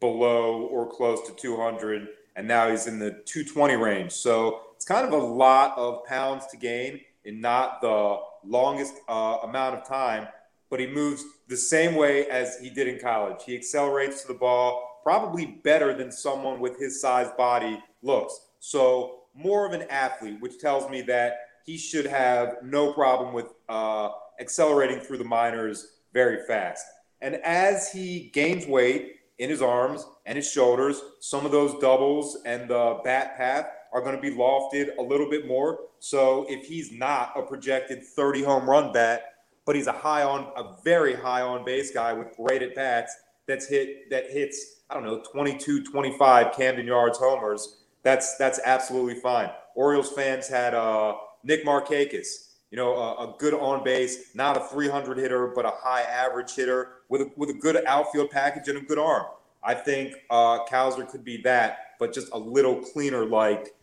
below 0.00 0.62
or 0.62 0.90
close 0.90 1.26
to 1.28 1.34
200, 1.34 2.08
and 2.36 2.48
now 2.48 2.70
he's 2.70 2.86
in 2.86 2.98
the 2.98 3.10
220 3.26 3.76
range. 3.76 4.12
So 4.12 4.62
it's 4.74 4.86
kind 4.86 5.06
of 5.06 5.12
a 5.12 5.24
lot 5.24 5.76
of 5.76 6.06
pounds 6.06 6.46
to 6.46 6.56
gain 6.56 7.00
in 7.26 7.42
not 7.42 7.82
the 7.82 8.20
longest 8.42 8.94
uh, 9.06 9.38
amount 9.42 9.74
of 9.74 9.86
time 9.86 10.28
but 10.70 10.78
he 10.78 10.86
moves 10.86 11.24
the 11.50 11.56
same 11.56 11.96
way 11.96 12.26
as 12.28 12.58
he 12.60 12.70
did 12.70 12.86
in 12.86 12.98
college. 12.98 13.42
He 13.44 13.56
accelerates 13.56 14.22
to 14.22 14.28
the 14.28 14.38
ball 14.38 15.00
probably 15.02 15.46
better 15.64 15.92
than 15.92 16.12
someone 16.12 16.60
with 16.60 16.78
his 16.78 17.00
size 17.00 17.28
body 17.36 17.82
looks. 18.02 18.40
So, 18.60 19.16
more 19.34 19.66
of 19.66 19.72
an 19.72 19.82
athlete, 19.90 20.40
which 20.40 20.58
tells 20.58 20.88
me 20.88 21.02
that 21.02 21.38
he 21.66 21.76
should 21.76 22.06
have 22.06 22.56
no 22.62 22.92
problem 22.92 23.34
with 23.34 23.46
uh, 23.68 24.10
accelerating 24.40 25.00
through 25.00 25.18
the 25.18 25.24
minors 25.24 25.98
very 26.12 26.46
fast. 26.46 26.86
And 27.20 27.36
as 27.36 27.92
he 27.92 28.30
gains 28.32 28.66
weight 28.66 29.16
in 29.38 29.50
his 29.50 29.60
arms 29.60 30.06
and 30.26 30.36
his 30.36 30.50
shoulders, 30.50 31.02
some 31.18 31.44
of 31.44 31.52
those 31.52 31.78
doubles 31.80 32.38
and 32.46 32.68
the 32.68 33.00
bat 33.04 33.36
path 33.36 33.66
are 33.92 34.02
going 34.02 34.14
to 34.14 34.22
be 34.22 34.30
lofted 34.30 34.96
a 34.98 35.02
little 35.02 35.28
bit 35.28 35.48
more. 35.48 35.80
So, 35.98 36.46
if 36.48 36.66
he's 36.66 36.92
not 36.92 37.32
a 37.36 37.42
projected 37.42 38.04
30 38.04 38.44
home 38.44 38.70
run 38.70 38.92
bat, 38.92 39.22
but 39.64 39.76
he's 39.76 39.86
a 39.86 39.92
high 39.92 40.22
on 40.22 40.52
a 40.56 40.82
very 40.82 41.14
high 41.14 41.42
on 41.42 41.64
base 41.64 41.90
guy 41.92 42.12
with 42.12 42.36
great 42.36 42.62
at 42.62 42.74
bats 42.74 43.16
that's 43.46 43.66
hit 43.66 44.08
that 44.10 44.30
hits 44.30 44.82
I 44.88 44.94
don't 44.94 45.04
know 45.04 45.22
22 45.32 45.84
25 45.84 46.52
Camden 46.54 46.86
Yards 46.86 47.18
homers. 47.18 47.82
That's 48.02 48.36
that's 48.36 48.60
absolutely 48.64 49.20
fine. 49.20 49.50
Orioles 49.74 50.10
fans 50.12 50.48
had 50.48 50.74
uh 50.74 51.14
Nick 51.44 51.64
Markakis 51.64 52.48
you 52.70 52.76
know 52.76 52.94
a, 52.94 53.28
a 53.28 53.34
good 53.38 53.54
on 53.54 53.82
base 53.84 54.34
not 54.34 54.56
a 54.56 54.60
300 54.60 55.18
hitter 55.18 55.48
but 55.48 55.64
a 55.64 55.72
high 55.74 56.02
average 56.02 56.54
hitter 56.54 57.02
with 57.08 57.22
a, 57.22 57.30
with 57.36 57.50
a 57.50 57.54
good 57.54 57.84
outfield 57.86 58.30
package 58.30 58.68
and 58.68 58.78
a 58.78 58.82
good 58.82 58.98
arm. 58.98 59.26
I 59.62 59.74
think 59.74 60.14
uh 60.30 60.64
Cowser 60.66 61.08
could 61.08 61.24
be 61.24 61.42
that 61.42 61.96
but 61.98 62.12
just 62.12 62.28
a 62.32 62.38
little 62.38 62.76
cleaner 62.76 63.24
like 63.24 63.74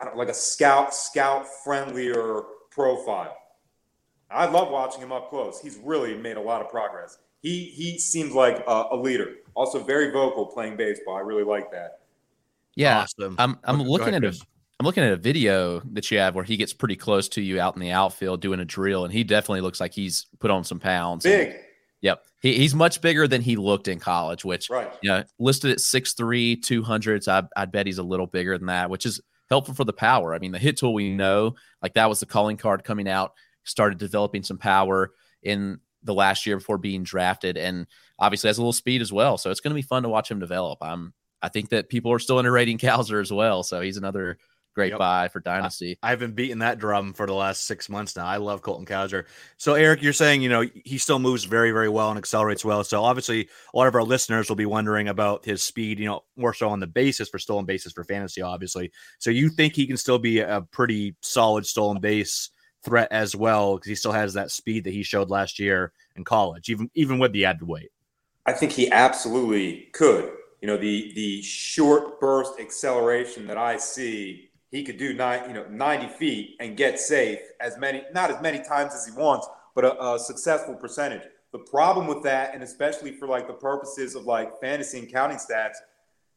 I 0.00 0.04
don't 0.04 0.16
like 0.16 0.28
a 0.28 0.34
scout 0.34 0.94
scout 0.94 1.46
friendlier 1.64 2.42
profile 2.70 3.36
I 4.30 4.46
love 4.46 4.70
watching 4.70 5.00
him 5.02 5.12
up 5.12 5.30
close. 5.30 5.60
He's 5.60 5.78
really 5.82 6.16
made 6.16 6.36
a 6.36 6.40
lot 6.40 6.60
of 6.60 6.68
progress. 6.70 7.18
He 7.40 7.64
he 7.66 7.98
seems 7.98 8.32
like 8.32 8.62
a, 8.66 8.84
a 8.92 8.96
leader. 8.96 9.36
Also 9.54 9.82
very 9.82 10.10
vocal 10.10 10.46
playing 10.46 10.76
baseball. 10.76 11.16
I 11.16 11.20
really 11.20 11.44
like 11.44 11.70
that. 11.72 12.00
Yeah. 12.74 13.00
awesome. 13.02 13.36
I'm 13.38 13.58
I'm 13.64 13.78
Go- 13.78 13.84
go 13.84 13.90
looking 13.90 14.08
ahead, 14.08 14.24
at 14.24 14.28
a 14.28 14.30
Chris. 14.30 14.42
I'm 14.80 14.86
looking 14.86 15.02
at 15.02 15.12
a 15.12 15.16
video 15.16 15.80
that 15.92 16.10
you 16.10 16.18
have 16.18 16.34
where 16.36 16.44
he 16.44 16.56
gets 16.56 16.72
pretty 16.72 16.94
close 16.96 17.28
to 17.30 17.40
you 17.42 17.60
out 17.60 17.74
in 17.74 17.80
the 17.80 17.90
outfield 17.90 18.40
doing 18.40 18.60
a 18.60 18.64
drill, 18.64 19.04
and 19.04 19.12
he 19.12 19.24
definitely 19.24 19.60
looks 19.60 19.80
like 19.80 19.92
he's 19.92 20.26
put 20.38 20.50
on 20.50 20.62
some 20.64 20.78
pounds. 20.78 21.24
And- 21.26 21.48
Big, 21.52 21.56
Yep. 22.00 22.22
He, 22.40 22.54
he's 22.58 22.76
much 22.76 23.00
bigger 23.00 23.26
than 23.26 23.42
he 23.42 23.56
looked 23.56 23.88
in 23.88 23.98
college, 23.98 24.44
which 24.44 24.70
right? 24.70 24.88
you 25.02 25.10
know, 25.10 25.24
listed 25.40 25.72
at 25.72 25.78
6'3, 25.78 26.60
200s. 26.60 27.26
I, 27.26 27.42
I'd 27.60 27.72
bet 27.72 27.86
he's 27.86 27.98
a 27.98 28.04
little 28.04 28.28
bigger 28.28 28.56
than 28.56 28.68
that, 28.68 28.88
which 28.88 29.04
is 29.04 29.20
helpful 29.50 29.74
for 29.74 29.82
the 29.82 29.92
power. 29.92 30.32
I 30.32 30.38
mean, 30.38 30.52
the 30.52 30.60
hit 30.60 30.76
tool 30.76 30.94
we 30.94 31.12
know, 31.12 31.56
like 31.82 31.94
that 31.94 32.08
was 32.08 32.20
the 32.20 32.26
calling 32.26 32.56
card 32.56 32.84
coming 32.84 33.08
out, 33.08 33.32
started 33.68 33.98
developing 33.98 34.42
some 34.42 34.58
power 34.58 35.12
in 35.42 35.80
the 36.02 36.14
last 36.14 36.46
year 36.46 36.56
before 36.56 36.78
being 36.78 37.02
drafted, 37.02 37.56
and 37.56 37.86
obviously 38.18 38.48
has 38.48 38.58
a 38.58 38.60
little 38.60 38.72
speed 38.72 39.02
as 39.02 39.12
well. 39.12 39.38
So 39.38 39.50
it's 39.50 39.60
going 39.60 39.72
to 39.72 39.74
be 39.74 39.82
fun 39.82 40.02
to 40.04 40.08
watch 40.08 40.30
him 40.30 40.38
develop. 40.38 40.78
I'm, 40.82 41.12
I 41.42 41.48
think 41.48 41.70
that 41.70 41.88
people 41.88 42.12
are 42.12 42.18
still 42.18 42.38
underrating 42.38 42.78
Cowser 42.78 43.20
as 43.20 43.32
well. 43.32 43.62
So 43.62 43.80
he's 43.80 43.96
another 43.96 44.38
great 44.78 44.90
Yep. 44.90 44.98
buy 45.00 45.26
for 45.26 45.40
dynasty. 45.40 45.98
I've 46.04 46.20
been 46.20 46.34
beating 46.34 46.60
that 46.60 46.78
drum 46.78 47.12
for 47.12 47.26
the 47.26 47.34
last 47.34 47.66
six 47.66 47.88
months 47.88 48.14
now. 48.14 48.24
I 48.24 48.36
love 48.36 48.62
Colton 48.62 48.86
Cowser. 48.86 49.24
So, 49.56 49.74
Eric, 49.74 50.02
you're 50.02 50.12
saying, 50.12 50.40
you 50.40 50.48
know, 50.48 50.64
he 50.84 50.98
still 50.98 51.18
moves 51.18 51.42
very, 51.42 51.72
very 51.72 51.88
well 51.88 52.10
and 52.10 52.18
accelerates 52.18 52.64
well. 52.64 52.84
So, 52.84 53.02
obviously, 53.02 53.48
a 53.74 53.76
lot 53.76 53.88
of 53.88 53.96
our 53.96 54.04
listeners 54.04 54.48
will 54.48 54.54
be 54.54 54.66
wondering 54.66 55.08
about 55.08 55.44
his 55.44 55.64
speed, 55.64 55.98
you 55.98 56.06
know, 56.06 56.20
more 56.36 56.54
so 56.54 56.68
on 56.68 56.78
the 56.78 56.86
basis 56.86 57.28
for 57.28 57.40
stolen 57.40 57.64
bases 57.64 57.92
for 57.92 58.04
fantasy, 58.04 58.40
obviously. 58.40 58.92
So, 59.18 59.30
you 59.30 59.48
think 59.48 59.74
he 59.74 59.88
can 59.88 59.96
still 59.96 60.20
be 60.20 60.38
a 60.38 60.62
pretty 60.70 61.16
solid 61.22 61.66
stolen 61.66 62.00
base 62.00 62.48
threat 62.82 63.08
as 63.10 63.34
well 63.34 63.76
because 63.76 63.88
he 63.88 63.94
still 63.94 64.12
has 64.12 64.34
that 64.34 64.50
speed 64.50 64.84
that 64.84 64.92
he 64.92 65.02
showed 65.02 65.30
last 65.30 65.58
year 65.58 65.92
in 66.16 66.24
college, 66.24 66.68
even 66.68 66.90
even 66.94 67.18
with 67.18 67.32
the 67.32 67.44
added 67.44 67.62
weight. 67.62 67.90
I 68.46 68.52
think 68.52 68.72
he 68.72 68.90
absolutely 68.90 69.88
could. 69.92 70.32
You 70.60 70.68
know, 70.68 70.76
the 70.76 71.12
the 71.14 71.42
short 71.42 72.20
burst 72.20 72.58
acceleration 72.58 73.46
that 73.46 73.58
I 73.58 73.76
see, 73.76 74.50
he 74.70 74.82
could 74.84 74.96
do 74.96 75.12
nine, 75.12 75.48
you 75.48 75.54
know, 75.54 75.66
90 75.68 76.08
feet 76.08 76.56
and 76.60 76.76
get 76.76 76.98
safe 76.98 77.40
as 77.60 77.78
many, 77.78 78.02
not 78.12 78.30
as 78.30 78.40
many 78.42 78.58
times 78.62 78.94
as 78.94 79.06
he 79.06 79.12
wants, 79.12 79.46
but 79.74 79.84
a, 79.84 80.14
a 80.14 80.18
successful 80.18 80.74
percentage. 80.74 81.22
The 81.52 81.58
problem 81.58 82.06
with 82.06 82.22
that, 82.24 82.54
and 82.54 82.62
especially 82.62 83.12
for 83.12 83.26
like 83.26 83.46
the 83.46 83.54
purposes 83.54 84.14
of 84.14 84.24
like 84.24 84.60
fantasy 84.60 84.98
and 84.98 85.10
counting 85.10 85.38
stats, 85.38 85.76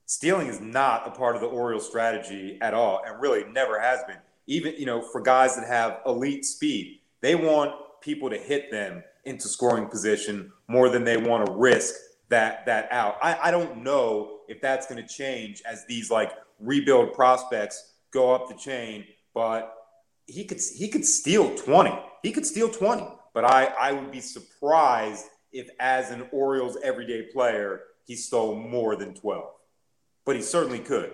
stealing 0.06 0.48
is 0.48 0.62
not 0.62 1.08
a 1.08 1.12
part 1.12 1.36
of 1.36 1.42
the 1.42 1.48
Orioles 1.48 1.88
strategy 1.88 2.58
at 2.62 2.74
all, 2.74 3.02
and 3.06 3.22
really 3.22 3.44
never 3.52 3.80
has 3.80 4.02
been. 4.04 4.18
Even 4.52 4.76
you 4.78 4.86
know, 4.86 5.02
for 5.02 5.22
guys 5.22 5.56
that 5.56 5.66
have 5.66 6.02
elite 6.06 6.44
speed, 6.44 7.00
they 7.22 7.36
want 7.36 7.74
people 8.02 8.30
to 8.30 8.38
hit 8.38 8.70
them 8.70 9.02
into 9.24 9.48
scoring 9.48 9.88
position 9.88 10.52
more 10.68 10.90
than 10.90 11.06
they 11.06 11.16
want 11.16 11.46
to 11.46 11.54
risk 11.54 11.96
that 12.28 12.66
that 12.66 12.92
out. 12.92 13.16
I, 13.24 13.38
I 13.44 13.52
don't 13.52 13.82
know 13.82 14.40
if 14.50 14.60
that's 14.60 14.88
going 14.88 15.02
to 15.02 15.08
change 15.08 15.62
as 15.66 15.86
these 15.86 16.12
like 16.12 16.34
rebuild 16.60 17.14
prospects 17.14 17.94
go 18.12 18.36
up 18.36 18.50
the 18.50 18.56
chain, 18.56 19.06
but 19.34 19.74
he 20.28 20.44
could 20.44 20.60
he 20.76 20.90
could 20.90 21.06
steal 21.06 21.56
20. 21.56 21.98
He 22.22 22.34
could 22.34 22.46
steal 22.46 22.70
20. 22.70 23.08
But 23.34 23.46
I, 23.46 23.66
I 23.80 23.94
would 23.94 24.12
be 24.12 24.20
surprised 24.20 25.28
if 25.54 25.70
as 25.80 26.12
an 26.12 26.28
Orioles 26.34 26.78
everyday 26.84 27.24
player, 27.34 27.84
he 28.06 28.18
stole 28.18 28.56
more 28.56 28.98
than 28.98 29.14
12. 29.14 29.46
But 30.26 30.36
he 30.36 30.42
certainly 30.42 30.80
could. 30.80 31.12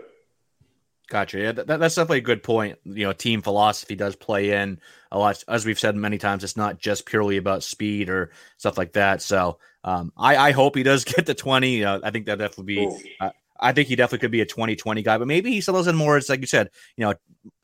Gotcha. 1.10 1.40
Yeah, 1.40 1.52
that, 1.54 1.68
that's 1.68 1.96
definitely 1.96 2.18
a 2.18 2.22
good 2.22 2.44
point. 2.44 2.80
You 2.84 3.06
know, 3.06 3.14
team 3.14 3.42
philosophy 3.42 3.96
does 3.96 4.16
play 4.16 4.52
in 4.52 4.80
a 5.12 5.18
lot. 5.18 5.42
As 5.48 5.66
we've 5.66 5.80
said 5.80 5.96
many 5.96 6.18
times, 6.18 6.44
it's 6.44 6.58
not 6.58 6.80
just 6.80 7.06
purely 7.06 7.38
about 7.38 7.64
speed 7.64 8.10
or 8.10 8.32
stuff 8.58 8.78
like 8.78 8.94
that. 8.94 9.22
So 9.22 9.60
um, 9.86 10.12
I, 10.18 10.36
I 10.36 10.52
hope 10.52 10.76
he 10.76 10.84
does 10.84 11.04
get 11.06 11.26
to 11.26 11.34
20. 11.34 11.86
Uh, 11.86 12.00
I 12.04 12.12
think 12.12 12.26
that 12.26 12.40
definitely 12.40 12.76
be, 12.76 13.16
uh, 13.22 13.30
I 13.58 13.72
think 13.72 13.88
he 13.88 13.96
definitely 13.96 14.20
could 14.20 14.32
be 14.32 14.42
a 14.42 14.46
2020 14.46 15.02
guy, 15.02 15.18
but 15.18 15.28
maybe 15.28 15.52
he 15.52 15.62
settles 15.62 15.88
in 15.88 15.96
more. 15.96 16.18
It's 16.18 16.28
like 16.30 16.42
you 16.42 16.48
said, 16.48 16.70
you 16.98 17.06
know, 17.06 17.14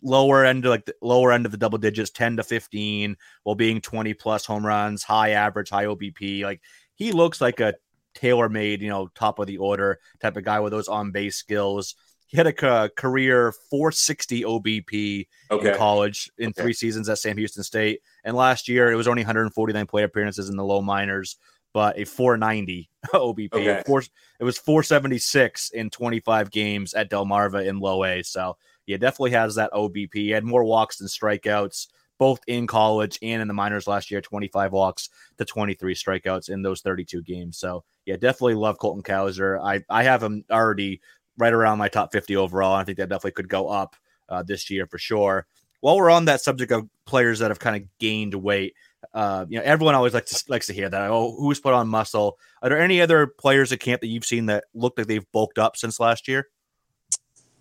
lower 0.01 0.45
end, 0.45 0.63
like 0.63 0.85
the 0.85 0.95
lower 1.01 1.33
end 1.33 1.45
of 1.45 1.51
the 1.51 1.57
double 1.57 1.77
digits, 1.77 2.11
10 2.11 2.37
to 2.37 2.43
15, 2.43 3.17
while 3.43 3.55
being 3.55 3.81
20 3.81 4.13
plus 4.13 4.45
home 4.45 4.65
runs, 4.65 5.03
high 5.03 5.31
average, 5.31 5.69
high 5.69 5.85
OBP. 5.85 6.43
Like 6.43 6.61
he 6.95 7.11
looks 7.11 7.41
like 7.41 7.59
a 7.59 7.73
tailor 8.13 8.47
made, 8.47 8.81
you 8.81 8.89
know, 8.89 9.09
top 9.15 9.39
of 9.39 9.47
the 9.47 9.57
order 9.57 9.99
type 10.21 10.37
of 10.37 10.45
guy 10.45 10.61
with 10.61 10.71
those 10.71 10.87
on 10.87 11.11
base 11.11 11.35
skills. 11.35 11.95
He 12.33 12.37
had 12.37 12.47
a 12.47 12.53
ca- 12.53 12.89
career 12.97 13.51
460 13.69 14.41
OBP 14.43 15.27
Okay. 15.51 15.69
in 15.69 15.77
college 15.77 16.31
in 16.39 16.49
Okay. 16.49 16.63
three 16.63 16.73
seasons 16.73 17.07
at 17.07 17.19
Sam 17.19 17.37
Houston 17.37 17.61
State. 17.63 18.01
And 18.23 18.35
last 18.35 18.67
year, 18.67 18.91
it 18.91 18.95
was 18.95 19.07
only 19.07 19.21
149 19.21 19.85
plate 19.85 20.01
appearances 20.03 20.49
in 20.49 20.57
the 20.57 20.63
low 20.65 20.81
minors, 20.81 21.37
but 21.75 21.95
a 21.99 22.05
490 22.05 22.89
OBP. 23.13 23.53
Okay. 23.53 23.83
Four, 23.85 24.01
it 24.39 24.43
was 24.43 24.57
476 24.57 25.69
in 25.75 25.91
25 25.91 26.49
games 26.49 26.95
at 26.95 27.11
Delmarva 27.11 27.67
in 27.67 27.77
low 27.79 28.03
A. 28.03 28.23
So, 28.23 28.57
yeah, 28.87 28.97
definitely 28.97 29.29
has 29.31 29.53
that 29.53 29.71
OBP. 29.71 30.09
He 30.15 30.29
had 30.31 30.43
more 30.43 30.63
walks 30.63 30.97
than 30.97 31.07
strikeouts, 31.09 31.85
both 32.17 32.39
in 32.47 32.65
college 32.65 33.19
and 33.21 33.43
in 33.43 33.47
the 33.47 33.53
minors 33.53 33.85
last 33.85 34.09
year 34.09 34.21
25 34.21 34.71
walks 34.71 35.09
to 35.37 35.45
23 35.45 35.93
strikeouts 35.93 36.49
in 36.49 36.63
those 36.63 36.81
32 36.81 37.21
games. 37.21 37.59
So, 37.59 37.83
yeah, 38.07 38.15
definitely 38.15 38.55
love 38.55 38.79
Colton 38.79 39.03
Cowser. 39.03 39.59
I, 39.63 39.83
I 39.87 40.01
have 40.01 40.23
him 40.23 40.43
already 40.49 40.99
right 41.37 41.53
around 41.53 41.77
my 41.77 41.87
top 41.87 42.11
50 42.11 42.35
overall. 42.35 42.73
I 42.73 42.83
think 42.83 42.97
that 42.97 43.09
definitely 43.09 43.31
could 43.31 43.49
go 43.49 43.67
up 43.67 43.95
uh, 44.29 44.43
this 44.43 44.69
year 44.69 44.87
for 44.87 44.97
sure. 44.97 45.45
While 45.81 45.97
we're 45.97 46.09
on 46.09 46.25
that 46.25 46.41
subject 46.41 46.71
of 46.71 46.87
players 47.05 47.39
that 47.39 47.51
have 47.51 47.59
kind 47.59 47.75
of 47.75 47.87
gained 47.99 48.33
weight, 48.33 48.73
uh, 49.13 49.45
you 49.49 49.57
know, 49.57 49.65
everyone 49.65 49.95
always 49.95 50.13
likes 50.13 50.31
to 50.31 50.43
likes 50.47 50.67
to 50.67 50.73
hear 50.73 50.89
that. 50.89 51.11
Oh, 51.11 51.35
who's 51.37 51.59
put 51.59 51.73
on 51.73 51.87
muscle? 51.87 52.37
Are 52.61 52.69
there 52.69 52.79
any 52.79 53.01
other 53.01 53.27
players 53.27 53.71
at 53.71 53.79
camp 53.79 54.01
that 54.01 54.07
you've 54.07 54.25
seen 54.25 54.45
that 54.45 54.63
look 54.73 54.93
like 54.97 55.07
they've 55.07 55.29
bulked 55.31 55.57
up 55.57 55.75
since 55.75 55.99
last 55.99 56.27
year? 56.27 56.47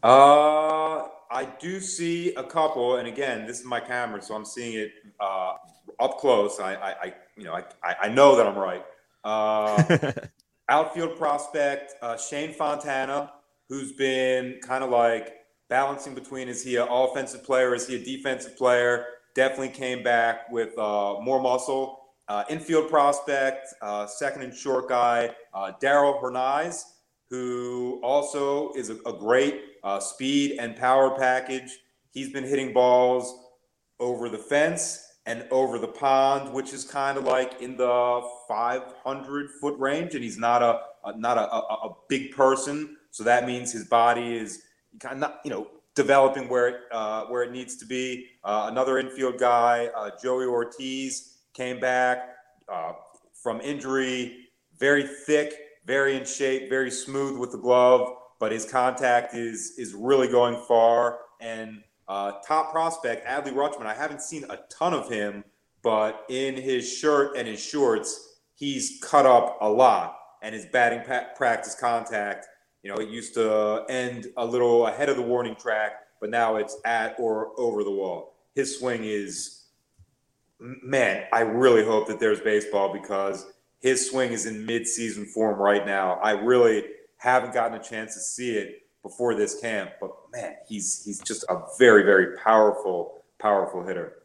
Uh, 0.02 1.08
I 1.30 1.48
do 1.60 1.80
see 1.80 2.34
a 2.34 2.44
couple, 2.44 2.96
and 2.96 3.08
again, 3.08 3.46
this 3.46 3.58
is 3.60 3.64
my 3.64 3.80
camera, 3.80 4.22
so 4.22 4.34
I'm 4.34 4.44
seeing 4.44 4.78
it 4.78 4.92
uh, 5.20 5.54
up 5.98 6.18
close. 6.18 6.60
I, 6.60 6.74
I, 6.74 6.90
I 6.90 7.14
you 7.36 7.44
know, 7.44 7.54
I, 7.54 7.64
I 7.82 7.96
I 8.02 8.08
know 8.08 8.36
that 8.36 8.46
I'm 8.46 8.56
right. 8.56 8.84
Uh, 9.24 10.12
outfield 10.68 11.18
prospect 11.18 11.94
uh, 12.02 12.16
Shayne 12.16 12.52
Fontana, 12.52 13.32
who's 13.68 13.92
been 13.92 14.58
kind 14.62 14.84
of 14.84 14.90
like 14.90 15.34
balancing 15.68 16.14
between 16.14 16.48
is 16.48 16.62
he 16.62 16.76
an 16.76 16.86
offensive 16.88 17.44
player, 17.44 17.74
is 17.74 17.86
he 17.86 17.96
a 17.96 18.04
defensive 18.04 18.56
player? 18.56 19.06
Definitely 19.34 19.70
came 19.70 20.02
back 20.02 20.50
with 20.50 20.76
uh, 20.78 21.16
more 21.20 21.40
muscle. 21.40 21.98
Uh, 22.28 22.44
infield 22.48 22.88
prospect, 22.88 23.66
uh, 23.82 24.06
second 24.06 24.42
and 24.42 24.54
short 24.54 24.88
guy, 24.88 25.30
uh, 25.52 25.72
Darell 25.80 26.20
Hernaiz, 26.22 26.82
who 27.30 28.00
also 28.02 28.72
is 28.74 28.90
a, 28.90 28.96
a 29.06 29.12
great 29.12 29.60
uh, 29.82 29.98
speed 29.98 30.56
and 30.60 30.76
power 30.76 31.16
package. 31.18 31.78
He's 32.12 32.30
been 32.30 32.44
hitting 32.44 32.72
balls 32.72 33.34
over 33.98 34.28
the 34.28 34.38
fence 34.38 35.12
and 35.26 35.46
over 35.50 35.78
the 35.78 35.88
pond, 35.88 36.52
which 36.52 36.72
is 36.72 36.84
kind 36.84 37.16
of 37.16 37.24
like 37.24 37.60
in 37.60 37.76
the 37.76 38.22
500 38.48 39.50
foot 39.60 39.78
range, 39.78 40.14
and 40.14 40.22
he's 40.22 40.38
not 40.38 40.62
a, 40.62 40.80
a 41.04 41.16
not 41.18 41.38
a, 41.38 41.52
a, 41.52 41.88
a 41.88 41.96
big 42.08 42.32
person, 42.32 42.96
so 43.12 43.22
that 43.22 43.46
means 43.46 43.70
his 43.70 43.84
body 43.84 44.36
is 44.36 44.62
kind 44.98 45.14
of 45.14 45.20
not, 45.20 45.40
you 45.44 45.50
know 45.50 45.68
developing 45.94 46.48
where 46.48 46.68
it 46.68 46.76
uh, 46.90 47.24
where 47.26 47.42
it 47.42 47.52
needs 47.52 47.76
to 47.76 47.86
be. 47.86 48.26
Uh, 48.44 48.68
another 48.70 48.98
infield 48.98 49.38
guy, 49.38 49.88
uh, 49.96 50.10
Joey 50.22 50.46
Ortiz, 50.46 51.38
came 51.52 51.78
back 51.80 52.30
uh, 52.68 52.92
from 53.34 53.60
injury, 53.60 54.48
very 54.78 55.06
thick, 55.26 55.54
very 55.86 56.16
in 56.16 56.24
shape, 56.24 56.68
very 56.68 56.90
smooth 56.90 57.38
with 57.38 57.52
the 57.52 57.58
glove, 57.58 58.08
but 58.38 58.52
his 58.52 58.64
contact 58.64 59.34
is 59.34 59.74
is 59.78 59.94
really 59.94 60.28
going 60.28 60.56
far. 60.66 61.18
And 61.40 61.82
uh, 62.08 62.32
top 62.46 62.72
prospect 62.72 63.26
Adley 63.26 63.52
Rutschman, 63.52 63.86
I 63.86 63.94
haven't 63.94 64.22
seen 64.22 64.44
a 64.48 64.58
ton 64.70 64.94
of 64.94 65.08
him, 65.08 65.44
but 65.82 66.24
in 66.28 66.54
his 66.56 66.90
shirt 66.90 67.36
and 67.36 67.46
his 67.46 67.62
shorts, 67.62 68.38
he's 68.54 68.98
cut 69.02 69.26
up 69.26 69.58
a 69.60 69.68
lot, 69.68 70.16
and 70.42 70.54
his 70.54 70.66
batting 70.66 71.02
pa- 71.02 71.28
practice 71.36 71.74
contact. 71.74 72.46
You 72.82 72.92
know, 72.92 73.00
it 73.00 73.08
used 73.08 73.34
to 73.34 73.84
end 73.88 74.26
a 74.36 74.44
little 74.44 74.86
ahead 74.86 75.08
of 75.08 75.16
the 75.16 75.22
warning 75.22 75.54
track, 75.54 75.92
but 76.20 76.30
now 76.30 76.56
it's 76.56 76.76
at 76.84 77.14
or 77.18 77.52
over 77.58 77.84
the 77.84 77.90
wall. 77.90 78.34
His 78.54 78.78
swing 78.78 79.04
is, 79.04 79.66
man, 80.58 81.24
I 81.32 81.40
really 81.40 81.84
hope 81.84 82.08
that 82.08 82.18
there's 82.18 82.40
baseball 82.40 82.92
because 82.92 83.46
his 83.80 84.10
swing 84.10 84.32
is 84.32 84.46
in 84.46 84.66
mid-season 84.66 85.26
form 85.26 85.58
right 85.58 85.86
now. 85.86 86.14
I 86.22 86.32
really 86.32 86.84
haven't 87.16 87.54
gotten 87.54 87.78
a 87.78 87.82
chance 87.82 88.14
to 88.14 88.20
see 88.20 88.56
it 88.56 88.86
before 89.02 89.34
this 89.34 89.60
camp, 89.60 89.92
but 90.00 90.10
man, 90.32 90.54
he's 90.68 91.02
he's 91.04 91.20
just 91.20 91.44
a 91.48 91.62
very 91.78 92.04
very 92.04 92.36
powerful 92.38 93.24
powerful 93.38 93.84
hitter. 93.84 94.22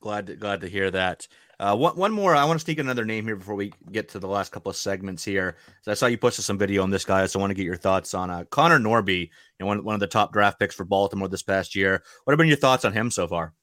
Glad 0.00 0.28
to, 0.28 0.36
glad 0.36 0.60
to 0.60 0.68
hear 0.68 0.90
that. 0.92 1.26
Uh, 1.58 1.74
one, 1.74 1.96
one 1.96 2.12
more. 2.12 2.36
I 2.36 2.44
want 2.44 2.60
to 2.60 2.64
sneak 2.64 2.78
another 2.78 3.04
name 3.04 3.24
here 3.24 3.36
before 3.36 3.54
we 3.54 3.72
get 3.90 4.10
to 4.10 4.18
the 4.18 4.28
last 4.28 4.52
couple 4.52 4.68
of 4.68 4.76
segments 4.76 5.24
here. 5.24 5.56
So 5.82 5.90
I 5.90 5.94
saw 5.94 6.06
you 6.06 6.18
posted 6.18 6.44
some 6.44 6.58
video 6.58 6.82
on 6.82 6.90
this 6.90 7.04
guy, 7.04 7.24
so 7.26 7.38
I 7.38 7.40
want 7.40 7.50
to 7.50 7.54
get 7.54 7.64
your 7.64 7.76
thoughts 7.76 8.12
on 8.12 8.30
uh, 8.30 8.44
Connor 8.50 8.78
Norby, 8.78 9.20
you 9.20 9.28
know, 9.60 9.66
one, 9.66 9.84
one 9.84 9.94
of 9.94 10.00
the 10.00 10.06
top 10.06 10.32
draft 10.32 10.58
picks 10.58 10.74
for 10.74 10.84
Baltimore 10.84 11.28
this 11.28 11.42
past 11.42 11.74
year. 11.74 12.02
What 12.24 12.32
have 12.32 12.38
been 12.38 12.48
your 12.48 12.58
thoughts 12.58 12.84
on 12.84 12.92
him 12.92 13.10
so 13.10 13.26
far? 13.26 13.54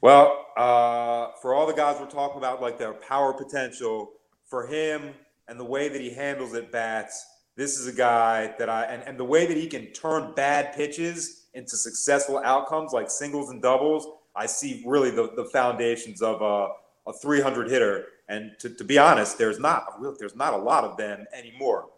Well, 0.00 0.46
uh, 0.56 1.32
for 1.42 1.54
all 1.54 1.66
the 1.66 1.74
guys 1.74 2.00
we're 2.00 2.06
talking 2.06 2.38
about, 2.38 2.62
like 2.62 2.78
their 2.78 2.94
power 2.94 3.34
potential, 3.34 4.12
for 4.50 4.66
him 4.66 5.14
and 5.48 5.58
the 5.58 5.64
way 5.64 5.88
that 5.88 6.00
he 6.00 6.12
handles 6.12 6.54
at 6.54 6.72
bats, 6.72 7.24
this 7.56 7.78
is 7.78 7.86
a 7.86 7.92
guy 7.92 8.54
that 8.58 8.68
I 8.68 8.84
and, 8.84 9.02
and 9.04 9.18
the 9.18 9.24
way 9.24 9.46
that 9.46 9.56
he 9.56 9.66
can 9.66 9.86
turn 9.92 10.34
bad 10.34 10.74
pitches 10.74 11.46
into 11.54 11.76
successful 11.76 12.38
outcomes 12.38 12.92
like 12.92 13.10
singles 13.10 13.50
and 13.50 13.62
doubles. 13.62 14.06
I 14.34 14.46
see 14.46 14.82
really 14.86 15.10
the, 15.10 15.30
the 15.34 15.44
foundations 15.46 16.22
of 16.22 16.42
a, 16.42 17.10
a 17.10 17.12
300 17.12 17.70
hitter. 17.70 18.06
And 18.28 18.52
to, 18.60 18.70
to 18.70 18.84
be 18.84 18.98
honest, 18.98 19.38
there's 19.38 19.58
not 19.58 19.94
a 20.00 20.14
there's 20.18 20.36
not 20.36 20.54
a 20.54 20.56
lot 20.56 20.84
of 20.84 20.96
them 20.96 21.26
anymore. 21.32 21.88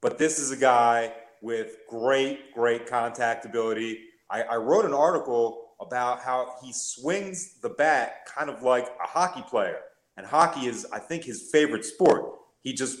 But 0.00 0.18
this 0.18 0.38
is 0.38 0.50
a 0.50 0.56
guy 0.56 1.12
with 1.42 1.76
great, 1.88 2.54
great 2.54 2.86
contact 2.86 3.44
ability. 3.44 4.00
I, 4.30 4.42
I 4.42 4.56
wrote 4.56 4.84
an 4.84 4.94
article 4.94 5.72
about 5.80 6.20
how 6.20 6.54
he 6.62 6.72
swings 6.72 7.54
the 7.60 7.68
bat 7.68 8.26
kind 8.26 8.48
of 8.48 8.62
like 8.62 8.86
a 9.02 9.06
hockey 9.06 9.42
player. 9.48 9.80
And 10.16 10.26
hockey 10.26 10.66
is, 10.66 10.86
I 10.92 10.98
think, 10.98 11.24
his 11.24 11.50
favorite 11.50 11.84
sport. 11.84 12.36
He 12.60 12.72
just 12.72 13.00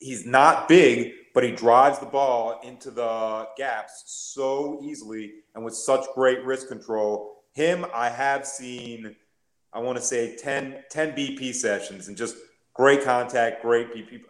he's 0.00 0.26
not 0.26 0.68
big, 0.68 1.12
but 1.34 1.44
he 1.44 1.52
drives 1.52 1.98
the 1.98 2.06
ball 2.06 2.60
into 2.62 2.90
the 2.90 3.48
gaps 3.56 4.04
so 4.06 4.80
easily 4.82 5.34
and 5.54 5.64
with 5.64 5.74
such 5.74 6.04
great 6.14 6.44
wrist 6.44 6.68
control. 6.68 7.35
Him, 7.56 7.86
I 7.94 8.10
have 8.10 8.46
seen, 8.46 9.16
I 9.72 9.78
want 9.80 9.96
to 9.96 10.04
say 10.04 10.36
10, 10.36 10.84
10 10.90 11.12
BP 11.12 11.54
sessions 11.54 12.08
and 12.08 12.14
just 12.16 12.36
great 12.74 13.02
contact, 13.02 13.62
great 13.62 13.94
BP, 13.94 14.20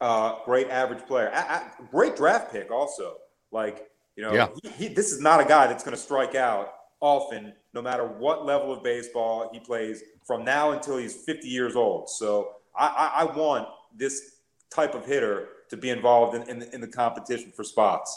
uh, 0.00 0.36
great 0.44 0.68
average 0.68 1.04
player, 1.04 1.26
a- 1.34 1.36
a- 1.36 1.72
great 1.90 2.14
draft 2.14 2.52
pick 2.52 2.70
also. 2.70 3.16
Like, 3.50 3.90
you 4.14 4.22
know, 4.22 4.32
Yeah. 4.34 4.48
he, 4.62 4.68
he, 4.68 4.88
this 4.94 5.10
is 5.10 5.20
not 5.20 5.40
a 5.40 5.44
guy 5.44 5.66
that's 5.66 5.82
going 5.82 5.96
to 5.96 6.00
strike 6.00 6.36
out 6.36 6.72
often, 7.00 7.52
no 7.74 7.82
matter 7.82 8.06
what 8.06 8.46
level 8.46 8.72
of 8.72 8.84
baseball 8.84 9.50
he 9.52 9.58
plays 9.58 10.04
from 10.24 10.44
now 10.44 10.70
until 10.70 10.96
he's 10.96 11.16
50 11.24 11.48
years 11.48 11.74
old. 11.74 12.08
So 12.08 12.52
I, 12.76 12.86
I, 12.86 13.22
I 13.22 13.36
want 13.36 13.66
this 13.96 14.36
type 14.72 14.94
of 14.94 15.04
hitter 15.04 15.48
to 15.70 15.76
be 15.76 15.90
involved 15.90 16.36
in, 16.36 16.48
in, 16.48 16.60
the, 16.60 16.72
in 16.72 16.80
the 16.80 16.86
competition 16.86 17.50
for 17.56 17.64
spots. 17.64 18.16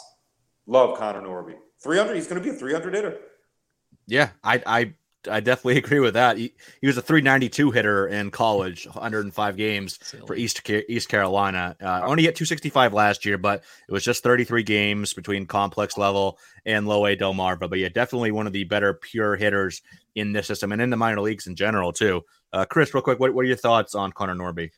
Love 0.68 0.96
Connor 0.96 1.22
Norby. 1.22 1.56
300, 1.82 2.14
he's 2.14 2.28
going 2.28 2.40
to 2.40 2.48
be 2.48 2.54
a 2.54 2.58
300 2.58 2.94
hitter. 2.94 3.18
Yeah, 4.06 4.30
I 4.42 4.62
I 4.66 4.94
I 5.28 5.40
definitely 5.40 5.78
agree 5.84 6.00
with 6.00 6.14
that. 6.14 6.36
He, 6.36 6.54
he 6.80 6.86
was 6.86 6.96
a 6.96 7.02
392 7.02 7.70
hitter 7.70 8.08
in 8.08 8.30
college, 8.30 8.86
105 8.86 9.56
games 9.56 9.98
for 10.26 10.34
East 10.34 10.68
East 10.88 11.08
Carolina. 11.08 11.76
Uh, 11.80 12.02
only 12.04 12.24
hit 12.24 12.36
265 12.36 12.92
last 12.92 13.24
year, 13.24 13.38
but 13.38 13.62
it 13.88 13.92
was 13.92 14.04
just 14.04 14.22
33 14.22 14.62
games 14.62 15.14
between 15.14 15.46
complex 15.46 15.96
level 15.96 16.38
and 16.66 16.86
low 16.86 17.06
A 17.06 17.16
Delmarva. 17.16 17.68
But 17.68 17.78
yeah, 17.78 17.88
definitely 17.88 18.32
one 18.32 18.46
of 18.46 18.52
the 18.52 18.64
better 18.64 18.94
pure 18.94 19.36
hitters 19.36 19.82
in 20.14 20.32
this 20.32 20.46
system 20.46 20.72
and 20.72 20.80
in 20.82 20.90
the 20.90 20.96
minor 20.96 21.20
leagues 21.20 21.46
in 21.46 21.56
general 21.56 21.92
too. 21.92 22.22
Uh, 22.52 22.64
Chris, 22.64 22.94
real 22.94 23.02
quick, 23.02 23.18
what, 23.18 23.34
what 23.34 23.42
are 23.44 23.48
your 23.48 23.56
thoughts 23.56 23.94
on 23.94 24.12
Connor 24.12 24.34
Norby? 24.36 24.70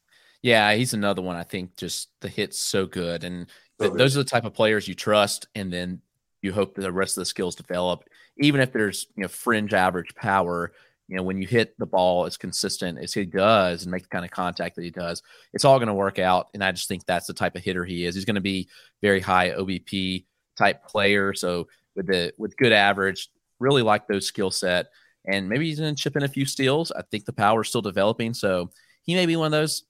Yeah, 0.43 0.73
he's 0.75 0.95
another 0.95 1.23
one. 1.23 1.37
I 1.37 1.43
think 1.43 1.77
just 1.77 2.09
the 2.21 2.29
hit's 2.29 2.59
so 2.59 2.87
good, 2.87 3.25
and 3.25 3.49
th- 3.81 3.91
So 3.91 3.97
those 3.97 4.17
are 4.17 4.21
the 4.23 4.29
type 4.29 4.45
of 4.45 4.55
players 4.55 4.87
you 4.87 4.95
trust, 4.95 5.49
and 5.55 5.73
then 5.73 6.01
you 6.41 6.53
hope 6.53 6.75
that 6.75 6.83
the 6.83 6.93
rest 6.93 7.17
of 7.17 7.23
the 7.23 7.27
skills 7.27 7.57
develop. 7.57 8.05
Even 8.39 8.61
if 8.61 8.73
there's 8.73 9.07
you 9.17 9.23
know 9.23 9.29
fringe 9.29 9.73
average 9.75 10.15
power, 10.15 10.73
you 11.09 11.17
know 11.17 11.23
when 11.23 11.41
you 11.41 11.47
hit 11.47 11.79
the 11.79 11.87
ball 11.87 12.27
as 12.27 12.37
consistent 12.37 12.99
as 12.99 13.13
he 13.15 13.25
does 13.25 13.83
and 13.83 13.91
make 13.93 14.03
the 14.03 14.09
kind 14.09 14.25
of 14.25 14.31
contact 14.31 14.77
that 14.77 14.85
he 14.85 14.91
does, 14.91 15.23
it's 15.53 15.65
all 15.65 15.79
going 15.79 15.89
to 15.89 15.95
work 15.95 16.19
out. 16.19 16.49
And 16.55 16.63
I 16.63 16.73
just 16.73 16.89
think 16.89 17.05
that's 17.07 17.27
the 17.27 17.35
type 17.35 17.57
of 17.57 17.63
hitter 17.63 17.85
he 17.85 18.05
is. 18.05 18.15
He's 18.15 18.25
going 18.25 18.35
to 18.37 18.41
be 18.41 18.69
very 19.03 19.21
high 19.21 19.51
OBP 19.51 20.25
type 20.57 20.87
player. 20.87 21.35
So 21.35 21.69
with 21.95 22.07
the 22.07 22.33
with 22.39 22.57
good 22.57 22.73
average, 22.73 23.29
really 23.59 23.83
like 23.83 24.07
those 24.07 24.27
skill 24.27 24.51
set, 24.51 24.87
and 25.27 25.49
maybe 25.49 25.67
he's 25.67 25.81
going 25.81 25.95
to 25.95 26.03
chip 26.03 26.17
in 26.17 26.23
a 26.25 26.29
few 26.29 26.45
steals. 26.45 26.93
I 26.93 27.03
think 27.11 27.25
the 27.25 27.33
power's 27.33 27.69
still 27.69 27.83
developing, 27.83 28.35
so 28.35 28.71
he 29.03 29.15
may 29.15 29.27
be 29.27 29.37
one 29.37 29.47
of 29.47 29.53
those 29.53 29.85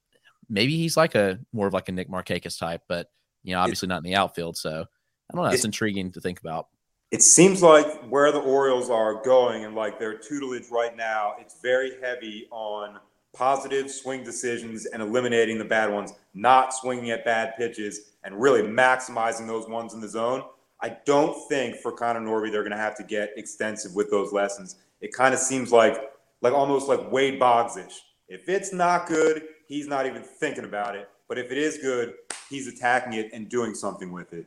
maybe 0.49 0.77
he's 0.77 0.95
like 0.95 1.13
a 1.15 1.37
more 1.51 1.67
of 1.67 1.73
like 1.73 1.89
a 1.89 1.91
Nick 1.91 2.09
Markakis 2.09 2.57
type, 2.57 2.81
but 2.87 3.09
you 3.43 3.53
know, 3.53 3.59
obviously 3.59 3.87
not 3.89 3.97
in 3.97 4.03
the 4.03 4.15
outfield. 4.15 4.55
So 4.55 4.85
I 5.29 5.35
don't 5.35 5.43
know. 5.43 5.51
It's 5.51 5.63
It- 5.63 5.67
intriguing 5.67 6.11
to 6.13 6.21
think 6.21 6.39
about. 6.39 6.67
It 7.11 7.21
seems 7.21 7.63
like 7.63 8.03
where 8.09 8.31
the 8.31 8.39
Orioles 8.39 8.89
are 8.89 9.23
going 9.23 9.63
and 9.65 9.75
like 9.75 9.97
their 9.97 10.17
tutelage 10.17 10.69
right 10.69 10.95
now, 10.95 11.35
it's 11.39 11.61
very 11.61 11.93
heavy 12.01 12.47
on 12.51 12.99
positive 13.33 13.89
swing 13.89 14.23
decisions 14.23 14.87
and 14.87 15.01
eliminating 15.01 15.57
the 15.57 15.65
bad 15.65 15.91
ones, 15.91 16.13
not 16.33 16.73
swinging 16.73 17.11
at 17.11 17.23
bad 17.23 17.55
pitches 17.55 18.13
and 18.23 18.41
really 18.41 18.61
maximizing 18.61 19.47
those 19.47 19.69
ones 19.69 19.93
in 19.93 20.01
the 20.01 20.07
zone. 20.07 20.43
I 20.81 20.97
don't 21.05 21.37
think 21.47 21.77
for 21.77 21.91
Connor 21.91 22.19
Norby 22.19 22.51
they're 22.51 22.63
going 22.63 22.71
to 22.71 22.77
have 22.77 22.97
to 22.97 23.03
get 23.03 23.31
extensive 23.37 23.95
with 23.95 24.11
those 24.11 24.33
lessons. 24.33 24.75
It 24.99 25.13
kind 25.13 25.33
of 25.33 25.39
seems 25.39 25.71
like 25.71 26.11
like 26.41 26.53
almost 26.53 26.87
like 26.87 27.11
Wade 27.11 27.39
Boggs-ish. 27.39 28.01
If 28.27 28.49
it's 28.49 28.73
not 28.73 29.07
good, 29.07 29.43
he's 29.67 29.87
not 29.87 30.05
even 30.05 30.21
thinking 30.21 30.65
about 30.65 30.95
it. 30.95 31.09
But 31.27 31.39
if 31.39 31.51
it 31.51 31.57
is 31.57 31.77
good, 31.77 32.13
he's 32.49 32.67
attacking 32.67 33.13
it 33.13 33.31
and 33.33 33.49
doing 33.49 33.73
something 33.73 34.11
with 34.11 34.33
it. 34.33 34.45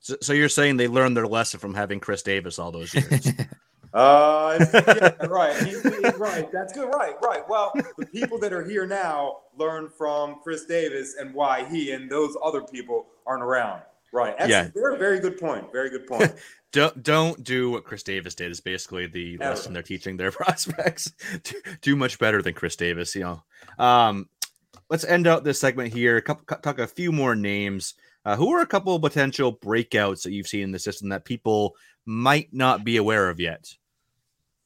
So, 0.00 0.16
so 0.22 0.32
you're 0.32 0.48
saying 0.48 0.76
they 0.76 0.88
learned 0.88 1.16
their 1.16 1.26
lesson 1.26 1.60
from 1.60 1.74
having 1.74 2.00
Chris 2.00 2.22
Davis 2.22 2.58
all 2.58 2.70
those 2.72 2.94
years? 2.94 3.28
Uh, 3.94 4.58
yeah, 4.74 5.26
right. 5.28 5.56
He- 5.62 5.70
he- 5.70 6.08
right. 6.18 6.52
That's 6.52 6.74
good. 6.74 6.88
Right. 6.94 7.14
Right. 7.22 7.48
Well, 7.48 7.72
the 7.96 8.04
people 8.04 8.38
that 8.40 8.52
are 8.52 8.62
here 8.62 8.86
now 8.86 9.38
learn 9.56 9.88
from 9.88 10.36
Chris 10.42 10.66
Davis 10.66 11.16
and 11.18 11.32
why 11.32 11.64
he 11.64 11.92
and 11.92 12.10
those 12.10 12.36
other 12.44 12.60
people 12.60 13.06
aren't 13.26 13.42
around. 13.42 13.80
Right. 14.12 14.36
That's 14.38 14.50
Yeah. 14.50 14.68
very, 14.74 14.98
very 14.98 15.20
good 15.20 15.38
point. 15.38 15.72
Very 15.72 15.88
good 15.88 16.06
point. 16.06 16.34
don't 16.72 17.02
don't 17.02 17.42
do 17.42 17.70
what 17.70 17.84
Chris 17.84 18.02
Davis 18.02 18.34
did 18.34 18.50
is 18.50 18.60
basically 18.60 19.06
the 19.06 19.38
Ever. 19.40 19.50
lesson 19.54 19.72
they're 19.72 19.82
teaching 19.82 20.18
their 20.18 20.30
prospects. 20.32 21.10
do, 21.42 21.54
do 21.80 21.96
much 21.96 22.18
better 22.18 22.42
than 22.42 22.52
Chris 22.52 22.76
Davis, 22.76 23.14
you 23.14 23.22
know. 23.22 23.42
Um, 23.82 24.28
let's 24.90 25.04
end 25.04 25.26
out 25.26 25.44
this 25.44 25.58
segment 25.60 25.94
here. 25.94 26.20
Couple, 26.20 26.58
talk 26.58 26.78
a 26.78 26.86
few 26.86 27.10
more 27.10 27.34
names. 27.34 27.94
Uh, 28.28 28.36
who 28.36 28.52
are 28.52 28.60
a 28.60 28.66
couple 28.66 28.94
of 28.94 29.00
potential 29.00 29.56
breakouts 29.56 30.22
that 30.22 30.32
you've 30.32 30.46
seen 30.46 30.60
in 30.60 30.70
the 30.70 30.78
system 30.78 31.08
that 31.08 31.24
people 31.24 31.74
might 32.04 32.52
not 32.52 32.84
be 32.84 32.98
aware 32.98 33.30
of 33.30 33.40
yet? 33.40 33.74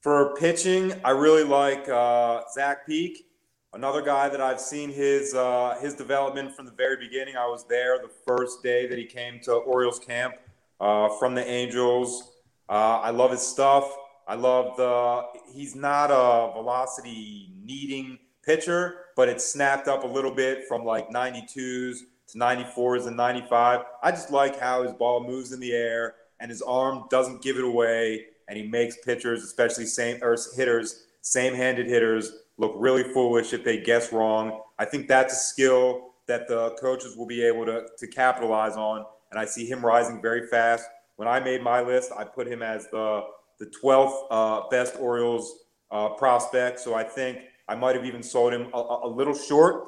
For 0.01 0.35
pitching, 0.35 0.91
I 1.05 1.11
really 1.11 1.45
like 1.45 1.87
uh, 1.87 2.41
Zach 2.53 2.85
Peek, 2.85 3.25
another 3.71 4.01
guy 4.01 4.27
that 4.27 4.41
I've 4.41 4.59
seen 4.59 4.91
his 4.91 5.33
uh, 5.33 5.77
his 5.81 5.93
development 5.93 6.53
from 6.53 6.65
the 6.65 6.73
very 6.73 6.97
beginning. 6.97 7.37
I 7.37 7.45
was 7.45 7.65
there 7.69 7.99
the 7.99 8.09
first 8.27 8.63
day 8.63 8.85
that 8.85 8.97
he 8.97 9.05
came 9.05 9.39
to 9.43 9.53
Orioles 9.53 9.97
camp 9.97 10.35
uh, 10.81 11.07
from 11.17 11.33
the 11.33 11.47
Angels. 11.47 12.33
Uh, 12.67 12.99
I 12.99 13.11
love 13.11 13.31
his 13.31 13.47
stuff. 13.47 13.95
I 14.27 14.35
love 14.35 14.75
the. 14.75 15.23
He's 15.53 15.73
not 15.73 16.11
a 16.11 16.51
velocity 16.51 17.53
needing 17.63 18.19
pitcher, 18.43 19.05
but 19.15 19.29
it's 19.29 19.49
snapped 19.49 19.87
up 19.87 20.03
a 20.03 20.07
little 20.07 20.35
bit 20.35 20.67
from 20.67 20.83
like 20.83 21.09
92s 21.11 21.99
to 22.33 22.39
94s 22.39 23.07
and 23.07 23.15
95. 23.15 23.81
I 24.01 24.11
just 24.11 24.31
like 24.31 24.59
how 24.59 24.83
his 24.83 24.93
ball 24.93 25.25
moves 25.25 25.51
in 25.51 25.59
the 25.59 25.71
air 25.71 26.15
and 26.39 26.49
his 26.49 26.61
arm 26.61 27.05
doesn't 27.09 27.41
give 27.41 27.57
it 27.57 27.63
away 27.63 28.25
and 28.47 28.57
he 28.57 28.67
makes 28.67 28.97
pitchers, 28.97 29.43
especially 29.43 29.85
same 29.85 30.21
or 30.21 30.35
hitters, 30.55 31.05
same-handed 31.21 31.87
hitters, 31.87 32.31
look 32.57 32.73
really 32.77 33.03
foolish 33.03 33.53
if 33.53 33.63
they 33.63 33.79
guess 33.79 34.11
wrong. 34.11 34.61
I 34.77 34.85
think 34.85 35.07
that's 35.07 35.33
a 35.33 35.37
skill 35.37 36.09
that 36.27 36.47
the 36.47 36.71
coaches 36.79 37.15
will 37.15 37.25
be 37.25 37.43
able 37.43 37.65
to 37.65 37.85
to 37.97 38.07
capitalize 38.07 38.75
on, 38.75 39.05
and 39.31 39.39
I 39.39 39.45
see 39.45 39.65
him 39.65 39.85
rising 39.85 40.21
very 40.21 40.47
fast. 40.47 40.85
When 41.15 41.27
I 41.27 41.39
made 41.39 41.63
my 41.63 41.81
list, 41.81 42.11
I 42.17 42.23
put 42.23 42.47
him 42.47 42.61
as 42.61 42.87
the 42.87 43.23
the 43.59 43.71
12th 43.83 44.25
uh, 44.29 44.61
best 44.69 44.95
Orioles 44.99 45.63
uh, 45.91 46.09
prospect. 46.09 46.79
So 46.79 46.93
I 46.95 47.03
think 47.03 47.39
I 47.67 47.75
might 47.75 47.95
have 47.95 48.05
even 48.05 48.23
sold 48.23 48.53
him 48.53 48.67
a, 48.73 48.99
a 49.03 49.07
little 49.07 49.35
short. 49.35 49.85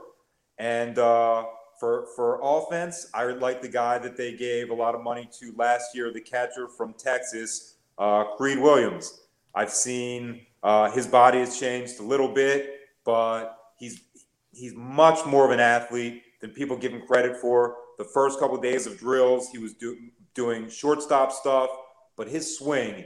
And 0.57 0.97
uh, 0.97 1.45
for 1.79 2.07
for 2.15 2.39
offense, 2.41 3.07
I 3.13 3.25
like 3.25 3.61
the 3.61 3.69
guy 3.69 3.97
that 3.99 4.17
they 4.17 4.33
gave 4.33 4.69
a 4.69 4.73
lot 4.73 4.95
of 4.95 5.01
money 5.01 5.29
to 5.39 5.53
last 5.55 5.95
year, 5.95 6.11
the 6.11 6.21
catcher 6.21 6.67
from 6.67 6.93
Texas, 6.93 7.75
uh, 7.97 8.23
Creed 8.37 8.59
Willems. 8.59 9.21
I've 9.53 9.71
seen 9.71 10.45
uh, 10.63 10.91
his 10.91 11.07
body 11.07 11.39
has 11.39 11.59
changed 11.59 11.99
a 11.99 12.03
little 12.03 12.33
bit, 12.33 12.79
but 13.03 13.57
he's 13.77 14.01
he's 14.51 14.73
much 14.73 15.25
more 15.25 15.45
of 15.45 15.51
an 15.51 15.59
athlete 15.59 16.23
than 16.41 16.51
people 16.51 16.77
give 16.77 16.91
him 16.93 17.05
credit 17.07 17.37
for. 17.37 17.75
The 17.97 18.03
first 18.03 18.39
couple 18.39 18.57
days 18.57 18.87
of 18.87 18.97
drills, 18.97 19.49
he 19.49 19.57
was 19.57 19.73
do, 19.73 19.97
doing 20.33 20.69
shortstop 20.69 21.31
stuff, 21.31 21.69
but 22.17 22.27
his 22.27 22.57
swing 22.57 23.05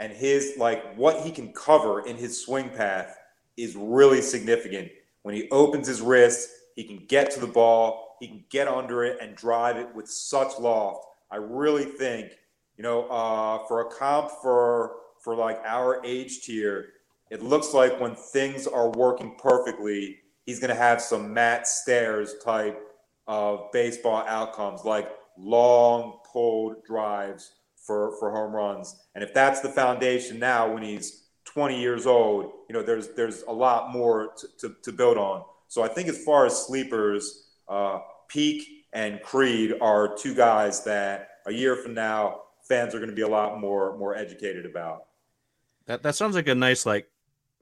and 0.00 0.12
his 0.12 0.54
like 0.56 0.94
what 0.96 1.22
he 1.22 1.30
can 1.30 1.52
cover 1.52 2.06
in 2.06 2.16
his 2.16 2.40
swing 2.40 2.70
path 2.70 3.16
is 3.56 3.76
really 3.76 4.20
significant. 4.22 4.88
When 5.22 5.34
he 5.34 5.48
opens 5.50 5.88
his 5.88 6.00
wrist, 6.00 6.48
he 6.76 6.84
can 6.84 7.04
get 7.08 7.30
to 7.32 7.40
the 7.40 7.46
ball, 7.46 8.07
he 8.20 8.28
can 8.28 8.44
get 8.50 8.68
under 8.68 9.04
it 9.04 9.18
and 9.20 9.36
drive 9.36 9.76
it 9.76 9.94
with 9.94 10.08
such 10.08 10.58
loft. 10.58 11.06
I 11.30 11.36
really 11.36 11.84
think, 11.84 12.32
you 12.76 12.82
know, 12.82 13.06
uh, 13.08 13.66
for 13.66 13.82
a 13.82 13.90
comp 13.90 14.30
for 14.42 14.96
for 15.22 15.34
like 15.34 15.60
our 15.64 16.04
age 16.04 16.42
tier, 16.42 16.90
it 17.30 17.42
looks 17.42 17.74
like 17.74 18.00
when 18.00 18.14
things 18.14 18.66
are 18.66 18.90
working 18.90 19.36
perfectly, 19.38 20.18
he's 20.46 20.60
going 20.60 20.70
to 20.70 20.80
have 20.80 21.00
some 21.00 21.34
Matt 21.34 21.66
Stairs 21.66 22.36
type 22.44 22.80
of 23.26 23.70
baseball 23.72 24.24
outcomes, 24.26 24.84
like 24.84 25.10
long 25.36 26.20
pulled 26.32 26.84
drives 26.84 27.52
for 27.76 28.16
for 28.18 28.30
home 28.30 28.54
runs. 28.54 28.96
And 29.14 29.22
if 29.22 29.34
that's 29.34 29.60
the 29.60 29.68
foundation 29.68 30.38
now, 30.38 30.72
when 30.72 30.82
he's 30.82 31.24
20 31.44 31.80
years 31.80 32.06
old, 32.06 32.52
you 32.68 32.74
know, 32.74 32.82
there's 32.82 33.08
there's 33.08 33.42
a 33.42 33.52
lot 33.52 33.92
more 33.92 34.32
to, 34.38 34.68
to, 34.68 34.74
to 34.84 34.92
build 34.92 35.18
on. 35.18 35.42
So 35.68 35.82
I 35.82 35.88
think 35.88 36.08
as 36.08 36.24
far 36.24 36.46
as 36.46 36.66
sleepers, 36.66 37.47
uh, 37.68 38.00
Peek 38.28 38.86
and 38.92 39.20
Creed 39.22 39.74
are 39.80 40.16
two 40.16 40.34
guys 40.34 40.84
that 40.84 41.28
a 41.46 41.52
year 41.52 41.76
from 41.76 41.94
now 41.94 42.42
fans 42.62 42.94
are 42.94 42.98
going 42.98 43.10
to 43.10 43.16
be 43.16 43.22
a 43.22 43.28
lot 43.28 43.60
more 43.60 43.96
more 43.98 44.14
educated 44.14 44.66
about. 44.66 45.04
That 45.86 46.02
that 46.02 46.14
sounds 46.14 46.34
like 46.34 46.48
a 46.48 46.54
nice 46.54 46.84
like 46.84 47.08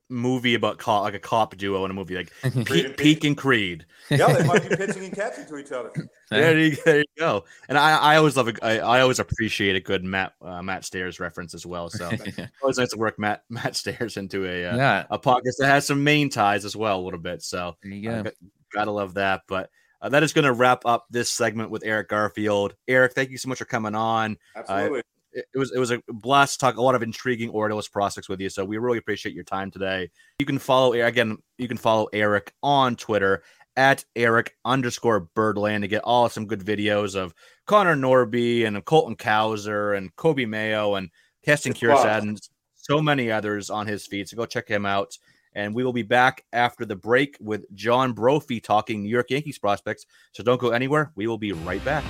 movie 0.08 0.54
about 0.54 0.78
cop, 0.78 1.02
like 1.02 1.14
a 1.14 1.18
cop 1.18 1.56
duo 1.56 1.84
in 1.84 1.90
a 1.90 1.94
movie 1.94 2.16
like 2.16 2.32
Creed 2.40 2.66
Peek, 2.66 2.84
and 2.84 2.96
Peek 2.96 3.24
and 3.24 3.36
Creed. 3.36 3.86
Yeah, 4.10 4.32
they 4.32 4.46
might 4.46 4.68
be 4.68 4.76
pitching 4.76 5.04
and 5.04 5.14
catching 5.14 5.46
to 5.46 5.56
each 5.56 5.72
other. 5.72 5.92
There 6.30 6.58
you, 6.58 6.76
there 6.84 6.98
you 6.98 7.04
go. 7.18 7.44
And 7.68 7.78
I, 7.78 7.98
I 7.98 8.16
always 8.16 8.36
love 8.36 8.48
a, 8.48 8.64
I, 8.64 8.78
I 8.78 9.00
always 9.00 9.18
appreciate 9.18 9.76
a 9.76 9.80
good 9.80 10.04
Matt 10.04 10.34
uh, 10.42 10.62
Matt 10.62 10.84
Stairs 10.84 11.20
reference 11.20 11.54
as 11.54 11.66
well. 11.66 11.90
So 11.90 12.10
always 12.62 12.78
nice 12.78 12.90
to 12.90 12.98
work 12.98 13.18
Matt 13.18 13.42
Matt 13.48 13.76
Stairs 13.76 14.16
into 14.16 14.44
a 14.44 14.66
uh, 14.66 14.76
yeah, 14.76 15.06
a 15.10 15.18
podcast 15.18 15.56
that 15.58 15.68
has 15.68 15.86
some 15.86 16.02
main 16.02 16.30
ties 16.30 16.64
as 16.64 16.76
well 16.76 17.00
a 17.00 17.02
little 17.02 17.20
bit. 17.20 17.42
So 17.42 17.76
there 17.82 17.92
you 17.92 18.10
uh, 18.10 18.22
go. 18.22 18.30
g- 18.30 18.36
gotta 18.72 18.90
love 18.90 19.14
that. 19.14 19.42
But 19.48 19.70
uh, 20.06 20.08
that 20.08 20.22
is 20.22 20.32
going 20.32 20.44
to 20.44 20.52
wrap 20.52 20.82
up 20.86 21.06
this 21.10 21.28
segment 21.30 21.70
with 21.70 21.84
Eric 21.84 22.08
Garfield. 22.08 22.74
Eric, 22.86 23.12
thank 23.12 23.30
you 23.30 23.38
so 23.38 23.48
much 23.48 23.58
for 23.58 23.64
coming 23.64 23.94
on. 23.94 24.36
Absolutely. 24.54 25.00
Uh, 25.00 25.02
it, 25.32 25.46
it 25.52 25.58
was 25.58 25.72
it 25.72 25.78
was 25.78 25.90
a 25.90 26.00
blast 26.08 26.54
to 26.54 26.58
talk 26.58 26.76
a 26.76 26.82
lot 26.82 26.94
of 26.94 27.02
intriguing 27.02 27.50
Orioles 27.50 27.88
prospects 27.88 28.28
with 28.28 28.40
you. 28.40 28.48
So 28.48 28.64
we 28.64 28.78
really 28.78 28.98
appreciate 28.98 29.34
your 29.34 29.44
time 29.44 29.70
today. 29.70 30.10
You 30.38 30.46
can 30.46 30.58
follow 30.58 30.92
again. 30.92 31.38
You 31.58 31.68
can 31.68 31.76
follow 31.76 32.08
Eric 32.12 32.52
on 32.62 32.96
Twitter 32.96 33.42
at 33.76 34.04
Eric 34.14 34.54
underscore 34.64 35.28
Birdland 35.34 35.82
to 35.82 35.88
get 35.88 36.02
all 36.04 36.28
some 36.28 36.46
good 36.46 36.60
videos 36.60 37.14
of 37.14 37.34
Connor 37.66 37.96
Norby 37.96 38.66
and 38.66 38.82
Colton 38.84 39.16
Cowser 39.16 39.98
and 39.98 40.14
Coby 40.16 40.48
Mayo 40.48 40.94
and 40.94 41.10
Heston 41.44 41.74
Kjerstad 41.74 42.22
and 42.22 42.40
so 42.74 43.02
many 43.02 43.30
others 43.30 43.68
on 43.68 43.86
his 43.86 44.06
feed. 44.06 44.28
So 44.28 44.36
go 44.36 44.46
check 44.46 44.68
him 44.68 44.86
out. 44.86 45.18
And 45.56 45.74
we 45.74 45.82
will 45.82 45.92
be 45.92 46.02
back 46.02 46.44
after 46.52 46.84
the 46.84 46.94
break 46.94 47.36
with 47.40 47.64
John 47.74 48.12
Brophy 48.12 48.60
talking 48.60 49.02
New 49.02 49.08
York 49.08 49.30
Yankees 49.30 49.58
prospects. 49.58 50.06
So 50.32 50.44
don't 50.44 50.60
go 50.60 50.68
anywhere. 50.68 51.10
We 51.16 51.26
will 51.26 51.38
be 51.38 51.52
right 51.52 51.84
back. 51.84 52.04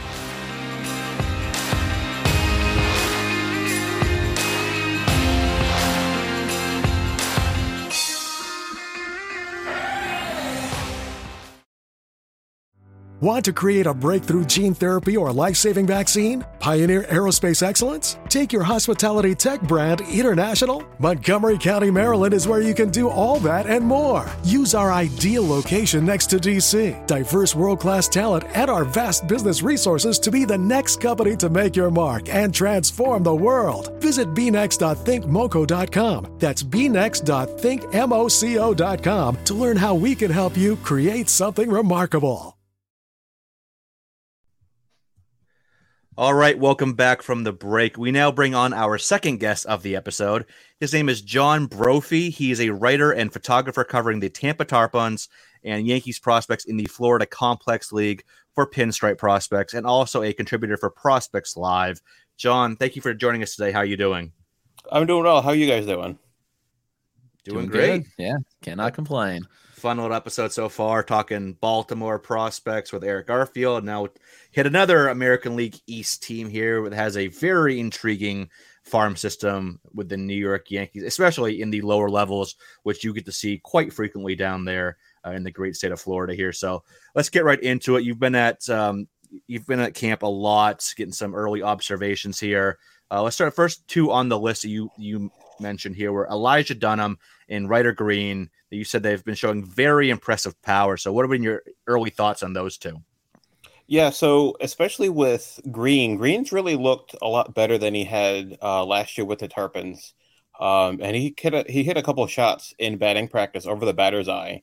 Want 13.23 13.47
to 13.47 13.53
create 13.55 13.87
a 13.87 13.95
breakthrough 13.95 14.45
gene 14.45 14.75
therapy 14.75 15.17
or 15.17 15.33
life 15.33 15.57
saving 15.57 15.87
vaccine? 15.87 16.45
Pioneer 16.61 17.05
aerospace 17.05 17.63
excellence? 17.63 18.19
Take 18.29 18.53
your 18.53 18.63
hospitality 18.63 19.35
tech 19.35 19.63
brand 19.63 20.03
international? 20.03 20.85
Montgomery 20.99 21.57
County, 21.57 21.91
Maryland 21.91 22.35
is 22.35 22.47
where 22.47 22.61
you 22.61 22.75
can 22.75 22.91
do 22.91 23.09
all 23.09 23.41
that 23.41 23.65
and 23.65 23.83
more. 23.83 24.31
Use 24.45 24.75
our 24.75 24.93
ideal 24.93 25.49
location 25.49 26.05
next 26.05 26.27
to 26.27 26.37
DC, 26.37 27.07
diverse 27.07 27.55
world 27.55 27.81
class 27.81 28.07
talent, 28.07 28.45
and 28.53 28.69
our 28.69 28.85
vast 28.85 29.27
business 29.27 29.63
resources 29.63 30.19
to 30.19 30.31
be 30.31 30.45
the 30.45 30.59
next 30.59 31.01
company 31.01 31.37
to 31.37 31.49
make 31.49 31.75
your 31.75 31.91
mark 31.91 32.29
and 32.29 32.53
transform 32.53 33.23
the 33.23 33.35
world. 33.35 33.99
Visit 34.03 34.35
bnext.thinkmoco.com. 34.35 36.37
That's 36.39 36.63
bnext.thinkmoco.com 36.63 39.37
to 39.45 39.55
learn 39.55 39.77
how 39.79 39.95
we 39.95 40.15
can 40.15 40.31
help 40.31 40.55
you 40.55 40.77
create 40.77 41.31
something 41.31 41.71
remarkable. 41.71 42.56
All 46.19 46.33
right, 46.33 46.59
welcome 46.59 46.95
back 46.95 47.21
from 47.21 47.45
the 47.45 47.53
break. 47.53 47.99
We 47.99 48.11
now 48.11 48.33
bring 48.33 48.55
on 48.55 48.73
our 48.73 48.97
second 48.97 49.37
guest 49.37 49.67
of 49.67 49.83
the 49.83 49.97
episode. 49.97 50.47
His 50.81 50.95
name 50.95 51.11
is 51.11 51.21
John 51.21 51.67
Brophy. 51.67 52.31
He 52.31 52.51
is 52.51 52.59
a 52.59 52.71
writer 52.71 53.13
and 53.13 53.31
photographer 53.31 53.85
covering 53.85 54.21
the 54.21 54.31
Tampa 54.31 54.65
Tarpons 54.65 55.29
and 55.63 55.87
Yankees 55.87 56.19
prospects 56.19 56.65
in 56.65 56.79
the 56.79 56.87
Florida 56.87 57.27
Complex 57.27 57.93
League 57.93 58.25
for 58.55 58.67
Pinstripe 58.67 59.19
Prospects, 59.19 59.75
and 59.75 59.87
also 59.87 60.23
a 60.23 60.33
contributor 60.33 60.79
for 60.79 60.89
Prospects 60.89 61.55
Live. 61.55 62.01
John, 62.39 62.77
thank 62.77 62.97
you 62.97 63.03
for 63.03 63.13
joining 63.13 63.43
us 63.43 63.55
today. 63.55 63.71
How 63.71 63.81
are 63.81 63.85
you 63.85 63.99
doing? 63.99 64.33
I'm 64.91 65.05
doing 65.05 65.25
well. 65.25 65.43
How 65.43 65.51
are 65.51 65.55
you 65.55 65.69
guys 65.69 65.85
doing? 65.85 66.19
Doing, 67.45 67.59
doing 67.59 67.67
great. 67.67 68.03
Good. 68.05 68.07
Yeah, 68.17 68.37
cannot 68.63 68.95
complain 68.95 69.47
fun 69.77 69.99
little 69.99 70.17
episode 70.17 70.51
so 70.53 70.71
far, 70.71 71.03
talking 71.03 71.53
Baltimore 71.61 72.19
prospects 72.19 72.93
with 72.93 73.05
Eric 73.05 73.27
Garfield. 73.27 73.85
Now 73.85 74.09
hit 74.51 74.67
another 74.67 75.09
American 75.09 75.55
League 75.55 75.77
East 75.87 76.23
team 76.23 76.49
here 76.49 76.83
that 76.89 76.97
has 76.97 77.17
a 77.17 77.27
very 77.29 77.79
intriguing 77.79 78.49
farm 78.85 79.17
system 79.17 79.79
with 79.93 80.09
the 80.09 80.17
New 80.17 80.35
York 80.35 80.71
Yankees, 80.71 81.03
especially 81.03 81.61
in 81.61 81.69
the 81.71 81.83
lower 81.83 82.09
levels, 82.09 82.55
which 82.85 83.05
you 83.05 83.12
get 83.12 83.27
to 83.27 83.33
see 83.33 83.59
quite 83.59 83.93
frequently 83.93 84.35
down 84.35 84.65
there 84.65 84.97
uh, 85.27 85.33
in 85.33 85.45
the 85.45 85.51
great 85.51 85.77
state 85.77 85.93
of 85.93 86.01
Florida 86.01 86.35
here. 86.35 86.53
So 86.53 86.83
let's 87.15 87.29
get 87.29 87.45
right 87.45 87.61
into 87.61 87.97
it. 87.97 88.05
You've 88.05 88.19
been 88.21 88.35
at 88.35 88.67
um, 88.71 89.07
you've 89.47 89.67
been 89.67 89.81
at 89.81 89.95
camp 89.95 90.23
a 90.23 90.27
lot, 90.27 90.91
getting 90.97 91.12
some 91.12 91.35
early 91.35 91.62
observations 91.62 92.41
here. 92.41 92.79
Uh, 93.11 93.23
let's 93.23 93.37
start 93.37 93.55
first 93.55 93.87
two 93.89 94.11
on 94.11 94.31
the 94.31 94.39
list 94.39 94.62
that 94.62 94.71
you 94.71 94.91
you 94.97 95.31
mentioned 95.61 95.97
here 95.97 96.12
were 96.12 96.29
Elijah 96.29 96.75
Dunham 96.75 97.19
and 97.49 97.69
Ryder 97.69 97.93
Green. 97.93 98.51
That 98.71 98.77
you 98.77 98.85
said 98.85 99.03
they've 99.03 99.25
been 99.25 99.35
showing 99.35 99.65
very 99.65 100.11
impressive 100.11 100.61
power. 100.63 100.97
So, 100.97 101.13
what 101.13 101.25
have 101.25 101.31
been 101.31 101.43
your 101.43 101.63
early 101.87 102.11
thoughts 102.11 102.43
on 102.43 102.53
those 102.53 102.79
two? 102.79 103.03
Yeah, 103.89 104.11
so 104.11 104.57
especially 104.61 105.09
with 105.09 105.61
Green, 105.71 106.17
Green's 106.17 106.51
really 106.51 106.75
looked 106.75 107.15
a 107.23 107.29
lot 107.29 107.55
better 107.55 107.79
than 107.79 107.95
he 107.95 108.05
had 108.05 108.59
uh, 108.61 108.85
last 108.85 109.17
year 109.17 109.25
with 109.25 109.39
the 109.39 109.49
Tarpons. 109.49 110.13
Um, 110.59 110.99
and 111.01 111.15
he 111.15 111.35
hit 111.39 111.55
a, 111.55 111.65
he 111.69 111.85
hit 111.85 111.97
a 111.97 112.03
couple 112.03 112.27
shots 112.27 112.75
in 112.79 112.99
batting 112.99 113.29
practice 113.29 113.67
over 113.67 113.85
the 113.85 113.95
batter's 113.95 114.29
eye, 114.29 114.63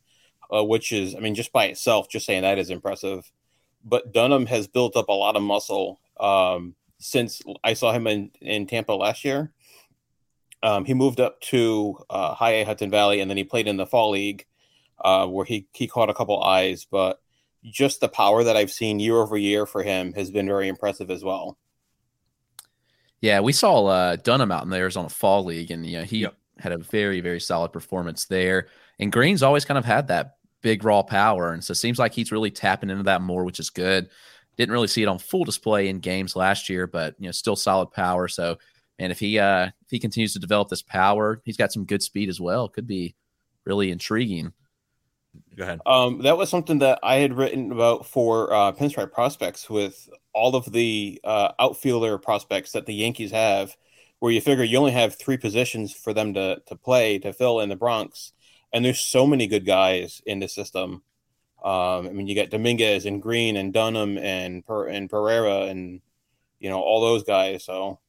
uh, 0.54 0.64
which 0.64 0.92
is, 0.92 1.16
I 1.16 1.20
mean, 1.20 1.36
just 1.36 1.54
by 1.54 1.66
itself, 1.66 2.10
just 2.10 2.26
saying 2.26 2.42
that 2.42 2.60
is 2.60 2.70
impressive. 2.70 3.32
But 3.86 4.12
Dunham 4.12 4.46
has 4.48 4.68
built 4.68 4.98
up 4.98 5.08
a 5.10 5.14
lot 5.14 5.36
of 5.36 5.44
muscle 5.44 6.00
um, 6.20 6.76
since 6.98 7.42
I 7.64 7.74
saw 7.74 7.94
him 7.94 8.08
in, 8.08 8.32
in 8.42 8.66
Tampa 8.66 8.94
last 8.94 9.24
year. 9.24 9.52
Um, 10.64 10.86
he 10.86 10.94
moved 10.94 11.20
up 11.20 11.40
to 11.42 11.98
uh, 12.10 12.34
High 12.34 12.52
A 12.52 12.66
Hudson 12.66 12.90
Valley, 12.90 13.20
and 13.20 13.30
then 13.30 13.38
he 13.38 13.44
played 13.44 13.68
in 13.68 13.76
the 13.76 13.86
fall 13.86 14.12
league, 14.12 14.46
uh, 15.04 15.28
where 15.28 15.46
he 15.46 15.68
he 15.74 15.88
caught 15.88 16.10
a 16.10 16.14
couple 16.14 16.42
eyes. 16.42 16.88
But 16.90 17.22
just 17.64 18.00
the 18.00 18.08
power 18.08 18.44
that 18.46 18.56
I've 18.56 18.72
seen 18.72 19.00
year 19.00 19.18
over 19.18 19.38
year 19.38 19.66
for 19.66 19.84
him 19.84 20.14
has 20.14 20.32
been 20.32 20.48
very 20.48 20.70
impressive 20.70 21.12
as 21.12 21.24
well. 21.24 21.58
Yeah, 23.22 23.42
we 23.42 23.54
saw 23.54 23.86
uh, 23.86 24.16
Dunham 24.16 24.52
out 24.52 24.64
in 24.64 24.70
the 24.70 24.78
Arizona 24.78 25.10
Fall 25.10 25.44
League, 25.44 25.70
and 25.70 25.86
you 25.86 26.00
know 26.00 26.04
he 26.06 26.20
yep. 26.20 26.36
had 26.58 26.72
a 26.72 26.78
very 26.78 27.20
very 27.20 27.42
solid 27.42 27.74
performance 27.74 28.26
there. 28.26 28.68
And 29.00 29.12
Green's 29.12 29.44
always 29.44 29.66
kind 29.66 29.78
of 29.78 29.86
had 29.86 30.08
that 30.08 30.38
big 30.62 30.86
raw 30.86 31.04
power, 31.04 31.52
and 31.52 31.62
so 31.62 31.74
it 31.74 31.76
seems 31.76 32.00
like 32.00 32.14
he's 32.14 32.32
really 32.32 32.52
tapping 32.52 32.90
into 32.90 33.04
that 33.04 33.22
more, 33.22 33.44
which 33.44 33.60
is 33.60 33.70
good. 33.70 34.10
Didn't 34.56 34.72
really 34.72 34.88
see 34.88 35.04
it 35.04 35.08
on 35.08 35.20
full 35.20 35.44
display 35.44 35.90
in 35.90 36.00
games 36.00 36.38
last 36.38 36.70
year, 36.70 36.88
but 36.88 37.16
you 37.20 37.26
know 37.26 37.32
still 37.32 37.58
solid 37.58 37.92
power. 37.92 38.30
So 38.30 38.60
and 39.00 39.12
if 39.12 39.20
he 39.20 39.40
uh, 39.40 39.66
if 39.66 39.90
he 39.90 40.00
continues 40.00 40.34
to 40.34 40.40
develop 40.40 40.70
this 40.70 40.82
power, 40.82 41.42
he's 41.46 41.58
got 41.58 41.72
some 41.72 41.86
good 41.86 42.04
speed 42.04 42.30
as 42.30 42.40
well. 42.40 42.70
Could 42.70 42.88
be 42.88 43.16
really 43.66 43.92
intriguing. 43.92 44.54
Go 45.56 45.64
ahead. 45.64 45.80
Um, 45.86 46.22
that 46.24 46.38
was 46.38 46.50
something 46.50 46.80
that 46.80 47.00
I 47.02 47.16
had 47.16 47.34
written 47.34 47.72
about 47.72 48.06
for 48.06 48.54
uh, 48.54 48.72
Pinstripe 48.72 49.12
prospects 49.12 49.70
with 49.70 50.10
all 50.34 50.56
of 50.56 50.72
the 50.72 51.20
uh, 51.24 51.54
outfielder 51.60 52.18
prospects 52.20 52.74
that 52.74 52.86
the 52.86 52.94
Yankees 52.94 53.32
have, 53.32 53.76
where 54.20 54.32
you 54.32 54.42
figure 54.42 54.64
you 54.64 54.78
only 54.78 54.92
have 54.92 55.16
three 55.18 55.38
positions 55.38 55.94
for 55.94 56.14
them 56.14 56.34
to 56.36 56.62
to 56.68 56.76
play 56.76 57.20
to 57.20 57.34
fill 57.34 57.60
in 57.62 57.70
the 57.70 57.76
Bronx, 57.76 58.34
and 58.72 58.86
there's 58.86 59.00
so 59.00 59.26
many 59.26 59.48
good 59.48 59.66
guys 59.66 60.22
in 60.26 60.40
the 60.40 60.48
system. 60.48 61.04
Um, 61.64 62.08
I 62.08 62.12
mean, 62.12 62.28
you 62.28 62.36
got 62.36 62.50
Dominguez 62.50 63.06
and 63.06 63.22
Green 63.22 63.56
and 63.56 63.74
Dunham 63.74 64.18
and 64.18 64.66
per- 64.66 64.88
and 64.88 65.10
Pereira 65.10 65.62
and 65.64 66.02
you 66.60 66.70
know 66.70 66.82
all 66.82 67.02
those 67.02 67.24
guys. 67.24 67.64
So 67.64 68.00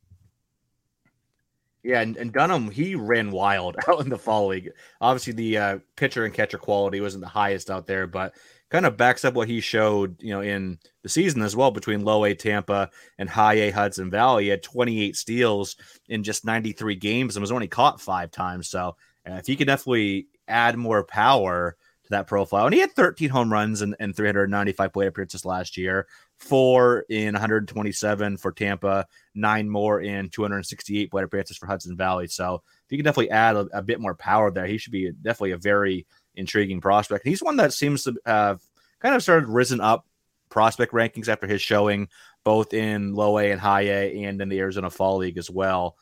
yeah, 1.85 2.01
and, 2.01 2.17
and 2.17 2.33
Dunham 2.33 2.71
he 2.71 2.95
ran 2.95 3.31
wild 3.31 3.77
out 3.89 4.01
in 4.01 4.09
the 4.09 4.19
fall 4.19 4.49
league. 4.49 4.71
Obviously, 5.01 5.35
the 5.35 5.59
uh, 5.59 5.79
pitcher 5.97 6.25
and 6.25 6.35
catcher 6.35 6.59
quality 6.59 7.01
wasn't 7.01 7.23
the 7.23 7.29
highest 7.29 7.71
out 7.71 7.87
there, 7.87 8.07
but 8.07 8.35
kind 8.71 8.87
of 8.87 8.97
backs 8.97 9.25
up 9.25 9.35
what 9.35 9.47
he 9.47 9.61
showed, 9.61 10.21
you 10.21 10.31
know, 10.31 10.41
in 10.41 10.79
the 11.03 11.09
season 11.09 11.43
as 11.43 11.55
well 11.55 11.71
between 11.71 12.03
low 12.03 12.25
A 12.25 12.35
Tampa 12.35 12.91
and 13.19 13.29
high 13.29 13.55
A 13.55 13.71
Hudson 13.71 14.11
Valley. 14.11 14.45
He 14.45 14.49
had 14.49 14.63
28 14.63 15.15
steals 15.15 15.77
in 16.09 16.25
just 16.25 16.45
93 16.45 16.97
games 16.97 17.37
and 17.37 17.43
was 17.43 17.53
only 17.53 17.69
caught 17.69 18.01
five 18.01 18.31
times. 18.31 18.69
So 18.69 18.97
uh, 19.29 19.35
if 19.35 19.47
he 19.47 19.55
could 19.55 19.67
definitely 19.67 20.27
add 20.49 20.77
more 20.77 21.05
power 21.05 21.77
to 22.05 22.11
that 22.11 22.27
profile, 22.27 22.65
and 22.65 22.75
he 22.75 22.81
had 22.81 22.93
13 22.93 23.29
home 23.29 23.53
runs 23.53 23.83
and, 23.83 23.95
and 24.01 24.17
395 24.17 24.93
plate 24.93 25.07
appearances 25.07 25.45
last 25.45 25.77
year 25.77 26.07
four 26.39 27.05
in 27.09 27.33
127 27.33 28.37
for 28.37 28.53
Tampa, 28.53 29.07
nine 29.35 29.69
more 29.69 30.01
in 30.01 30.29
268 30.29 31.11
plate 31.11 31.25
appearances 31.25 31.57
for 31.57 31.67
Hudson 31.67 31.97
Valley. 31.97 32.27
So 32.27 32.63
if 32.85 32.93
you 32.93 32.99
can 32.99 33.05
definitely 33.05 33.31
add 33.31 33.57
a, 33.57 33.67
a, 33.73 33.83
bit 33.83 34.01
more 34.01 34.15
power 34.15 34.51
there, 34.51 34.67
he 34.67 34.79
should 34.79 34.93
be 34.93 35.11
definitely 35.11 35.53
a 35.53 35.59
very 35.59 36.07
intriguing 36.35 36.81
prospect. 36.81 37.27
He's 37.27 37.43
one 37.43 37.57
that 37.57 37.73
seems 37.73 38.05
to 38.05 38.15
have 38.27 38.61
kind 39.01 39.15
of 39.15 39.23
started 39.23 39.49
risen 39.49 39.81
up 39.81 40.07
prospect 40.51 40.93
rankings 40.93 41.29
after 41.29 41.47
his 41.47 41.63
showing 41.63 42.09
both 42.45 42.75
in 42.75 43.15
low 43.15 43.39
A 43.39 43.51
and 43.51 43.61
high 43.61 43.83
A 43.83 44.25
and 44.25 44.41
in 44.41 44.49
the 44.49 44.59
Arizona 44.59 44.91
Fall 44.91 45.19
League 45.19 45.39
as 45.39 45.51
well. 45.51 45.97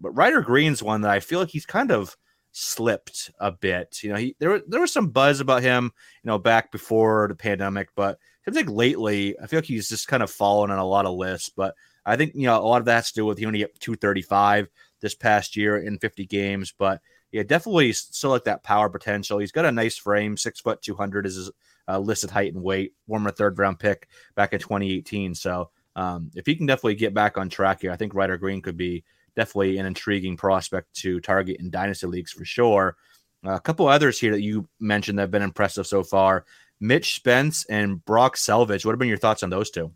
But 0.00 0.12
Ryder 0.12 0.42
Green's 0.42 0.82
one 0.82 1.02
that 1.02 1.10
I 1.10 1.20
feel 1.20 1.38
like 1.38 1.50
he's 1.50 1.66
kind 1.66 1.92
of 1.92 2.16
slipped 2.52 3.30
a 3.38 3.52
bit. 3.52 4.02
You 4.02 4.10
know, 4.10 4.16
he 4.16 4.36
there 4.38 4.60
there 4.66 4.80
was 4.80 4.92
some 4.92 5.08
buzz 5.08 5.40
about 5.40 5.62
him, 5.62 5.92
you 6.22 6.28
know, 6.28 6.38
back 6.38 6.72
before 6.72 7.28
the 7.28 7.34
pandemic, 7.34 7.90
but 7.94 8.18
seems 8.44 8.56
like 8.56 8.68
lately, 8.68 9.38
I 9.40 9.46
feel 9.46 9.58
like 9.58 9.66
he's 9.66 9.88
just 9.88 10.08
kind 10.08 10.22
of 10.22 10.30
fallen 10.30 10.70
on 10.70 10.78
a 10.78 10.84
lot 10.84 11.06
of 11.06 11.14
lists. 11.14 11.48
But 11.48 11.74
I 12.04 12.16
think 12.16 12.34
you 12.34 12.46
know 12.46 12.58
a 12.58 12.66
lot 12.66 12.80
of 12.80 12.86
that 12.86 12.94
has 12.94 13.08
to 13.08 13.14
do 13.14 13.26
with 13.26 13.38
he 13.38 13.46
only 13.46 13.60
hit 13.60 13.78
235 13.80 14.68
this 15.00 15.14
past 15.14 15.56
year 15.56 15.78
in 15.78 15.98
50 15.98 16.26
games. 16.26 16.74
But 16.76 17.00
yeah, 17.30 17.42
definitely 17.42 17.92
still 17.92 18.30
like 18.30 18.44
that 18.44 18.62
power 18.62 18.88
potential. 18.88 19.38
He's 19.38 19.52
got 19.52 19.64
a 19.64 19.72
nice 19.72 19.96
frame, 19.96 20.36
six 20.36 20.60
foot 20.60 20.82
200 20.82 21.26
is 21.26 21.36
his 21.36 21.50
uh, 21.88 21.98
listed 21.98 22.30
height 22.30 22.54
and 22.54 22.62
weight. 22.62 22.92
Former 23.08 23.30
third 23.30 23.58
round 23.58 23.78
pick 23.78 24.08
back 24.34 24.52
in 24.52 24.60
2018. 24.60 25.34
So 25.34 25.70
um, 25.96 26.30
if 26.34 26.46
he 26.46 26.54
can 26.54 26.66
definitely 26.66 26.94
get 26.94 27.14
back 27.14 27.38
on 27.38 27.48
track 27.48 27.80
here, 27.80 27.90
I 27.90 27.96
think 27.96 28.14
Ryder 28.14 28.38
Green 28.38 28.62
could 28.62 28.76
be 28.76 29.04
definitely 29.34 29.78
an 29.78 29.86
intriguing 29.86 30.36
prospect 30.36 30.92
to 30.94 31.20
target 31.20 31.58
in 31.60 31.70
dynasty 31.70 32.06
leagues 32.06 32.32
for 32.32 32.44
sure. 32.44 32.96
Uh, 33.44 33.54
a 33.54 33.60
couple 33.60 33.88
others 33.88 34.20
here 34.20 34.32
that 34.32 34.42
you 34.42 34.68
mentioned 34.78 35.18
that 35.18 35.22
have 35.22 35.30
been 35.30 35.42
impressive 35.42 35.86
so 35.86 36.02
far. 36.02 36.44
Mitch 36.82 37.14
Spence 37.14 37.64
and 37.66 38.04
Brock 38.04 38.36
Selvage. 38.36 38.84
What 38.84 38.92
have 38.92 38.98
been 38.98 39.08
your 39.08 39.16
thoughts 39.16 39.42
on 39.42 39.50
those 39.50 39.70
two? 39.70 39.92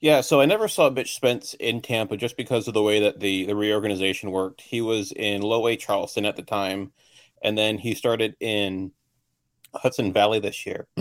Yeah, 0.00 0.20
so 0.20 0.40
I 0.40 0.46
never 0.46 0.68
saw 0.68 0.88
Mitch 0.88 1.14
Spence 1.14 1.54
in 1.54 1.82
Tampa 1.82 2.16
just 2.16 2.36
because 2.36 2.68
of 2.68 2.74
the 2.74 2.82
way 2.82 3.00
that 3.00 3.20
the 3.20 3.46
the 3.46 3.56
reorganization 3.56 4.30
worked. 4.30 4.60
He 4.60 4.80
was 4.80 5.12
in 5.12 5.42
Low 5.42 5.66
A 5.66 5.76
Charleston 5.76 6.24
at 6.24 6.36
the 6.36 6.42
time, 6.42 6.92
and 7.42 7.56
then 7.58 7.78
he 7.78 7.94
started 7.94 8.36
in 8.40 8.92
Hudson 9.74 10.12
Valley 10.12 10.38
this 10.38 10.64
year. 10.64 10.86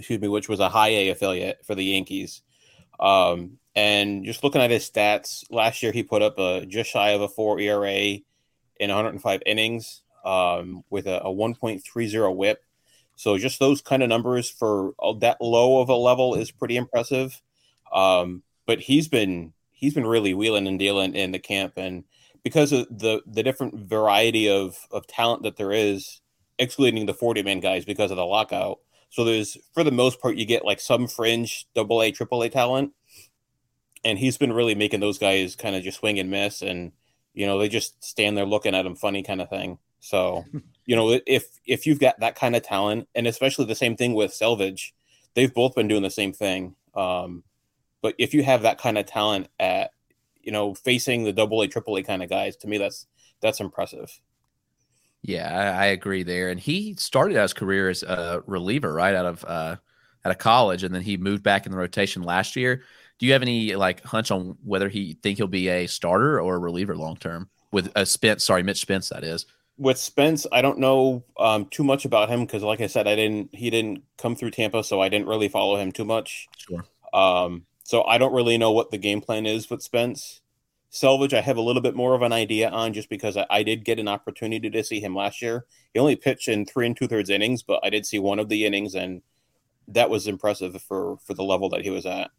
excuse 0.00 0.20
me, 0.20 0.28
which 0.28 0.48
was 0.48 0.60
a 0.60 0.68
high 0.68 0.88
A 0.88 1.08
affiliate 1.10 1.64
for 1.64 1.74
the 1.74 1.84
Yankees. 1.84 2.42
Um, 2.98 3.58
and 3.74 4.24
just 4.24 4.42
looking 4.42 4.60
at 4.60 4.70
his 4.70 4.90
stats, 4.90 5.44
last 5.50 5.82
year 5.82 5.92
he 5.92 6.02
put 6.02 6.22
up 6.22 6.38
a 6.38 6.66
just 6.66 6.90
shy 6.90 7.10
of 7.10 7.20
a 7.20 7.28
four 7.28 7.60
ERA 7.60 7.92
in 7.92 8.90
105 8.90 9.42
innings 9.46 10.02
um, 10.24 10.82
with 10.90 11.06
a, 11.06 11.20
a 11.22 11.32
1.30 11.32 12.36
whip. 12.36 12.64
So 13.20 13.36
just 13.36 13.58
those 13.58 13.82
kind 13.82 14.02
of 14.02 14.08
numbers 14.08 14.48
for 14.48 14.94
that 15.18 15.42
low 15.42 15.82
of 15.82 15.90
a 15.90 15.94
level 15.94 16.36
is 16.36 16.50
pretty 16.50 16.78
impressive. 16.78 17.42
Um, 17.92 18.42
but 18.66 18.80
he's 18.80 19.08
been 19.08 19.52
he's 19.72 19.92
been 19.92 20.06
really 20.06 20.32
wheeling 20.32 20.66
and 20.66 20.78
dealing 20.78 21.14
in 21.14 21.30
the 21.30 21.38
camp, 21.38 21.74
and 21.76 22.04
because 22.42 22.72
of 22.72 22.86
the 22.88 23.20
the 23.26 23.42
different 23.42 23.74
variety 23.90 24.48
of 24.48 24.74
of 24.90 25.06
talent 25.06 25.42
that 25.42 25.58
there 25.58 25.70
is, 25.70 26.22
excluding 26.58 27.04
the 27.04 27.12
40 27.12 27.42
man 27.42 27.60
guys 27.60 27.84
because 27.84 28.10
of 28.10 28.16
the 28.16 28.24
lockout. 28.24 28.78
So 29.10 29.24
there's 29.24 29.58
for 29.74 29.84
the 29.84 29.90
most 29.90 30.22
part 30.22 30.36
you 30.36 30.46
get 30.46 30.64
like 30.64 30.80
some 30.80 31.06
fringe 31.06 31.66
double 31.74 32.00
A, 32.00 32.12
triple 32.12 32.42
A 32.42 32.48
talent. 32.48 32.94
And 34.02 34.18
he's 34.18 34.38
been 34.38 34.54
really 34.54 34.74
making 34.74 35.00
those 35.00 35.18
guys 35.18 35.56
kind 35.56 35.76
of 35.76 35.82
just 35.82 35.98
swing 35.98 36.18
and 36.18 36.30
miss 36.30 36.62
and 36.62 36.92
you 37.34 37.46
know, 37.46 37.58
they 37.58 37.68
just 37.68 38.02
stand 38.02 38.38
there 38.38 38.46
looking 38.46 38.74
at 38.74 38.86
him 38.86 38.96
funny 38.96 39.22
kind 39.22 39.42
of 39.42 39.50
thing. 39.50 39.78
So, 40.00 40.44
you 40.86 40.96
know, 40.96 41.20
if 41.26 41.46
if 41.66 41.86
you've 41.86 42.00
got 42.00 42.20
that 42.20 42.34
kind 42.34 42.56
of 42.56 42.62
talent, 42.62 43.08
and 43.14 43.26
especially 43.26 43.66
the 43.66 43.74
same 43.74 43.96
thing 43.96 44.14
with 44.14 44.34
Selvage, 44.34 44.94
they've 45.34 45.52
both 45.52 45.74
been 45.74 45.88
doing 45.88 46.02
the 46.02 46.10
same 46.10 46.32
thing. 46.32 46.74
Um, 46.94 47.44
but 48.02 48.14
if 48.18 48.34
you 48.34 48.42
have 48.42 48.62
that 48.62 48.78
kind 48.78 48.98
of 48.98 49.06
talent 49.06 49.48
at, 49.58 49.92
you 50.40 50.52
know, 50.52 50.74
facing 50.74 51.24
the 51.24 51.32
double 51.32 51.60
A, 51.62 51.68
triple 51.68 51.96
A 51.96 52.02
kind 52.02 52.22
of 52.22 52.30
guys, 52.30 52.56
to 52.58 52.66
me 52.66 52.78
that's 52.78 53.06
that's 53.40 53.60
impressive. 53.60 54.10
Yeah, 55.22 55.76
I, 55.78 55.84
I, 55.84 55.86
agree 55.86 56.22
there. 56.22 56.48
And 56.48 56.58
he 56.58 56.94
started 56.94 57.36
out 57.36 57.42
his 57.42 57.52
career 57.52 57.90
as 57.90 58.02
a 58.02 58.42
reliever 58.46 58.92
right 58.92 59.14
out 59.14 59.26
of 59.26 59.44
uh, 59.44 59.76
out 60.24 60.30
of 60.30 60.38
college, 60.38 60.82
and 60.82 60.94
then 60.94 61.02
he 61.02 61.16
moved 61.16 61.42
back 61.42 61.66
in 61.66 61.72
the 61.72 61.78
rotation 61.78 62.22
last 62.22 62.56
year. 62.56 62.82
Do 63.18 63.26
you 63.26 63.32
have 63.32 63.42
any 63.42 63.76
like 63.76 64.02
hunch 64.02 64.30
on 64.30 64.56
whether 64.64 64.88
he 64.88 65.18
think 65.22 65.36
he'll 65.36 65.46
be 65.46 65.68
a 65.68 65.86
starter 65.86 66.40
or 66.40 66.56
a 66.56 66.58
reliever 66.58 66.96
long 66.96 67.16
term 67.16 67.50
with 67.70 67.92
a 67.94 68.06
Spence? 68.06 68.44
Sorry, 68.44 68.62
Mitch 68.62 68.80
Spence, 68.80 69.10
that 69.10 69.24
is. 69.24 69.44
With 69.80 69.96
Spence, 69.96 70.46
I 70.52 70.60
don't 70.60 70.78
know 70.78 71.24
um, 71.38 71.64
too 71.64 71.82
much 71.82 72.04
about 72.04 72.28
him 72.28 72.40
because, 72.40 72.62
like 72.62 72.82
I 72.82 72.86
said, 72.86 73.08
I 73.08 73.16
didn't. 73.16 73.48
He 73.54 73.70
didn't 73.70 74.02
come 74.18 74.36
through 74.36 74.50
Tampa, 74.50 74.84
so 74.84 75.00
I 75.00 75.08
didn't 75.08 75.26
really 75.26 75.48
follow 75.48 75.76
him 75.76 75.90
too 75.90 76.04
much. 76.04 76.48
Sure. 76.58 76.84
Um, 77.14 77.64
so 77.82 78.04
I 78.04 78.18
don't 78.18 78.34
really 78.34 78.58
know 78.58 78.72
what 78.72 78.90
the 78.90 78.98
game 78.98 79.22
plan 79.22 79.46
is 79.46 79.70
with 79.70 79.82
Spence. 79.82 80.42
Selvage, 80.90 81.32
I 81.32 81.40
have 81.40 81.56
a 81.56 81.62
little 81.62 81.80
bit 81.80 81.96
more 81.96 82.14
of 82.14 82.22
an 82.22 82.32
idea 82.32 82.68
on 82.68 82.92
just 82.92 83.08
because 83.08 83.36
I, 83.36 83.46
I, 83.48 83.62
did 83.62 83.84
get 83.84 83.98
an 83.98 84.08
opportunity 84.08 84.68
to 84.68 84.84
see 84.84 85.00
him 85.00 85.14
last 85.14 85.40
year. 85.40 85.64
He 85.94 86.00
only 86.00 86.16
pitched 86.16 86.48
in 86.48 86.66
three 86.66 86.86
and 86.86 86.96
two 86.96 87.08
thirds 87.08 87.30
innings, 87.30 87.62
but 87.62 87.80
I 87.82 87.90
did 87.90 88.04
see 88.04 88.18
one 88.18 88.38
of 88.38 88.48
the 88.48 88.66
innings, 88.66 88.94
and 88.94 89.22
that 89.88 90.10
was 90.10 90.26
impressive 90.26 90.80
for 90.82 91.16
for 91.24 91.32
the 91.32 91.42
level 91.42 91.68
that 91.70 91.82
he 91.82 91.90
was 91.90 92.06
at. 92.06 92.30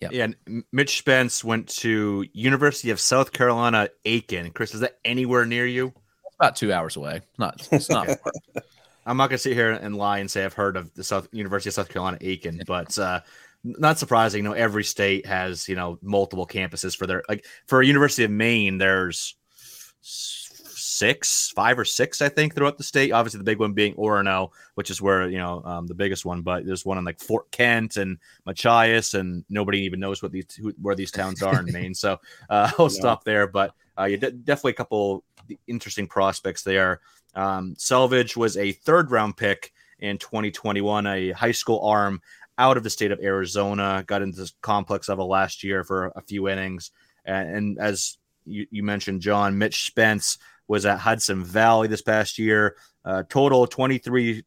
Yeah, 0.00 0.08
yeah. 0.12 0.62
Mitch 0.72 0.98
Spence 0.98 1.42
went 1.42 1.68
to 1.80 2.24
University 2.32 2.90
of 2.90 3.00
South 3.00 3.32
Carolina, 3.32 3.88
Aiken. 4.04 4.50
Chris, 4.52 4.74
is 4.74 4.80
that 4.80 4.98
anywhere 5.04 5.46
near 5.46 5.66
you? 5.66 5.92
It's 6.34 6.40
about 6.40 6.56
two 6.56 6.72
hours 6.72 6.96
away. 6.96 7.20
Not, 7.38 7.68
it's 7.70 7.88
not. 7.88 8.08
I'm 9.06 9.16
not 9.16 9.28
gonna 9.28 9.38
sit 9.38 9.52
here 9.52 9.70
and 9.70 9.96
lie 9.96 10.18
and 10.18 10.30
say 10.30 10.44
I've 10.44 10.54
heard 10.54 10.76
of 10.76 10.92
the 10.94 11.04
South 11.04 11.28
University 11.30 11.68
of 11.68 11.74
South 11.74 11.88
Carolina, 11.88 12.18
Aiken, 12.20 12.62
but 12.66 12.98
uh, 12.98 13.20
not 13.62 13.98
surprising. 13.98 14.42
You 14.42 14.50
know, 14.50 14.54
every 14.54 14.82
state 14.82 15.26
has 15.26 15.68
you 15.68 15.76
know 15.76 15.98
multiple 16.02 16.46
campuses 16.46 16.96
for 16.96 17.06
their 17.06 17.22
like 17.28 17.44
for 17.66 17.80
a 17.80 17.86
University 17.86 18.24
of 18.24 18.30
Maine. 18.30 18.78
There's 18.78 19.36
six, 20.00 21.50
five 21.54 21.78
or 21.78 21.84
six, 21.84 22.22
I 22.22 22.28
think, 22.28 22.54
throughout 22.54 22.78
the 22.78 22.84
state. 22.84 23.12
Obviously, 23.12 23.38
the 23.38 23.44
big 23.44 23.58
one 23.58 23.72
being 23.72 23.94
Orono, 23.94 24.50
which 24.74 24.90
is 24.90 25.02
where 25.02 25.28
you 25.28 25.38
know 25.38 25.62
um, 25.64 25.86
the 25.86 25.94
biggest 25.94 26.24
one. 26.24 26.42
But 26.42 26.64
there's 26.64 26.86
one 26.86 26.98
in 26.98 27.04
like 27.04 27.20
Fort 27.20 27.50
Kent 27.50 27.96
and 27.96 28.18
Machias, 28.46 29.14
and 29.14 29.44
nobody 29.50 29.80
even 29.80 30.00
knows 30.00 30.22
what 30.22 30.32
these 30.32 30.54
who, 30.54 30.72
where 30.80 30.94
these 30.94 31.10
towns 31.10 31.42
are 31.42 31.60
in 31.60 31.66
Maine. 31.72 31.94
So 31.94 32.18
uh, 32.48 32.70
I'll 32.78 32.88
stop 32.88 33.24
there. 33.24 33.46
But 33.46 33.74
uh, 33.98 34.04
yeah, 34.04 34.16
definitely 34.16 34.72
a 34.72 34.74
couple 34.74 35.24
interesting 35.66 36.06
prospects 36.06 36.62
there. 36.62 37.00
Um, 37.34 37.74
Selvage 37.76 38.36
was 38.36 38.56
a 38.56 38.72
third 38.72 39.10
round 39.10 39.36
pick 39.36 39.72
in 39.98 40.18
2021, 40.18 41.06
a 41.06 41.30
high 41.32 41.52
school 41.52 41.80
arm 41.80 42.20
out 42.58 42.76
of 42.76 42.82
the 42.82 42.90
state 42.90 43.10
of 43.10 43.20
Arizona, 43.20 44.04
got 44.06 44.22
into 44.22 44.38
this 44.38 44.54
complex 44.60 45.08
level 45.08 45.28
last 45.28 45.64
year 45.64 45.82
for 45.82 46.12
a 46.14 46.20
few 46.22 46.48
innings. 46.48 46.90
And, 47.24 47.56
and 47.56 47.78
as 47.78 48.18
you, 48.44 48.66
you, 48.70 48.82
mentioned, 48.82 49.22
John, 49.22 49.58
Mitch 49.58 49.86
Spence 49.86 50.38
was 50.68 50.86
at 50.86 50.98
Hudson 50.98 51.44
Valley 51.44 51.88
this 51.88 52.02
past 52.02 52.38
year. 52.38 52.76
Uh, 53.04 53.24
total 53.28 53.66
23 53.66 54.44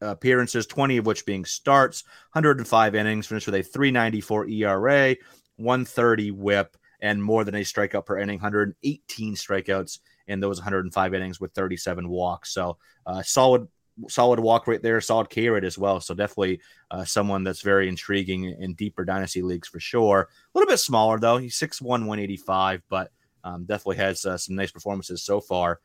appearances, 0.00 0.66
20 0.66 0.98
of 0.98 1.06
which 1.06 1.26
being 1.26 1.44
starts, 1.44 2.04
105 2.32 2.94
innings, 2.94 3.26
finished 3.26 3.46
with 3.46 3.54
a 3.54 3.62
394 3.62 4.48
ERA, 4.48 5.16
130 5.56 6.30
whip, 6.32 6.76
and 7.00 7.22
more 7.22 7.44
than 7.44 7.54
a 7.54 7.60
strikeout 7.60 8.06
per 8.06 8.18
inning, 8.18 8.38
118 8.38 9.34
strikeouts 9.34 9.98
in 10.28 10.40
those 10.40 10.58
105 10.58 11.14
innings 11.14 11.40
with 11.40 11.52
37 11.52 12.08
walks. 12.08 12.52
So, 12.52 12.78
uh, 13.06 13.22
solid 13.22 13.68
solid 14.08 14.38
walk 14.38 14.66
rate 14.66 14.82
there, 14.82 15.00
solid 15.00 15.30
K 15.30 15.48
rate 15.48 15.64
as 15.64 15.78
well. 15.78 16.00
So 16.00 16.14
definitely 16.14 16.60
uh, 16.90 17.04
someone 17.04 17.44
that's 17.44 17.62
very 17.62 17.88
intriguing 17.88 18.44
in 18.44 18.74
deeper 18.74 19.04
dynasty 19.04 19.42
leagues 19.42 19.68
for 19.68 19.80
sure. 19.80 20.28
A 20.30 20.58
little 20.58 20.70
bit 20.70 20.78
smaller 20.78 21.18
though. 21.18 21.38
He's 21.38 21.58
6'1", 21.58 21.80
185, 21.82 22.82
but 22.88 23.10
um, 23.44 23.64
definitely 23.64 23.96
has 23.96 24.24
uh, 24.24 24.36
some 24.36 24.54
nice 24.54 24.70
performances 24.70 25.22
so 25.22 25.40
far. 25.40 25.80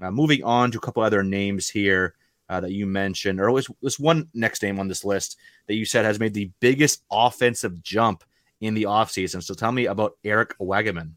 Uh, 0.00 0.10
moving 0.10 0.42
on 0.44 0.70
to 0.70 0.78
a 0.78 0.80
couple 0.80 1.02
other 1.02 1.22
names 1.22 1.68
here 1.68 2.14
uh, 2.48 2.60
that 2.60 2.72
you 2.72 2.86
mentioned, 2.86 3.40
or 3.40 3.56
is 3.58 3.68
this 3.82 3.98
one 3.98 4.28
next 4.32 4.62
name 4.62 4.80
on 4.80 4.88
this 4.88 5.04
list 5.04 5.36
that 5.66 5.74
you 5.74 5.84
said 5.84 6.04
has 6.04 6.18
made 6.18 6.34
the 6.34 6.50
biggest 6.60 7.04
offensive 7.12 7.82
jump 7.82 8.24
in 8.60 8.74
the 8.74 8.84
offseason. 8.84 9.42
So 9.42 9.54
tell 9.54 9.72
me 9.72 9.86
about 9.86 10.16
Eric 10.24 10.56
Wagaman. 10.58 11.12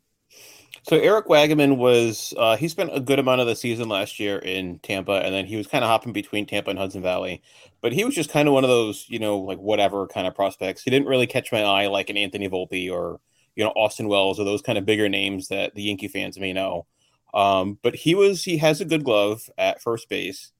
So 0.84 0.98
Eric 0.98 1.28
Wagaman 1.28 1.78
was 1.78 2.34
uh, 2.38 2.58
he 2.58 2.68
spent 2.68 2.90
a 2.94 3.00
good 3.00 3.18
amount 3.18 3.40
of 3.40 3.48
the 3.48 3.56
season 3.56 3.88
last 3.88 4.20
year 4.20 4.38
in 4.38 4.80
Tampa, 4.80 5.14
and 5.14 5.34
then 5.34 5.46
he 5.46 5.56
was 5.56 5.66
kind 5.66 5.82
of 5.82 5.90
hopping 5.90 6.12
between 6.12 6.46
Tampa 6.46 6.72
and 6.72 6.80
Hudson 6.80 7.02
Valley. 7.02 7.42
But 7.82 7.94
he 7.94 8.04
was 8.04 8.14
just 8.14 8.30
kind 8.30 8.50
of 8.50 8.54
one 8.54 8.66
of 8.66 8.70
those, 8.70 9.06
you 9.08 9.18
know, 9.18 9.40
like 9.40 9.60
whatever 9.60 10.08
kind 10.08 10.28
of 10.28 10.36
prospects. 10.36 10.84
He 10.84 10.92
didn't 10.92 11.08
really 11.08 11.26
catch 11.26 11.54
my 11.54 11.64
eye 11.64 11.88
like 11.88 12.10
an 12.10 12.18
Anthony 12.18 12.50
Volpe 12.50 12.92
or 12.92 13.22
you 13.56 13.64
know 13.64 13.72
Austin 13.72 14.10
Wells 14.10 14.40
or 14.40 14.44
those 14.44 14.62
kind 14.62 14.78
of 14.78 14.86
bigger 14.86 15.08
names 15.08 15.48
that 15.48 15.74
the 15.74 15.84
Yankee 15.84 16.10
fans 16.10 16.38
may 16.38 16.52
know. 16.52 16.86
Um, 17.34 17.80
but 17.82 17.96
he 17.96 18.14
was 18.14 18.44
he 18.44 18.58
has 18.58 18.82
a 18.82 18.86
good 18.86 19.06
glove 19.06 19.50
at 19.58 19.82
first 19.82 20.10
base. 20.10 20.52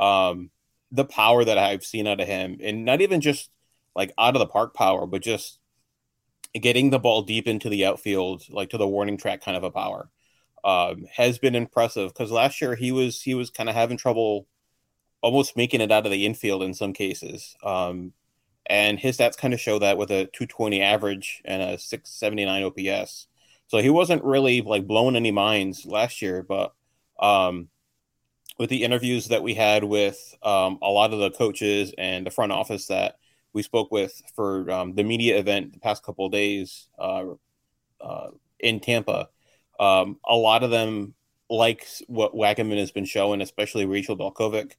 Um, 0.00 0.50
the 0.90 1.04
power 1.04 1.44
that 1.44 1.58
I've 1.58 1.84
seen 1.84 2.08
out 2.08 2.20
of 2.20 2.26
him, 2.26 2.58
and 2.62 2.84
not 2.84 3.00
even 3.00 3.20
just 3.20 3.50
like 3.94 4.12
out 4.18 4.34
of 4.34 4.40
the 4.40 4.46
park 4.46 4.74
power, 4.74 5.06
but 5.06 5.22
just 5.22 5.60
getting 6.54 6.90
the 6.90 6.98
ball 6.98 7.22
deep 7.22 7.46
into 7.46 7.68
the 7.68 7.86
outfield, 7.86 8.44
like 8.50 8.70
to 8.70 8.78
the 8.78 8.88
warning 8.88 9.16
track 9.16 9.42
kind 9.42 9.56
of 9.56 9.64
a 9.64 9.70
power, 9.70 10.10
um, 10.64 11.04
has 11.12 11.38
been 11.38 11.54
impressive. 11.54 12.12
Because 12.12 12.30
last 12.30 12.60
year 12.60 12.74
he 12.74 12.92
was 12.92 13.22
he 13.22 13.34
was 13.34 13.50
kind 13.50 13.68
of 13.68 13.74
having 13.74 13.96
trouble, 13.96 14.46
almost 15.22 15.56
making 15.56 15.80
it 15.80 15.92
out 15.92 16.06
of 16.06 16.12
the 16.12 16.26
infield 16.26 16.62
in 16.62 16.74
some 16.74 16.92
cases. 16.92 17.56
Um, 17.62 18.12
and 18.66 18.98
his 18.98 19.16
stats 19.16 19.36
kind 19.36 19.54
of 19.54 19.60
show 19.60 19.78
that 19.78 19.96
with 19.96 20.10
a 20.10 20.26
220 20.26 20.82
average 20.82 21.42
and 21.44 21.62
a 21.62 21.78
679 21.78 22.64
OPS. 22.64 23.26
So 23.68 23.78
he 23.78 23.90
wasn't 23.90 24.24
really 24.24 24.60
like 24.62 24.86
blowing 24.86 25.16
any 25.16 25.30
minds 25.30 25.86
last 25.86 26.22
year, 26.22 26.42
but 26.42 26.74
um, 27.18 27.68
with 28.58 28.70
the 28.70 28.84
interviews 28.84 29.28
that 29.28 29.42
we 29.42 29.54
had 29.54 29.84
with 29.84 30.34
um, 30.42 30.78
a 30.82 30.90
lot 30.90 31.12
of 31.12 31.18
the 31.18 31.30
coaches 31.30 31.94
and 31.96 32.26
the 32.26 32.30
front 32.30 32.52
office 32.52 32.86
that 32.86 33.18
we 33.52 33.62
spoke 33.62 33.90
with 33.90 34.20
for 34.34 34.70
um, 34.70 34.94
the 34.94 35.04
media 35.04 35.38
event 35.38 35.72
the 35.72 35.80
past 35.80 36.02
couple 36.02 36.26
of 36.26 36.32
days 36.32 36.88
uh, 36.98 37.24
uh, 38.00 38.28
in 38.60 38.80
Tampa. 38.80 39.28
Um, 39.80 40.18
a 40.26 40.34
lot 40.34 40.62
of 40.62 40.70
them 40.70 41.14
like 41.50 41.86
what 42.06 42.34
Wagaman 42.34 42.78
has 42.78 42.90
been 42.90 43.04
showing, 43.04 43.40
especially 43.40 43.86
Rachel 43.86 44.16
Balkovec, 44.16 44.72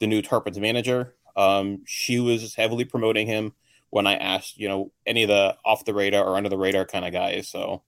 the 0.00 0.06
new 0.06 0.22
Tarpons 0.22 0.58
manager. 0.58 1.14
Um, 1.36 1.82
she 1.86 2.18
was 2.18 2.54
heavily 2.54 2.84
promoting 2.84 3.26
him 3.26 3.52
when 3.90 4.06
I 4.06 4.16
asked, 4.16 4.58
you 4.58 4.68
know, 4.68 4.92
any 5.06 5.22
of 5.22 5.28
the 5.28 5.56
off 5.64 5.84
the 5.84 5.94
radar 5.94 6.24
or 6.24 6.36
under 6.36 6.48
the 6.48 6.58
radar 6.58 6.84
kind 6.84 7.04
of 7.04 7.12
guys. 7.12 7.48
So 7.48 7.82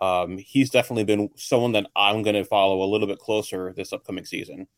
um, 0.00 0.38
he's 0.38 0.70
definitely 0.70 1.04
been 1.04 1.30
someone 1.36 1.72
that 1.72 1.86
I'm 1.96 2.22
going 2.22 2.36
to 2.36 2.44
follow 2.44 2.82
a 2.82 2.90
little 2.90 3.06
bit 3.06 3.18
closer 3.18 3.72
this 3.72 3.92
upcoming 3.92 4.24
season. 4.24 4.68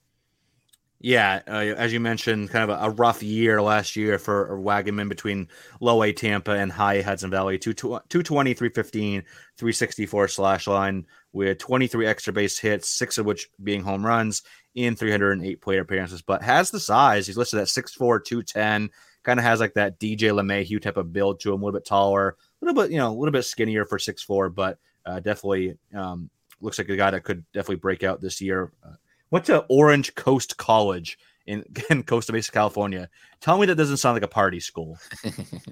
Yeah, 1.03 1.41
uh, 1.49 1.53
as 1.53 1.95
you 1.95 2.01
mentioned, 2.01 2.51
kind 2.51 2.71
of 2.71 2.79
a, 2.79 2.85
a, 2.85 2.91
rough 2.91 3.23
year 3.23 3.63
last 3.63 3.97
year 3.97 4.19
for 4.19 4.61
Wagaman 4.61 5.09
between 5.09 5.49
low 5.81 6.03
A 6.03 6.13
Tampa 6.13 6.51
and 6.51 6.71
high 6.71 7.01
Hudson 7.01 7.31
Valley. 7.31 7.59
220, 7.59 8.53
315, 8.53 9.23
364 9.57 10.29
slash 10.29 10.67
line 10.67 11.07
with 11.33 11.57
23 11.57 12.07
extra 12.07 12.35
base 12.35 12.59
hits, 12.59 12.91
six 12.91 13.17
of 13.17 13.25
which 13.25 13.49
being 13.63 13.83
home 13.83 14.05
runs 14.05 14.43
in 14.75 14.95
308 14.95 15.63
plate 15.63 15.79
appearances, 15.79 16.21
but 16.21 16.43
has 16.43 16.71
the 16.71 16.79
size. 16.79 17.27
He's 17.27 17.39
listed 17.39 17.61
at 17.61 17.69
6'4, 17.69 18.23
210. 18.23 18.91
Kind 19.23 19.41
of 19.41 19.45
has 19.45 19.59
like 19.59 19.75
that 19.75 19.99
DJ 19.99 20.33
LeMahieu 20.33 20.83
type 20.83 20.99
of 20.99 21.15
build 21.15 21.41
to 21.41 21.55
him, 21.55 21.63
a 21.63 21.65
little 21.65 21.79
bit 21.81 21.87
taller, 21.87 22.29
a 22.61 22.65
little 22.65 22.83
bit, 22.83 22.91
you 22.91 22.99
know, 22.99 23.09
a 23.09 23.17
little 23.17 23.33
bit 23.33 23.45
skinnier 23.45 23.87
for 23.87 23.97
6'4, 23.97 24.55
but 24.55 24.79
uh, 25.07 25.21
definitely 25.21 25.79
um, 25.95 26.29
looks 26.61 26.77
like 26.77 26.91
a 26.91 26.97
guy 26.97 27.11
that 27.11 27.25
could 27.25 27.43
definitely 27.55 27.77
break 27.77 28.03
out 28.03 28.21
this 28.21 28.43
year. 28.43 28.73
Uh, 28.85 28.97
went 29.31 29.47
to 29.47 29.65
Orange 29.69 30.15
Coast 30.15 30.57
College 30.57 31.19
in, 31.47 31.65
in 31.91 32.03
Costa 32.03 32.33
Mesa, 32.33 32.53
California. 32.53 33.09
Tell 33.41 33.59
me 33.59 33.67
that 33.67 33.75
doesn't 33.75 33.97
sound 33.97 34.15
like 34.15 34.23
a 34.23 34.29
party 34.29 34.61
school. 34.61 34.99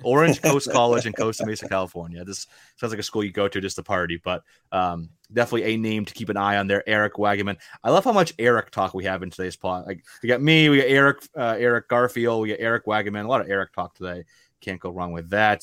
Orange 0.02 0.42
Coast 0.42 0.70
College 0.70 1.06
in 1.06 1.12
Costa 1.12 1.46
Mesa, 1.46 1.68
California. 1.68 2.24
This 2.24 2.46
sounds 2.76 2.92
like 2.92 3.00
a 3.00 3.04
school 3.04 3.22
you 3.22 3.30
go 3.30 3.48
to 3.48 3.60
just 3.60 3.76
to 3.76 3.82
party, 3.82 4.20
but 4.22 4.42
um, 4.72 5.10
definitely 5.32 5.74
a 5.74 5.76
name 5.76 6.04
to 6.04 6.14
keep 6.14 6.28
an 6.28 6.36
eye 6.36 6.56
on 6.56 6.66
there. 6.66 6.88
Eric 6.88 7.14
Wagaman. 7.14 7.58
I 7.84 7.90
love 7.90 8.04
how 8.04 8.12
much 8.12 8.32
Eric 8.38 8.70
talk 8.70 8.94
we 8.94 9.04
have 9.04 9.22
in 9.22 9.30
today's 9.30 9.56
plot. 9.56 9.86
Like 9.86 10.04
we 10.22 10.28
got 10.28 10.42
me, 10.42 10.68
we 10.68 10.78
got 10.78 10.88
Eric, 10.88 11.18
uh, 11.36 11.56
Eric 11.58 11.88
Garfield, 11.88 12.42
we 12.42 12.48
got 12.48 12.60
Eric 12.60 12.86
Wagaman. 12.86 13.24
A 13.24 13.28
lot 13.28 13.40
of 13.40 13.50
Eric 13.50 13.72
talk 13.72 13.94
today. 13.94 14.24
Can't 14.60 14.80
go 14.80 14.90
wrong 14.90 15.12
with 15.12 15.30
that. 15.30 15.62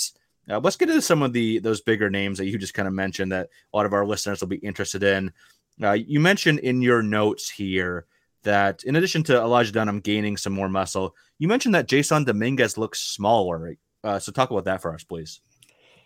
Uh, 0.49 0.59
let's 0.59 0.75
get 0.75 0.89
into 0.89 1.01
some 1.01 1.23
of 1.23 1.33
the 1.33 1.59
those 1.59 1.81
bigger 1.81 2.09
names 2.09 2.37
that 2.37 2.45
you 2.45 2.57
just 2.57 2.75
kind 2.75 2.87
of 2.87 2.93
mentioned 2.93 3.31
that 3.31 3.49
a 3.73 3.77
lot 3.77 3.87
of 3.87 3.93
our 3.93 4.05
listeners 4.05 4.41
will 4.41 4.47
be 4.47 4.57
interested 4.57 5.01
in. 5.01 5.33
Uh, 5.81 5.91
you 5.91 6.19
mentioned 6.19 6.59
in 6.59 6.81
your 6.81 7.01
notes 7.01 7.49
here 7.49 8.05
that 8.43 8.83
in 8.83 8.95
addition 8.95 9.23
to 9.23 9.37
Elijah 9.37 9.71
Dunham 9.71 9.99
gaining 9.99 10.37
some 10.37 10.53
more 10.53 10.69
muscle, 10.69 11.15
you 11.39 11.47
mentioned 11.47 11.75
that 11.75 11.87
Jasson 11.87 12.25
Dominguez 12.25 12.77
looks 12.77 13.01
smaller. 13.01 13.75
Uh, 14.03 14.19
so 14.19 14.31
talk 14.31 14.51
about 14.51 14.65
that 14.65 14.81
for 14.81 14.93
us, 14.93 15.03
please. 15.03 15.41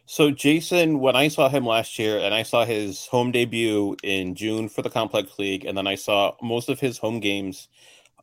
So 0.05 0.31
Jasson, 0.31 0.99
when 0.99 1.15
I 1.15 1.27
saw 1.27 1.49
him 1.49 1.67
last 1.67 1.99
year, 1.99 2.17
and 2.17 2.33
I 2.33 2.41
saw 2.41 2.65
his 2.65 3.05
home 3.05 3.31
debut 3.31 3.95
in 4.01 4.33
June 4.33 4.67
for 4.67 4.81
the 4.81 4.89
Complex 4.89 5.37
League, 5.37 5.65
and 5.65 5.77
then 5.77 5.85
I 5.85 5.93
saw 5.93 6.35
most 6.41 6.67
of 6.67 6.79
his 6.79 6.97
home 6.97 7.19
games 7.19 7.67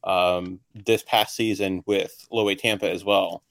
um, 0.03 0.59
this 0.75 1.05
past 1.05 1.37
season 1.37 1.85
with 1.87 2.27
Low 2.33 2.49
A 2.49 2.57
Tampa 2.57 2.91
as 2.91 3.05
well, 3.05 3.45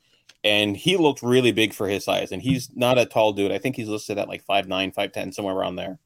and 0.43 0.75
he 0.75 0.97
looked 0.97 1.21
really 1.21 1.53
big 1.53 1.73
for 1.73 1.87
his 1.87 2.03
size. 2.03 2.33
And 2.33 2.41
he's 2.41 2.69
not 2.75 2.97
a 2.97 3.05
tall 3.05 3.31
dude. 3.31 3.53
I 3.53 3.57
think 3.57 3.77
he's 3.77 3.87
listed 3.87 4.17
at 4.17 4.27
like 4.27 4.43
five 4.43 4.67
nine, 4.67 4.91
five 4.91 5.13
ten, 5.13 5.31
somewhere 5.31 5.55
around 5.55 5.77
there. 5.77 5.97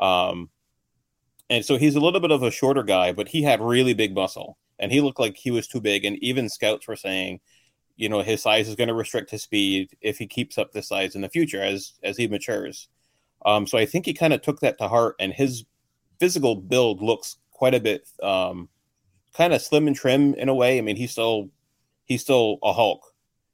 Um, 0.00 0.50
and 1.50 1.64
so 1.64 1.76
he's 1.76 1.96
a 1.96 2.00
little 2.00 2.20
bit 2.20 2.30
of 2.30 2.42
a 2.42 2.50
shorter 2.50 2.82
guy, 2.82 3.12
but 3.12 3.28
he 3.28 3.42
had 3.42 3.60
really 3.60 3.94
big 3.94 4.14
muscle 4.14 4.58
and 4.78 4.92
he 4.92 5.00
looked 5.00 5.18
like 5.18 5.36
he 5.36 5.50
was 5.50 5.66
too 5.66 5.80
big. 5.80 6.04
And 6.04 6.16
even 6.22 6.48
scouts 6.48 6.86
were 6.86 6.96
saying, 6.96 7.40
you 7.96 8.08
know, 8.08 8.22
his 8.22 8.42
size 8.42 8.68
is 8.68 8.76
going 8.76 8.88
to 8.88 8.94
restrict 8.94 9.30
his 9.30 9.42
speed 9.42 9.96
if 10.00 10.18
he 10.18 10.26
keeps 10.26 10.56
up 10.56 10.72
this 10.72 10.88
size 10.88 11.14
in 11.14 11.20
the 11.20 11.28
future 11.28 11.62
as 11.62 11.94
as 12.02 12.16
he 12.16 12.28
matures. 12.28 12.88
Um, 13.44 13.66
so 13.66 13.78
I 13.78 13.86
think 13.86 14.06
he 14.06 14.14
kind 14.14 14.32
of 14.32 14.42
took 14.42 14.60
that 14.60 14.78
to 14.78 14.88
heart, 14.88 15.16
and 15.18 15.32
his 15.32 15.64
physical 16.18 16.56
build 16.56 17.02
looks 17.02 17.36
quite 17.50 17.74
a 17.74 17.80
bit 17.80 18.08
um, 18.22 18.68
kind 19.34 19.52
of 19.52 19.62
slim 19.62 19.86
and 19.86 19.96
trim 19.96 20.34
in 20.34 20.48
a 20.48 20.54
way. 20.54 20.78
I 20.78 20.80
mean, 20.80 20.96
he's 20.96 21.12
still 21.12 21.50
he's 22.04 22.22
still 22.22 22.58
a 22.62 22.72
Hulk, 22.72 23.02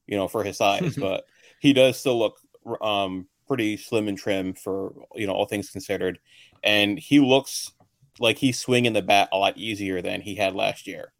you 0.07 0.17
know, 0.17 0.29
for 0.29 0.45
his 0.45 0.59
size, 0.59 0.97
but 1.01 1.25
he 1.61 1.73
does 1.73 1.99
still 1.99 2.19
look 2.19 2.39
um, 2.83 3.27
pretty 3.47 3.79
slim 3.79 4.09
and 4.09 4.19
trim 4.19 4.53
for 4.53 4.95
you 5.15 5.27
know 5.27 5.33
all 5.33 5.47
things 5.47 5.71
considered, 5.71 6.19
and 6.63 6.99
he 6.99 7.19
looks 7.19 7.73
like 8.19 8.39
he's 8.39 8.59
swinging 8.59 8.93
the 8.93 9.03
bat 9.03 9.29
a 9.33 9.39
lot 9.39 9.57
easier 9.57 10.03
than 10.03 10.21
he 10.21 10.35
had 10.35 10.55
last 10.55 10.87
year. 10.87 11.13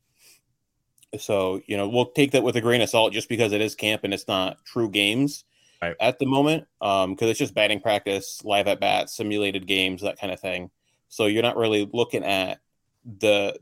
So, 1.19 1.61
you 1.67 1.77
know, 1.77 1.89
we'll 1.89 2.07
take 2.07 2.33
that 2.33 2.43
with 2.43 2.57
a 2.57 2.61
grain 2.61 2.81
of 2.81 2.91
salt 2.91 3.13
just 3.13 3.29
because 3.29 3.53
it 3.53 3.61
is 3.61 3.75
camp 3.75 4.03
and 4.05 4.13
it's 4.13 4.29
not 4.29 4.65
true 4.65 4.91
games 4.91 5.45
right. 5.81 5.97
at 6.01 6.19
the 6.19 6.27
moment. 6.27 6.67
Um, 6.81 7.15
because 7.15 7.31
it's 7.31 7.39
just 7.39 7.55
batting 7.55 7.81
practice, 7.81 8.43
live 8.45 8.67
at 8.67 8.81
bats, 8.81 9.17
simulated 9.17 9.67
games, 9.67 10.03
that 10.03 10.19
kind 10.19 10.33
of 10.33 10.41
thing. 10.41 10.71
So 11.09 11.27
you're 11.27 11.43
not 11.43 11.57
really 11.57 11.89
looking 11.93 12.25
at 12.25 12.61
the 13.05 13.57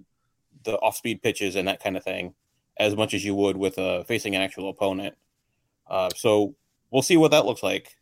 the 0.65 0.79
off 0.79 0.97
speed 0.97 1.23
pitches 1.23 1.57
and 1.57 1.67
that 1.67 1.83
kind 1.83 1.97
of 1.97 2.05
thing 2.05 2.35
as 2.77 2.97
much 2.97 3.15
as 3.15 3.25
you 3.25 3.35
would 3.35 3.57
with 3.57 3.79
uh, 3.79 4.05
facing 4.05 4.35
an 4.35 4.43
actual 4.43 4.71
opponent. 4.71 5.17
Uh, 5.89 6.09
so 6.17 6.55
we'll 6.91 7.03
see 7.03 7.17
what 7.17 7.33
that 7.33 7.45
looks 7.45 7.63
like. 7.63 7.97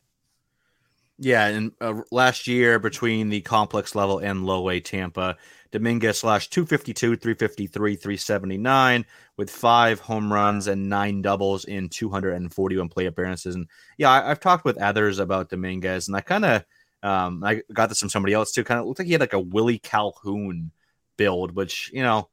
Yeah, 1.22 1.48
and 1.48 1.72
uh, 1.82 2.00
last 2.10 2.46
year 2.46 2.78
between 2.78 3.28
the 3.28 3.42
complex 3.42 3.94
level 3.94 4.20
and 4.20 4.46
low 4.46 4.70
A 4.70 4.80
Tampa, 4.80 5.36
Dominguez 5.70 6.18
slash 6.18 6.48
252, 6.48 7.16
353, 7.16 7.94
379 7.94 9.04
with 9.36 9.50
five 9.50 10.00
home 10.00 10.32
runs 10.32 10.66
and 10.66 10.88
nine 10.88 11.20
doubles 11.20 11.66
in 11.66 11.90
241 11.90 12.88
play 12.88 13.04
appearances. 13.04 13.54
And 13.54 13.68
yeah, 13.98 14.10
I, 14.10 14.28
have 14.28 14.40
talked 14.40 14.64
with 14.64 14.78
others 14.78 15.18
about 15.18 15.50
Dominguez, 15.50 16.08
and 16.08 16.16
I 16.16 16.22
kind 16.22 16.46
of 16.46 16.64
um, 17.02 17.44
I 17.44 17.60
got 17.70 17.90
this 17.90 18.00
from 18.00 18.08
somebody 18.08 18.32
else 18.32 18.52
too. 18.52 18.64
Kind 18.64 18.80
of 18.80 18.86
looked 18.86 19.00
like 19.00 19.06
he 19.06 19.12
had 19.12 19.20
like 19.20 19.34
a 19.34 19.40
Willie 19.40 19.78
Calhoun 19.78 20.70
build, 21.18 21.54
which 21.54 21.90
you 21.92 22.02
know 22.02 22.30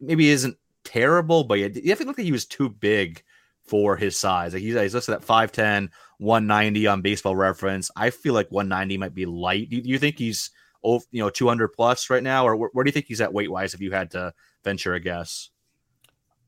maybe 0.00 0.30
isn't 0.30 0.56
terrible, 0.82 1.44
but 1.44 1.58
you 1.58 1.68
definitely 1.68 2.06
looked 2.06 2.18
like 2.20 2.24
he 2.24 2.32
was 2.32 2.46
too 2.46 2.70
big 2.70 3.22
for 3.66 3.96
his 3.96 4.18
size. 4.18 4.52
Like 4.52 4.62
he's, 4.62 4.74
he's 4.74 4.94
listed 4.94 5.14
at 5.14 5.22
5'10, 5.22 5.88
190 6.18 6.86
on 6.86 7.02
baseball 7.02 7.36
reference. 7.36 7.90
I 7.96 8.10
feel 8.10 8.34
like 8.34 8.50
190 8.50 8.98
might 8.98 9.14
be 9.14 9.26
light. 9.26 9.70
Do, 9.70 9.80
you 9.82 9.98
think 9.98 10.18
he's 10.18 10.50
over, 10.82 11.04
you 11.10 11.22
know, 11.22 11.30
200 11.30 11.68
plus 11.68 12.10
right 12.10 12.22
now? 12.22 12.46
Or 12.46 12.56
where, 12.56 12.70
where 12.72 12.84
do 12.84 12.88
you 12.88 12.92
think 12.92 13.06
he's 13.06 13.20
at 13.20 13.32
weight 13.32 13.50
wise 13.50 13.74
if 13.74 13.80
you 13.80 13.92
had 13.92 14.10
to 14.12 14.32
venture 14.62 14.94
a 14.94 15.00
guess? 15.00 15.50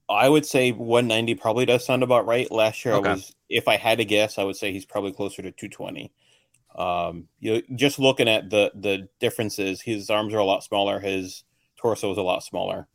I 0.08 0.28
would 0.28 0.46
say 0.46 0.70
190 0.70 1.34
probably 1.34 1.66
does 1.66 1.84
sound 1.84 2.02
about 2.02 2.26
right. 2.26 2.50
Last 2.50 2.84
year, 2.84 2.94
okay. 2.94 3.10
I 3.10 3.12
was, 3.14 3.34
if 3.48 3.66
I 3.66 3.76
had 3.76 3.98
to 3.98 4.04
guess, 4.04 4.38
I 4.38 4.44
would 4.44 4.56
say 4.56 4.72
he's 4.72 4.84
probably 4.84 5.12
closer 5.12 5.42
to 5.42 5.50
220. 5.50 6.12
Um, 6.76 7.28
you 7.40 7.54
know, 7.54 7.62
just 7.74 7.98
looking 7.98 8.28
at 8.28 8.50
the 8.50 8.70
the 8.74 9.08
differences, 9.18 9.80
his 9.80 10.10
arms 10.10 10.34
are 10.34 10.38
a 10.38 10.44
lot 10.44 10.62
smaller, 10.62 11.00
his 11.00 11.42
torso 11.76 12.12
is 12.12 12.18
a 12.18 12.22
lot 12.22 12.44
smaller. 12.44 12.86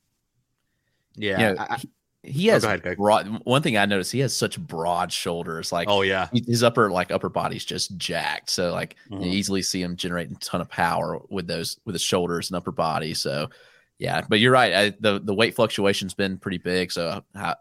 Yeah, 1.15 1.55
I, 1.57 1.81
he 2.23 2.47
has 2.47 2.63
oh, 2.63 2.67
ahead, 2.67 2.97
broad. 2.97 3.41
One 3.45 3.63
thing 3.63 3.77
I 3.77 3.85
noticed, 3.85 4.11
he 4.11 4.19
has 4.19 4.35
such 4.35 4.59
broad 4.59 5.11
shoulders. 5.11 5.71
Like, 5.71 5.89
oh 5.89 6.01
yeah, 6.01 6.29
his 6.31 6.63
upper 6.63 6.91
like 6.91 7.11
upper 7.11 7.29
body's 7.29 7.65
just 7.65 7.97
jacked. 7.97 8.49
So 8.51 8.71
like, 8.71 8.95
mm-hmm. 9.09 9.23
you 9.23 9.31
easily 9.31 9.63
see 9.63 9.81
him 9.81 9.95
generating 9.95 10.35
a 10.35 10.39
ton 10.39 10.61
of 10.61 10.69
power 10.69 11.19
with 11.29 11.47
those 11.47 11.79
with 11.85 11.95
his 11.95 12.03
shoulders 12.03 12.49
and 12.49 12.57
upper 12.57 12.71
body. 12.71 13.15
So 13.15 13.49
yeah, 13.97 14.21
but 14.27 14.39
you're 14.39 14.51
right. 14.51 14.73
I, 14.73 14.89
the 14.99 15.19
the 15.23 15.33
weight 15.33 15.55
fluctuation's 15.55 16.13
been 16.13 16.37
pretty 16.37 16.59
big. 16.59 16.91
So 16.91 17.23
how, 17.33 17.55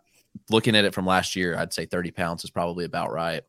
looking 0.50 0.76
at 0.76 0.84
it 0.84 0.94
from 0.94 1.06
last 1.06 1.36
year, 1.36 1.56
I'd 1.56 1.72
say 1.72 1.86
30 1.86 2.11
pounds 2.11 2.44
is 2.44 2.50
probably 2.50 2.84
about 2.84 3.12
right. 3.12 3.42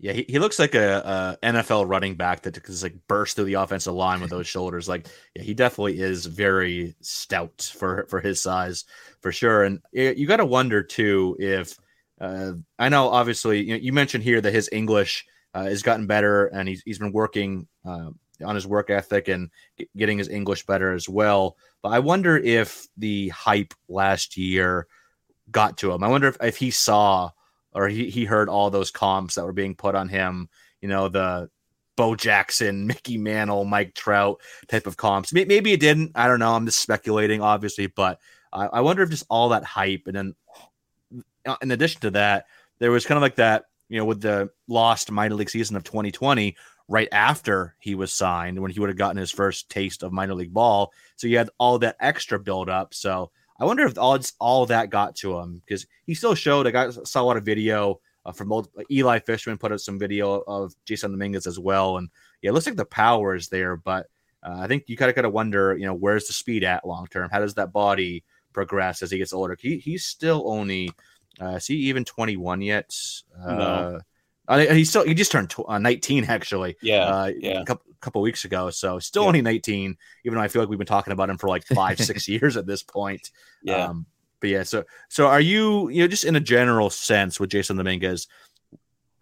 Yeah, 0.00 0.12
he, 0.12 0.24
he 0.28 0.38
looks 0.38 0.58
like 0.58 0.74
a, 0.74 1.36
a 1.42 1.52
NFL 1.52 1.88
running 1.88 2.14
back 2.16 2.42
that 2.42 2.62
just 2.64 2.82
like 2.82 2.96
burst 3.08 3.36
through 3.36 3.46
the 3.46 3.54
offensive 3.54 3.94
line 3.94 4.20
with 4.20 4.30
those 4.30 4.46
shoulders. 4.46 4.88
Like, 4.88 5.06
yeah, 5.34 5.42
he 5.42 5.54
definitely 5.54 6.00
is 6.00 6.26
very 6.26 6.94
stout 7.00 7.72
for 7.74 8.06
for 8.10 8.20
his 8.20 8.40
size, 8.42 8.84
for 9.20 9.32
sure. 9.32 9.64
And 9.64 9.80
you 9.92 10.26
got 10.26 10.38
to 10.38 10.44
wonder 10.44 10.82
too 10.82 11.36
if 11.38 11.78
uh, 12.20 12.52
I 12.78 12.88
know 12.88 13.08
obviously 13.08 13.62
you, 13.62 13.74
know, 13.74 13.80
you, 13.80 13.92
mentioned 13.92 14.24
here 14.24 14.40
that 14.40 14.52
his 14.52 14.68
English 14.72 15.26
uh, 15.54 15.64
has 15.64 15.82
gotten 15.82 16.06
better, 16.06 16.46
and 16.46 16.68
he's 16.68 16.82
he's 16.84 16.98
been 16.98 17.12
working 17.12 17.66
uh, 17.84 18.10
on 18.44 18.54
his 18.54 18.66
work 18.66 18.90
ethic 18.90 19.28
and 19.28 19.50
getting 19.96 20.18
his 20.18 20.28
English 20.28 20.66
better 20.66 20.92
as 20.92 21.08
well. 21.08 21.56
But 21.82 21.90
I 21.90 21.98
wonder 22.00 22.36
if 22.36 22.86
the 22.96 23.28
hype 23.28 23.74
last 23.88 24.36
year 24.36 24.86
got 25.50 25.76
to 25.78 25.92
him. 25.92 26.02
I 26.02 26.08
wonder 26.08 26.28
if, 26.28 26.36
if 26.40 26.56
he 26.56 26.70
saw 26.70 27.30
or 27.74 27.88
he, 27.88 28.10
he 28.10 28.24
heard 28.24 28.48
all 28.48 28.70
those 28.70 28.90
comps 28.90 29.34
that 29.34 29.44
were 29.44 29.52
being 29.52 29.74
put 29.74 29.94
on 29.94 30.08
him, 30.08 30.48
you 30.80 30.88
know, 30.88 31.08
the 31.08 31.50
Bo 31.96 32.14
Jackson, 32.14 32.86
Mickey 32.88 33.18
Mantle, 33.18 33.64
Mike 33.64 33.94
Trout 33.94 34.40
type 34.68 34.86
of 34.86 34.96
comps. 34.96 35.32
Maybe 35.32 35.72
it 35.72 35.80
didn't. 35.80 36.12
I 36.14 36.28
don't 36.28 36.38
know. 36.38 36.54
I'm 36.54 36.66
just 36.66 36.80
speculating, 36.80 37.40
obviously, 37.40 37.86
but 37.88 38.20
I, 38.52 38.66
I 38.66 38.80
wonder 38.80 39.02
if 39.02 39.10
just 39.10 39.26
all 39.28 39.50
that 39.50 39.64
hype 39.64 40.02
and 40.06 40.16
then 40.16 40.34
uh, 41.46 41.56
in 41.62 41.70
addition 41.70 42.00
to 42.02 42.10
that, 42.12 42.46
there 42.78 42.90
was 42.90 43.06
kind 43.06 43.16
of 43.16 43.22
like 43.22 43.36
that, 43.36 43.64
you 43.88 43.98
know, 43.98 44.04
with 44.04 44.20
the 44.20 44.50
lost 44.68 45.10
minor 45.10 45.34
league 45.34 45.50
season 45.50 45.76
of 45.76 45.84
2020, 45.84 46.56
right 46.88 47.08
after 47.12 47.74
he 47.80 47.94
was 47.94 48.12
signed, 48.12 48.60
when 48.60 48.70
he 48.70 48.80
would 48.80 48.88
have 48.88 48.98
gotten 48.98 49.16
his 49.16 49.30
first 49.30 49.68
taste 49.70 50.02
of 50.02 50.12
minor 50.12 50.34
league 50.34 50.52
ball. 50.52 50.92
So 51.16 51.26
you 51.26 51.38
had 51.38 51.50
all 51.58 51.78
that 51.78 51.96
extra 52.00 52.38
build 52.38 52.68
up. 52.68 52.94
So 52.94 53.30
I 53.58 53.64
wonder 53.64 53.84
if 53.84 53.98
all 53.98 54.18
all 54.40 54.66
that 54.66 54.90
got 54.90 55.14
to 55.16 55.38
him 55.38 55.62
because 55.64 55.86
he 56.06 56.14
still 56.14 56.34
showed. 56.34 56.66
I 56.66 56.70
got 56.70 57.06
saw 57.06 57.22
a 57.22 57.24
lot 57.24 57.36
of 57.36 57.44
video 57.44 58.00
uh, 58.26 58.32
from 58.32 58.48
multiple, 58.48 58.82
Eli 58.90 59.18
Fishman 59.20 59.58
put 59.58 59.72
up 59.72 59.80
some 59.80 59.98
video 59.98 60.42
of 60.46 60.74
Jasson 60.86 61.10
Dominguez 61.10 61.46
as 61.46 61.58
well, 61.58 61.98
and 61.98 62.08
yeah, 62.42 62.50
it 62.50 62.52
looks 62.52 62.66
like 62.66 62.76
the 62.76 62.84
power 62.84 63.34
is 63.34 63.48
there, 63.48 63.76
but 63.76 64.06
uh, 64.42 64.58
I 64.58 64.66
think 64.66 64.84
you 64.86 64.96
kind 64.96 65.08
of 65.08 65.16
got 65.16 65.22
to 65.22 65.30
wonder, 65.30 65.76
you 65.76 65.86
know, 65.86 65.94
where's 65.94 66.26
the 66.26 66.32
speed 66.32 66.64
at 66.64 66.86
long 66.86 67.06
term? 67.06 67.30
How 67.30 67.40
does 67.40 67.54
that 67.54 67.72
body 67.72 68.24
progress 68.52 69.02
as 69.02 69.10
he 69.10 69.18
gets 69.18 69.32
older? 69.32 69.56
He 69.58 69.78
he's 69.78 70.04
still 70.04 70.44
only, 70.46 70.90
uh, 71.40 71.54
is 71.56 71.66
he 71.66 71.74
even 71.74 72.04
21 72.04 72.60
yet? 72.60 72.94
Uh, 73.46 73.54
no. 73.54 74.00
He 74.58 74.84
still 74.84 75.04
he 75.04 75.14
just 75.14 75.32
turned 75.32 75.48
tw- 75.48 75.66
uh, 75.66 75.78
19 75.78 76.24
actually. 76.24 76.76
Yeah, 76.82 77.04
uh, 77.04 77.30
yeah. 77.38 77.62
A 77.62 77.64
couple, 77.64 77.86
couple 78.04 78.20
weeks 78.22 78.44
ago, 78.44 78.70
so 78.70 78.98
still 78.98 79.22
yeah. 79.22 79.28
only 79.28 79.42
19. 79.42 79.96
Even 80.24 80.36
though 80.36 80.44
I 80.44 80.48
feel 80.48 80.62
like 80.62 80.68
we've 80.68 80.78
been 80.78 80.86
talking 80.86 81.12
about 81.12 81.30
him 81.30 81.38
for 81.38 81.48
like 81.48 81.64
five 81.66 81.98
six 81.98 82.28
years 82.28 82.56
at 82.56 82.66
this 82.66 82.82
point. 82.82 83.30
Yeah. 83.62 83.86
Um, 83.86 84.06
but 84.40 84.50
yeah, 84.50 84.62
so 84.62 84.84
so 85.08 85.26
are 85.26 85.40
you 85.40 85.88
you 85.88 86.02
know 86.02 86.08
just 86.08 86.24
in 86.24 86.36
a 86.36 86.40
general 86.40 86.90
sense 86.90 87.40
with 87.40 87.50
Jasson 87.50 87.78
Dominguez, 87.78 88.28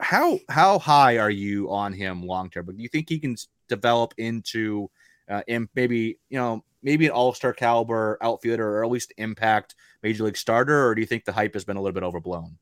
how 0.01 0.41
how 0.49 0.79
high 0.79 1.19
are 1.19 1.31
you 1.31 1.71
on 1.71 1.93
him 1.93 2.23
long 2.23 2.51
term? 2.51 2.67
But 2.67 2.77
do 2.77 2.83
you 2.83 2.89
think 2.89 3.09
he 3.09 3.21
can 3.21 3.37
develop 3.69 4.15
into 4.19 4.91
uh, 5.29 5.43
and 5.47 5.69
maybe 5.75 6.19
you 6.29 6.39
know 6.39 6.65
maybe 6.83 7.07
an 7.07 7.13
all 7.13 7.33
star 7.33 7.53
caliber 7.53 8.19
outfielder 8.21 8.69
or 8.69 8.85
at 8.85 8.91
least 8.91 9.13
impact 9.17 9.77
major 10.03 10.25
league 10.25 10.37
starter, 10.37 10.89
or 10.89 10.95
do 10.95 11.01
you 11.01 11.07
think 11.07 11.25
the 11.25 11.33
hype 11.33 11.55
has 11.55 11.65
been 11.65 11.77
a 11.77 11.81
little 11.81 11.95
bit 11.95 12.03
overblown? 12.03 12.59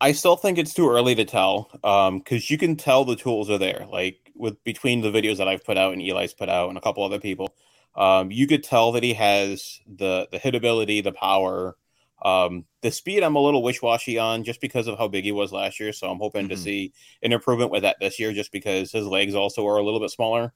I 0.00 0.12
still 0.12 0.36
think 0.36 0.56
it's 0.56 0.72
too 0.72 0.88
early 0.88 1.14
to 1.16 1.24
tell 1.24 1.68
because 1.72 2.08
um, 2.08 2.22
you 2.46 2.56
can 2.56 2.76
tell 2.76 3.04
the 3.04 3.16
tools 3.16 3.50
are 3.50 3.58
there. 3.58 3.86
Like 3.90 4.29
with 4.40 4.62
between 4.64 5.02
the 5.02 5.10
videos 5.10 5.36
that 5.36 5.48
I've 5.48 5.64
put 5.64 5.76
out 5.76 5.92
and 5.92 6.02
Eli's 6.02 6.34
put 6.34 6.48
out 6.48 6.68
and 6.68 6.78
a 6.78 6.80
couple 6.80 7.04
other 7.04 7.20
people, 7.20 7.54
um, 7.94 8.30
you 8.30 8.46
could 8.46 8.64
tell 8.64 8.92
that 8.92 9.02
he 9.02 9.14
has 9.14 9.80
the 9.86 10.28
the 10.32 10.38
hitability, 10.38 11.02
the 11.04 11.12
power, 11.12 11.76
um, 12.22 12.64
the 12.82 12.90
speed. 12.90 13.22
I'm 13.22 13.36
a 13.36 13.40
little 13.40 13.62
wish 13.62 13.82
washy 13.82 14.18
on 14.18 14.44
just 14.44 14.60
because 14.60 14.86
of 14.86 14.98
how 14.98 15.08
big 15.08 15.24
he 15.24 15.32
was 15.32 15.52
last 15.52 15.78
year. 15.78 15.92
So 15.92 16.10
I'm 16.10 16.18
hoping 16.18 16.42
mm-hmm. 16.42 16.50
to 16.50 16.56
see 16.56 16.92
an 17.22 17.32
improvement 17.32 17.70
with 17.70 17.82
that 17.82 17.96
this 18.00 18.18
year, 18.18 18.32
just 18.32 18.52
because 18.52 18.90
his 18.92 19.06
legs 19.06 19.34
also 19.34 19.66
are 19.66 19.78
a 19.78 19.82
little 19.82 20.00
bit 20.00 20.10
smaller. 20.10 20.52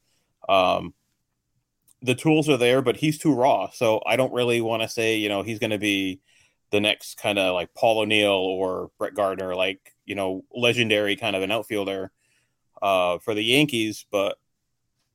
Um, 0.49 0.95
the 2.03 2.14
tools 2.14 2.49
are 2.49 2.59
there, 2.59 2.82
but 2.82 2.97
he's 2.97 3.18
too 3.18 3.35
raw. 3.35 3.70
So 3.70 4.03
I 4.07 4.16
don't 4.16 4.32
really 4.32 4.61
want 4.61 4.82
to 4.82 4.89
say, 4.89 5.16
you 5.16 5.28
know, 5.28 5.43
he's 5.43 5.59
going 5.59 5.70
to 5.70 5.78
be 5.78 6.20
the 6.70 6.80
next 6.80 7.16
kind 7.16 7.39
of 7.39 7.55
like 7.55 7.72
Paul 7.74 8.01
O'Neill 8.01 8.30
or 8.30 8.91
Brett 8.99 9.14
Gardner, 9.14 9.55
like, 9.55 9.95
you 10.05 10.14
know, 10.14 10.45
legendary 10.55 11.16
kind 11.16 11.35
of 11.35 11.43
an 11.43 11.51
outfielder 11.51 12.12
uh, 12.85 13.18
for 13.18 13.35
the 13.35 13.43
Yankees. 13.43 14.05
But 14.12 14.37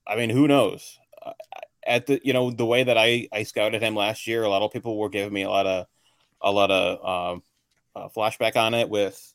I 0.05 0.15
mean, 0.15 0.31
who 0.31 0.47
knows? 0.47 0.97
At 1.85 2.07
the, 2.07 2.19
you 2.23 2.33
know, 2.33 2.51
the 2.51 2.65
way 2.65 2.83
that 2.83 2.97
I, 2.97 3.29
I 3.31 3.43
scouted 3.43 3.81
him 3.81 3.95
last 3.95 4.27
year, 4.27 4.43
a 4.43 4.49
lot 4.49 4.63
of 4.63 4.73
people 4.73 4.97
were 4.97 5.09
giving 5.09 5.33
me 5.33 5.43
a 5.43 5.49
lot 5.49 5.65
of, 5.65 5.85
a 6.41 6.51
lot 6.51 6.71
of 6.71 7.33
um, 7.35 7.43
uh, 7.95 8.09
flashback 8.09 8.57
on 8.57 8.73
it 8.73 8.89
with, 8.89 9.33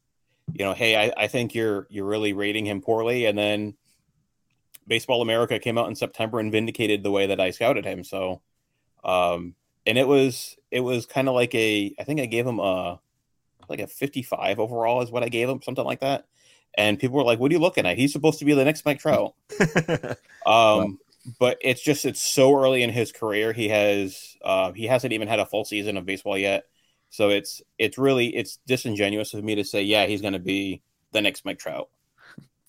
you 0.53 0.65
know, 0.65 0.75
hey, 0.75 0.97
I, 0.97 1.25
I 1.25 1.27
think 1.29 1.55
you're, 1.55 1.87
you're 1.91 2.05
really 2.05 2.33
rating 2.33 2.67
him 2.67 2.83
poorly. 2.83 3.27
And 3.27 3.39
then, 3.39 3.75
Baseball 4.87 5.23
America 5.23 5.59
came 5.59 5.79
out 5.79 5.89
in 5.89 5.95
September 5.95 6.39
and 6.39 6.53
vindicated 6.53 7.03
the 7.03 7.11
way 7.11 7.29
that 7.29 7.41
I 7.41 7.53
scouted 7.53 7.87
him. 7.87 8.05
So, 8.05 8.43
um, 9.03 9.55
and 9.87 9.97
it 9.97 10.07
was 10.07 10.57
it 10.71 10.81
was 10.81 11.07
kind 11.07 11.27
of 11.27 11.35
like 11.35 11.55
a 11.55 11.95
I 11.99 12.05
think 12.05 12.21
I 12.21 12.27
gave 12.27 12.47
him 12.47 12.59
a 12.59 13.01
like 13.69 13.81
a 13.81 13.87
55 13.87 14.61
overall 14.61 15.01
is 15.01 15.11
what 15.11 15.23
I 15.23 15.31
gave 15.31 15.49
him, 15.49 15.63
something 15.63 15.87
like 15.87 16.01
that. 16.01 16.27
And 16.77 16.99
people 16.99 17.17
were 17.17 17.25
like, 17.25 17.39
"What 17.39 17.51
are 17.51 17.55
you 17.55 17.61
looking 17.61 17.87
at? 17.87 17.97
He's 17.97 18.13
supposed 18.13 18.41
to 18.41 18.45
be 18.45 18.55
the 18.55 18.65
next 18.65 18.85
Mike 18.85 18.99
Trout." 18.99 19.35
um, 20.47 20.99
but 21.39 21.59
it's 21.61 21.83
just 21.83 22.05
it's 22.05 22.21
so 22.21 22.55
early 22.57 22.83
in 22.83 22.91
his 22.91 23.13
career. 23.13 23.53
He 23.53 23.69
has 23.69 24.37
uh, 24.45 24.73
he 24.73 24.87
hasn't 24.87 25.13
even 25.13 25.29
had 25.29 25.39
a 25.39 25.47
full 25.47 25.65
season 25.65 25.97
of 25.97 26.05
baseball 26.07 26.37
yet. 26.37 26.65
So 27.11 27.31
it's 27.31 27.63
it's 27.79 27.97
really 27.97 28.35
it's 28.35 28.59
disingenuous 28.67 29.35
of 29.35 29.45
me 29.45 29.55
to 29.55 29.65
say, 29.65 29.83
yeah, 29.83 30.07
he's 30.07 30.21
going 30.21 30.33
to 30.33 30.39
be 30.39 30.83
the 31.13 31.23
next 31.23 31.45
Mike 31.45 31.59
Trout. 31.59 31.89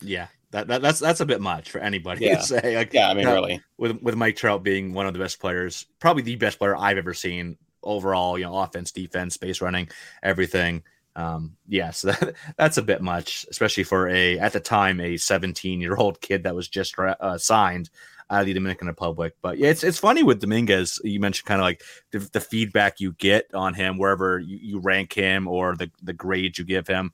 Yeah, 0.02 0.28
that, 0.52 0.68
that, 0.68 0.82
that's 0.82 1.00
that's 1.00 1.20
a 1.20 1.26
bit 1.26 1.42
much 1.42 1.72
for 1.72 1.80
anybody 1.80 2.26
yeah. 2.26 2.38
to 2.38 2.44
say. 2.44 2.78
Like, 2.78 2.94
yeah, 2.94 3.10
I 3.10 3.14
mean, 3.14 3.28
really, 3.28 3.62
with 3.78 4.02
with 4.02 4.16
Mike 4.16 4.36
Trout 4.36 4.64
being 4.64 4.94
one 4.94 5.08
of 5.08 5.14
the 5.14 5.20
best 5.20 5.40
players, 5.40 5.86
probably 6.00 6.24
the 6.24 6.36
best 6.36 6.60
player 6.60 6.76
I've 6.76 6.98
ever 6.98 7.14
seen 7.14 7.58
overall. 7.84 8.38
You 8.38 8.46
know, 8.46 8.58
offense, 8.58 8.92
defense, 8.92 9.38
base 9.38 9.62
running, 9.62 9.90
everything. 10.24 10.84
Um, 11.16 11.56
yes, 11.68 12.02
that, 12.04 12.36
that's 12.58 12.78
a 12.78 12.84
bit 12.84 13.02
much, 13.02 13.46
especially 13.50 13.84
for 13.84 14.10
a 14.10 14.40
at 14.40 14.54
the 14.54 14.60
time 14.60 15.00
a 15.00 15.18
17 15.18 15.82
year 15.82 15.96
old 15.96 16.22
kid 16.22 16.44
that 16.44 16.56
was 16.56 16.68
just 16.68 16.98
uh, 17.00 17.38
signed 17.38 17.90
out 18.30 18.42
of 18.42 18.46
the 18.48 18.54
Dominican 18.54 18.88
Republic. 18.88 19.36
But 19.42 19.58
yeah, 19.58 19.70
it's 19.70 19.84
it's 19.84 19.98
funny 20.00 20.24
with 20.24 20.42
Dominguez. 20.42 21.00
You 21.04 21.20
mentioned 21.20 21.48
kind 21.48 21.62
of 21.62 21.66
like 21.66 21.82
the, 22.12 22.20
the, 22.20 22.42
feedback 22.42 23.00
you 23.00 23.14
get 23.14 23.54
on 23.54 23.74
him 23.74 23.98
wherever 23.98 24.40
you, 24.40 24.58
you 24.62 24.80
rank 24.80 25.14
him 25.14 25.48
or 25.48 25.76
the 25.76 25.92
the 26.02 26.14
grades 26.14 26.58
you 26.58 26.66
give 26.66 26.88
him 26.88 27.14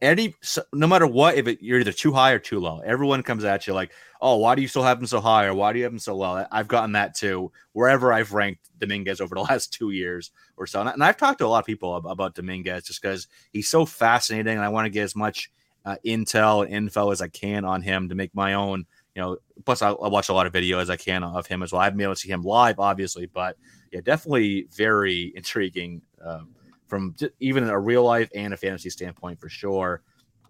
any 0.00 0.34
no 0.72 0.86
matter 0.86 1.06
what, 1.06 1.36
if 1.36 1.48
it, 1.48 1.62
you're 1.62 1.80
either 1.80 1.92
too 1.92 2.12
high 2.12 2.32
or 2.32 2.38
too 2.38 2.60
low, 2.60 2.80
everyone 2.80 3.22
comes 3.22 3.44
at 3.44 3.66
you 3.66 3.74
like, 3.74 3.92
"Oh, 4.20 4.36
why 4.36 4.54
do 4.54 4.62
you 4.62 4.68
still 4.68 4.82
have 4.82 4.98
him 4.98 5.06
so 5.06 5.20
high?" 5.20 5.46
or 5.46 5.54
"Why 5.54 5.72
do 5.72 5.78
you 5.78 5.84
have 5.84 5.92
him 5.92 5.98
so 5.98 6.16
low?" 6.16 6.44
I've 6.50 6.68
gotten 6.68 6.92
that 6.92 7.14
too. 7.14 7.52
Wherever 7.72 8.12
I've 8.12 8.32
ranked 8.32 8.68
Dominguez 8.78 9.20
over 9.20 9.34
the 9.34 9.40
last 9.50 9.72
two 9.72 9.90
years 9.90 10.30
or 10.56 10.66
so, 10.66 10.80
and 10.80 11.02
I've 11.02 11.16
talked 11.16 11.38
to 11.38 11.46
a 11.46 11.48
lot 11.48 11.60
of 11.60 11.66
people 11.66 11.96
about 11.96 12.34
Dominguez 12.34 12.84
just 12.84 13.02
because 13.02 13.28
he's 13.52 13.68
so 13.68 13.86
fascinating, 13.86 14.54
and 14.54 14.64
I 14.64 14.68
want 14.68 14.86
to 14.86 14.90
get 14.90 15.04
as 15.04 15.16
much 15.16 15.50
uh, 15.84 15.96
intel 16.04 16.64
and 16.64 16.74
info 16.74 17.10
as 17.10 17.22
I 17.22 17.28
can 17.28 17.64
on 17.64 17.82
him 17.82 18.08
to 18.08 18.14
make 18.14 18.34
my 18.34 18.54
own. 18.54 18.86
You 19.14 19.22
know, 19.22 19.36
plus 19.64 19.80
I, 19.80 19.90
I 19.90 20.08
watch 20.08 20.28
a 20.28 20.34
lot 20.34 20.46
of 20.46 20.52
video 20.52 20.78
as 20.78 20.90
I 20.90 20.96
can 20.96 21.24
of 21.24 21.46
him 21.46 21.62
as 21.62 21.72
well. 21.72 21.80
I 21.80 21.84
haven't 21.84 21.96
been 21.96 22.04
able 22.04 22.14
to 22.14 22.20
see 22.20 22.28
him 22.28 22.42
live, 22.42 22.78
obviously, 22.78 23.26
but 23.26 23.56
yeah, 23.92 24.00
definitely 24.00 24.66
very 24.76 25.32
intriguing. 25.34 26.02
Um, 26.22 26.55
from 26.86 27.14
even 27.40 27.68
a 27.68 27.78
real 27.78 28.04
life 28.04 28.30
and 28.34 28.54
a 28.54 28.56
fantasy 28.56 28.90
standpoint 28.90 29.40
for 29.40 29.48
sure. 29.48 30.02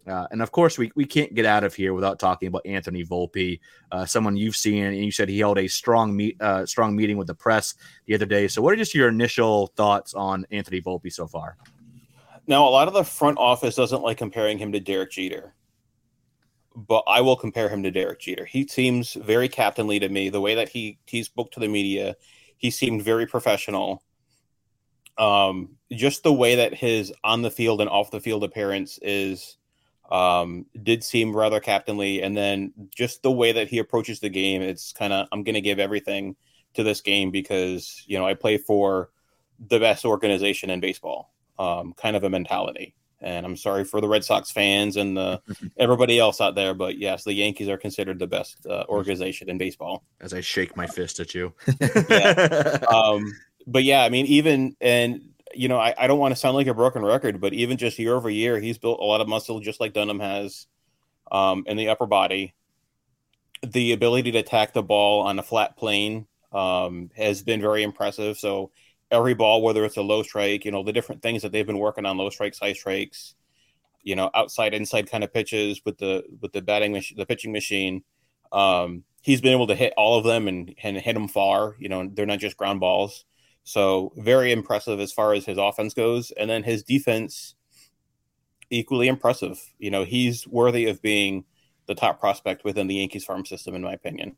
Uh, 0.07 0.26
and 0.30 0.41
of 0.41 0.53
course, 0.53 0.78
we, 0.78 0.93
we 0.95 1.05
can't 1.05 1.34
get 1.34 1.45
out 1.45 1.64
of 1.64 1.74
here 1.74 1.93
without 1.93 2.18
talking 2.18 2.47
about 2.47 2.64
Anthony 2.64 3.05
Volpe, 3.05 3.59
uh, 3.91 4.07
someone 4.07 4.37
you've 4.37 4.57
seen, 4.57 4.84
and 4.84 4.97
you 4.97 5.11
said 5.11 5.28
he 5.28 5.39
held 5.41 5.59
a 5.59 5.66
strong 5.66 6.14
meet 6.14 6.41
uh, 6.41 6.64
strong 6.64 6.95
meeting 6.95 7.16
with 7.16 7.26
the 7.26 7.34
press 7.34 7.74
the 8.07 8.14
other 8.14 8.26
day. 8.26 8.47
So, 8.47 8.62
what 8.62 8.72
are 8.72 8.76
just 8.76 8.95
your 8.95 9.09
initial 9.09 9.68
thoughts 9.76 10.14
on 10.14 10.47
Anthony 10.53 10.80
Volpe 10.80 11.12
so 11.12 11.26
far? 11.26 11.57
Now, 12.47 12.68
a 12.68 12.70
lot 12.70 12.87
of 12.87 12.95
the 12.95 13.03
front 13.03 13.39
office 13.39 13.74
doesn't 13.74 14.03
like 14.03 14.18
comparing 14.18 14.59
him 14.59 14.70
to 14.70 14.78
Derek 14.78 15.11
Jeter, 15.11 15.55
but 16.76 17.03
I 17.09 17.20
will 17.20 17.37
compare 17.37 17.68
him 17.68 17.82
to 17.82 17.91
Derek 17.91 18.20
Jeter. 18.20 18.45
He 18.45 18.64
seems 18.68 19.14
very 19.14 19.49
captainly 19.49 19.99
to 19.99 20.09
me. 20.09 20.28
The 20.28 20.41
way 20.41 20.55
that 20.55 20.68
he 20.68 21.01
he 21.07 21.24
spoke 21.24 21.51
to 21.53 21.61
the 21.61 21.68
media, 21.68 22.14
he 22.59 22.70
seemed 22.70 23.03
very 23.03 23.26
professional 23.26 24.05
um, 25.19 25.71
just 25.93 26.23
the 26.23 26.33
way 26.33 26.57
that 26.57 26.75
his 26.75 27.12
on 27.25 27.43
the 27.43 27.51
field 27.51 27.81
and 27.81 27.91
off 27.91 28.11
the 28.11 28.21
field 28.21 28.45
appearance 28.45 28.99
is 29.03 29.57
um, 30.11 30.67
did 30.83 31.03
seem 31.03 31.35
rather 31.35 31.61
captainly, 31.61 32.23
and 32.23 32.37
then 32.37 32.73
just 32.95 33.23
the 33.23 33.31
way 33.31 33.53
that 33.53 33.69
he 33.69 33.79
approaches 33.79 34.21
the 34.21 34.29
game, 34.29 34.62
it's 34.62 34.93
kind 34.93 35.12
of 35.12 35.27
I'm 35.33 35.43
going 35.43 35.55
to 35.55 35.61
give 35.61 35.79
everything 35.79 36.37
to 36.75 36.83
this 36.83 37.01
game 37.01 37.31
because 37.31 38.05
you 38.07 38.19
know 38.19 38.27
I 38.27 38.35
play 38.35 38.59
for 38.59 39.11
the 39.69 39.79
best 39.79 40.05
organization 40.05 40.71
in 40.71 40.81
baseball, 40.81 41.33
um, 41.59 41.95
kind 41.95 42.17
of 42.17 42.25
a 42.25 42.31
mentality. 42.31 42.95
And 43.23 43.47
I'm 43.47 43.57
sorry 43.57 43.85
for 43.85 44.03
the 44.03 44.09
Red 44.09 44.25
Sox 44.25 44.51
fans 44.51 44.97
and 44.97 45.17
the 45.17 45.41
everybody 45.79 46.19
else 46.19 46.41
out 46.41 46.55
there, 46.55 46.75
but 46.75 46.99
yes, 46.99 47.25
the 47.25 47.33
Yankees 47.33 47.69
are 47.69 47.79
considered 47.79 48.19
the 48.19 48.27
best 48.27 48.64
uh, 48.67 48.85
organization 48.89 49.49
in 49.49 49.57
baseball. 49.57 50.05
As 50.21 50.35
I 50.35 50.43
shake 50.43 50.77
my 50.77 50.87
fist 50.87 51.19
at 51.19 51.35
you, 51.35 51.53
yeah. 52.11 52.79
Um, 52.93 53.33
but 53.67 53.85
yeah, 53.85 54.03
I 54.03 54.09
mean, 54.09 54.27
even 54.27 54.77
and 54.81 55.31
you 55.55 55.69
know, 55.69 55.79
I, 55.79 55.95
I 55.97 56.07
don't 56.07 56.19
want 56.19 56.33
to 56.33 56.41
sound 56.41 56.57
like 56.57 56.67
a 56.67 56.75
broken 56.75 57.03
record, 57.03 57.41
but 57.41 57.53
even 57.53 57.77
just 57.77 57.99
year 57.99 58.14
over 58.14 58.29
year, 58.29 58.61
he's 58.61 58.79
built 58.79 59.01
a 59.01 59.05
lot 59.05 59.21
of 59.21 59.29
muscle, 59.29 59.61
just 59.61 59.81
like 59.81 59.95
Dunham 59.95 60.21
has, 60.21 60.67
um, 61.33 61.64
in 61.67 61.77
the 61.77 61.89
upper 61.89 62.07
body. 62.07 62.55
The 63.67 63.93
ability 63.93 64.33
to 64.33 64.39
attack 64.39 64.75
the 64.75 64.83
ball 64.83 65.23
on 65.23 65.39
a 65.39 65.43
flat 65.43 65.77
plane 65.77 66.27
um, 66.53 67.11
has 67.17 67.43
been 67.43 67.61
very 67.61 67.83
impressive. 67.83 68.37
So 68.39 68.71
every 69.11 69.35
ball, 69.35 69.62
whether 69.62 69.85
it's 69.85 69.97
a 69.97 70.03
low 70.03 70.23
strike, 70.23 70.64
you 70.64 70.71
know, 70.71 70.83
the 70.83 70.93
different 70.93 71.23
things 71.23 71.43
that 71.43 71.53
they've 71.53 71.67
been 71.67 71.79
working 71.79 72.05
on, 72.05 72.19
low 72.19 72.31
strikes, 72.31 72.59
high 72.59 72.75
strikes, 72.75 73.35
you 74.03 74.14
know, 74.14 74.31
outside, 74.35 74.75
inside 74.75 75.11
kind 75.11 75.25
of 75.25 75.33
pitches 75.33 75.81
with 75.85 75.99
the 75.99 76.25
with 76.41 76.53
the 76.53 76.61
batting 76.61 76.93
machine, 76.93 77.17
the 77.17 77.27
pitching 77.27 77.53
machine. 77.53 78.05
Um, 78.53 79.05
he's 79.23 79.41
been 79.41 79.53
able 79.53 79.67
to 79.69 79.75
hit 79.75 79.95
all 79.97 80.19
of 80.19 80.25
them 80.25 80.49
and, 80.49 80.75
and 80.83 80.97
hit 80.97 81.14
them 81.14 81.29
far. 81.29 81.77
You 81.79 81.89
know, 81.89 82.09
they're 82.12 82.27
not 82.27 82.39
just 82.39 82.57
ground 82.57 82.81
balls. 82.81 83.25
So 83.67 84.12
very 84.17 84.53
impressive 84.53 85.01
as 85.01 85.12
far 85.12 85.35
as 85.35 85.45
his 85.45 85.59
offense 85.59 85.93
goes, 85.93 86.31
and 86.31 86.49
then 86.49 86.62
his 86.62 86.85
defense 86.85 87.57
equally 88.71 89.09
impressive. 89.09 89.61
You 89.81 89.91
know, 89.91 90.05
he's 90.05 90.47
worthy 90.47 90.87
of 90.87 91.03
being 91.03 91.45
the 91.87 91.97
top 91.97 92.21
prospect 92.21 92.62
within 92.62 92.87
the 92.87 92.95
Yankees 92.95 93.25
farm 93.25 93.45
system, 93.45 93.75
in 93.75 93.83
my 93.83 93.93
opinion. 93.93 94.37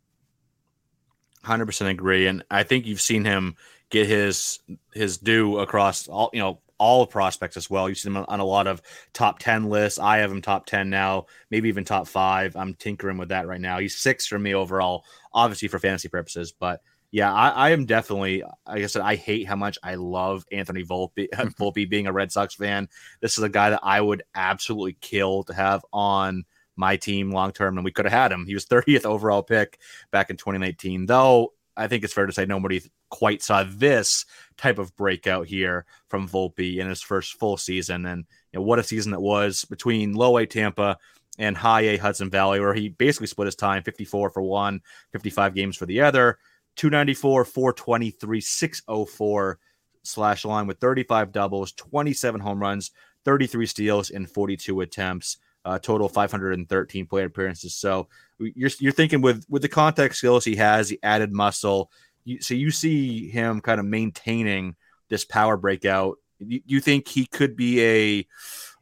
Hundred 1.44 1.66
percent 1.66 1.90
agree, 1.90 2.26
and 2.26 2.42
I 2.50 2.62
think 2.62 2.86
you've 2.86 3.02
seen 3.02 3.26
him 3.26 3.56
get 3.90 4.06
his 4.06 4.60
his 4.94 5.18
due 5.18 5.58
across 5.58 6.08
all 6.08 6.30
you 6.32 6.40
know 6.40 6.62
all 6.78 7.06
prospects 7.06 7.58
as 7.58 7.68
well. 7.68 7.86
You've 7.86 7.98
seen 7.98 8.16
him 8.16 8.24
on 8.28 8.40
a 8.40 8.46
lot 8.46 8.66
of 8.66 8.80
top 9.12 9.40
ten 9.40 9.68
lists. 9.68 9.98
I 9.98 10.18
have 10.18 10.32
him 10.32 10.40
top 10.40 10.64
ten 10.64 10.88
now, 10.88 11.26
maybe 11.50 11.68
even 11.68 11.84
top 11.84 12.08
five. 12.08 12.56
I'm 12.56 12.72
tinkering 12.72 13.18
with 13.18 13.28
that 13.28 13.46
right 13.46 13.60
now. 13.60 13.78
He's 13.78 13.94
six 13.94 14.26
for 14.26 14.38
me 14.38 14.54
overall, 14.54 15.04
obviously 15.34 15.68
for 15.68 15.78
fantasy 15.78 16.08
purposes, 16.08 16.50
but 16.50 16.80
yeah, 17.10 17.32
I, 17.32 17.48
I, 17.48 17.70
am 17.70 17.86
definitely. 17.86 18.42
Like 18.66 18.82
I 18.82 18.86
said, 18.86 19.02
I 19.02 19.16
hate 19.16 19.46
how 19.46 19.56
much 19.56 19.78
I 19.82 19.94
love 19.94 20.44
Anthony 20.52 20.84
Volpe. 20.84 21.28
Uh, 21.32 21.44
mm-hmm. 21.44 21.62
Volpe 21.62 21.88
being 21.88 22.06
a 22.06 22.12
Red 22.12 22.30
Sox 22.30 22.54
fan, 22.54 22.88
this 23.20 23.38
is 23.38 23.44
a 23.44 23.48
guy 23.48 23.70
that 23.70 23.80
I 23.82 24.00
would 24.00 24.22
absolutely 24.34 24.96
kill 25.00 25.44
to 25.44 25.54
have 25.54 25.84
on 25.92 26.44
my 26.76 26.96
team 26.96 27.30
long 27.30 27.52
term, 27.52 27.78
and 27.78 27.84
we 27.84 27.92
could 27.92 28.04
have 28.04 28.12
had 28.12 28.32
him. 28.32 28.46
He 28.46 28.54
was 28.54 28.66
30th 28.66 29.06
overall 29.06 29.42
pick 29.42 29.78
back 30.10 30.30
in 30.30 30.36
2019. 30.36 31.06
Though 31.06 31.54
I 31.76 31.86
think 31.86 32.04
it's 32.04 32.12
fair 32.12 32.26
to 32.26 32.32
say 32.32 32.44
nobody 32.44 32.82
quite 33.08 33.42
saw 33.42 33.64
this 33.66 34.26
type 34.58 34.78
of 34.78 34.94
breakout 34.94 35.46
here 35.46 35.86
from 36.08 36.28
Volpe 36.28 36.78
in 36.78 36.88
his 36.88 37.00
first 37.00 37.38
full 37.38 37.56
season, 37.56 38.04
and 38.04 38.26
you 38.52 38.58
know, 38.58 38.64
what 38.64 38.78
a 38.78 38.82
season 38.82 39.14
it 39.14 39.20
was 39.20 39.64
between 39.64 40.12
Low 40.12 40.36
A 40.36 40.44
Tampa 40.44 40.98
and 41.38 41.56
High 41.56 41.82
A 41.82 41.96
Hudson 41.96 42.28
Valley, 42.28 42.60
where 42.60 42.74
he 42.74 42.90
basically 42.90 43.28
split 43.28 43.46
his 43.46 43.54
time 43.54 43.82
54 43.82 44.30
for 44.30 44.42
one, 44.42 44.82
55 45.12 45.54
games 45.54 45.76
for 45.76 45.86
the 45.86 46.02
other. 46.02 46.38
294, 46.78 47.44
423, 47.44 48.40
604 48.40 49.58
slash 50.04 50.44
line 50.44 50.66
with 50.66 50.78
35 50.78 51.32
doubles, 51.32 51.72
27 51.72 52.40
home 52.40 52.60
runs, 52.60 52.92
33 53.24 53.66
steals, 53.66 54.10
and 54.10 54.30
42 54.30 54.80
attempts. 54.80 55.38
Uh, 55.64 55.78
total 55.78 56.08
513 56.08 57.06
plate 57.06 57.24
appearances. 57.24 57.74
So 57.74 58.08
you're 58.38 58.70
you're 58.78 58.92
thinking 58.92 59.20
with 59.20 59.44
with 59.50 59.60
the 59.60 59.68
contact 59.68 60.14
skills 60.14 60.44
he 60.44 60.56
has, 60.56 60.88
the 60.88 61.00
added 61.02 61.30
muscle. 61.30 61.90
You, 62.24 62.40
so 62.40 62.54
you 62.54 62.70
see 62.70 63.28
him 63.28 63.60
kind 63.60 63.78
of 63.78 63.84
maintaining 63.84 64.76
this 65.08 65.26
power 65.26 65.58
breakout. 65.58 66.16
You, 66.38 66.62
you 66.64 66.80
think 66.80 67.06
he 67.08 67.26
could 67.26 67.54
be 67.54 67.82
a 67.82 68.26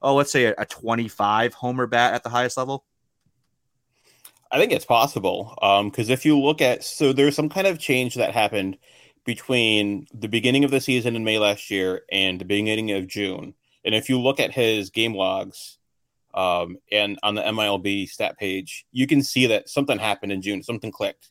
oh, 0.00 0.14
let's 0.14 0.30
say 0.30 0.44
a, 0.44 0.54
a 0.58 0.66
25 0.66 1.54
homer 1.54 1.88
bat 1.88 2.14
at 2.14 2.22
the 2.22 2.28
highest 2.28 2.56
level? 2.56 2.84
I 4.50 4.58
think 4.58 4.72
it's 4.72 4.84
possible 4.84 5.52
because 5.90 6.08
um, 6.08 6.12
if 6.12 6.24
you 6.24 6.38
look 6.38 6.60
at 6.60 6.84
so 6.84 7.12
there's 7.12 7.34
some 7.34 7.48
kind 7.48 7.66
of 7.66 7.78
change 7.78 8.14
that 8.14 8.32
happened 8.32 8.78
between 9.24 10.06
the 10.14 10.28
beginning 10.28 10.64
of 10.64 10.70
the 10.70 10.80
season 10.80 11.16
in 11.16 11.24
May 11.24 11.38
last 11.38 11.70
year 11.70 12.02
and 12.12 12.40
the 12.40 12.44
beginning 12.44 12.92
of 12.92 13.08
June. 13.08 13.54
And 13.84 13.94
if 13.94 14.08
you 14.08 14.20
look 14.20 14.38
at 14.38 14.52
his 14.52 14.90
game 14.90 15.14
logs 15.14 15.78
um, 16.32 16.78
and 16.92 17.18
on 17.22 17.34
the 17.34 17.42
MILB 17.42 18.08
stat 18.08 18.38
page, 18.38 18.86
you 18.92 19.06
can 19.06 19.22
see 19.22 19.46
that 19.48 19.68
something 19.68 19.98
happened 19.98 20.32
in 20.32 20.42
June, 20.42 20.62
something 20.62 20.92
clicked. 20.92 21.30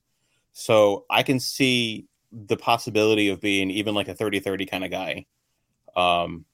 So 0.51 1.05
I 1.09 1.23
can 1.23 1.39
see 1.39 2.05
the 2.31 2.57
possibility 2.57 3.29
of 3.29 3.39
being 3.39 3.71
even 3.71 3.95
like 3.95 4.09
a 4.09 4.13
30 4.13 4.41
30 4.41 4.65
kind 4.65 4.83
of 4.83 4.91
guy. 4.91 5.25
Um, 5.95 6.45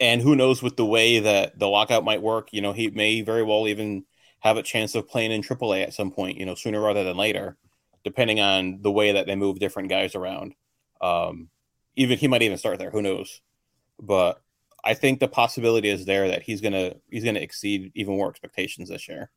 and 0.00 0.20
who 0.20 0.34
knows 0.34 0.60
with 0.60 0.76
the 0.76 0.84
way 0.84 1.20
that 1.20 1.56
the 1.56 1.68
lockout 1.68 2.04
might 2.04 2.22
work, 2.22 2.48
you 2.52 2.60
know, 2.60 2.72
he 2.72 2.90
may 2.90 3.20
very 3.20 3.44
well 3.44 3.68
even 3.68 4.04
have 4.42 4.56
a 4.56 4.62
chance 4.62 4.94
of 4.94 5.08
playing 5.08 5.30
in 5.30 5.40
AAA 5.40 5.84
at 5.84 5.94
some 5.94 6.10
point, 6.10 6.36
you 6.36 6.44
know, 6.44 6.56
sooner 6.56 6.80
rather 6.80 7.04
than 7.04 7.16
later, 7.16 7.56
depending 8.02 8.40
on 8.40 8.80
the 8.82 8.90
way 8.90 9.12
that 9.12 9.26
they 9.26 9.36
move 9.36 9.60
different 9.60 9.88
guys 9.88 10.16
around. 10.16 10.54
Um, 11.00 11.48
even 11.94 12.18
he 12.18 12.26
might 12.26 12.42
even 12.42 12.58
start 12.58 12.78
there, 12.78 12.90
who 12.90 13.02
knows? 13.02 13.40
But 14.00 14.42
I 14.84 14.94
think 14.94 15.20
the 15.20 15.28
possibility 15.28 15.88
is 15.88 16.04
there 16.06 16.28
that 16.28 16.42
he's 16.42 16.60
gonna 16.60 16.94
he's 17.08 17.24
gonna 17.24 17.38
exceed 17.38 17.92
even 17.94 18.16
more 18.16 18.30
expectations 18.30 18.88
this 18.88 19.08
year. 19.08 19.30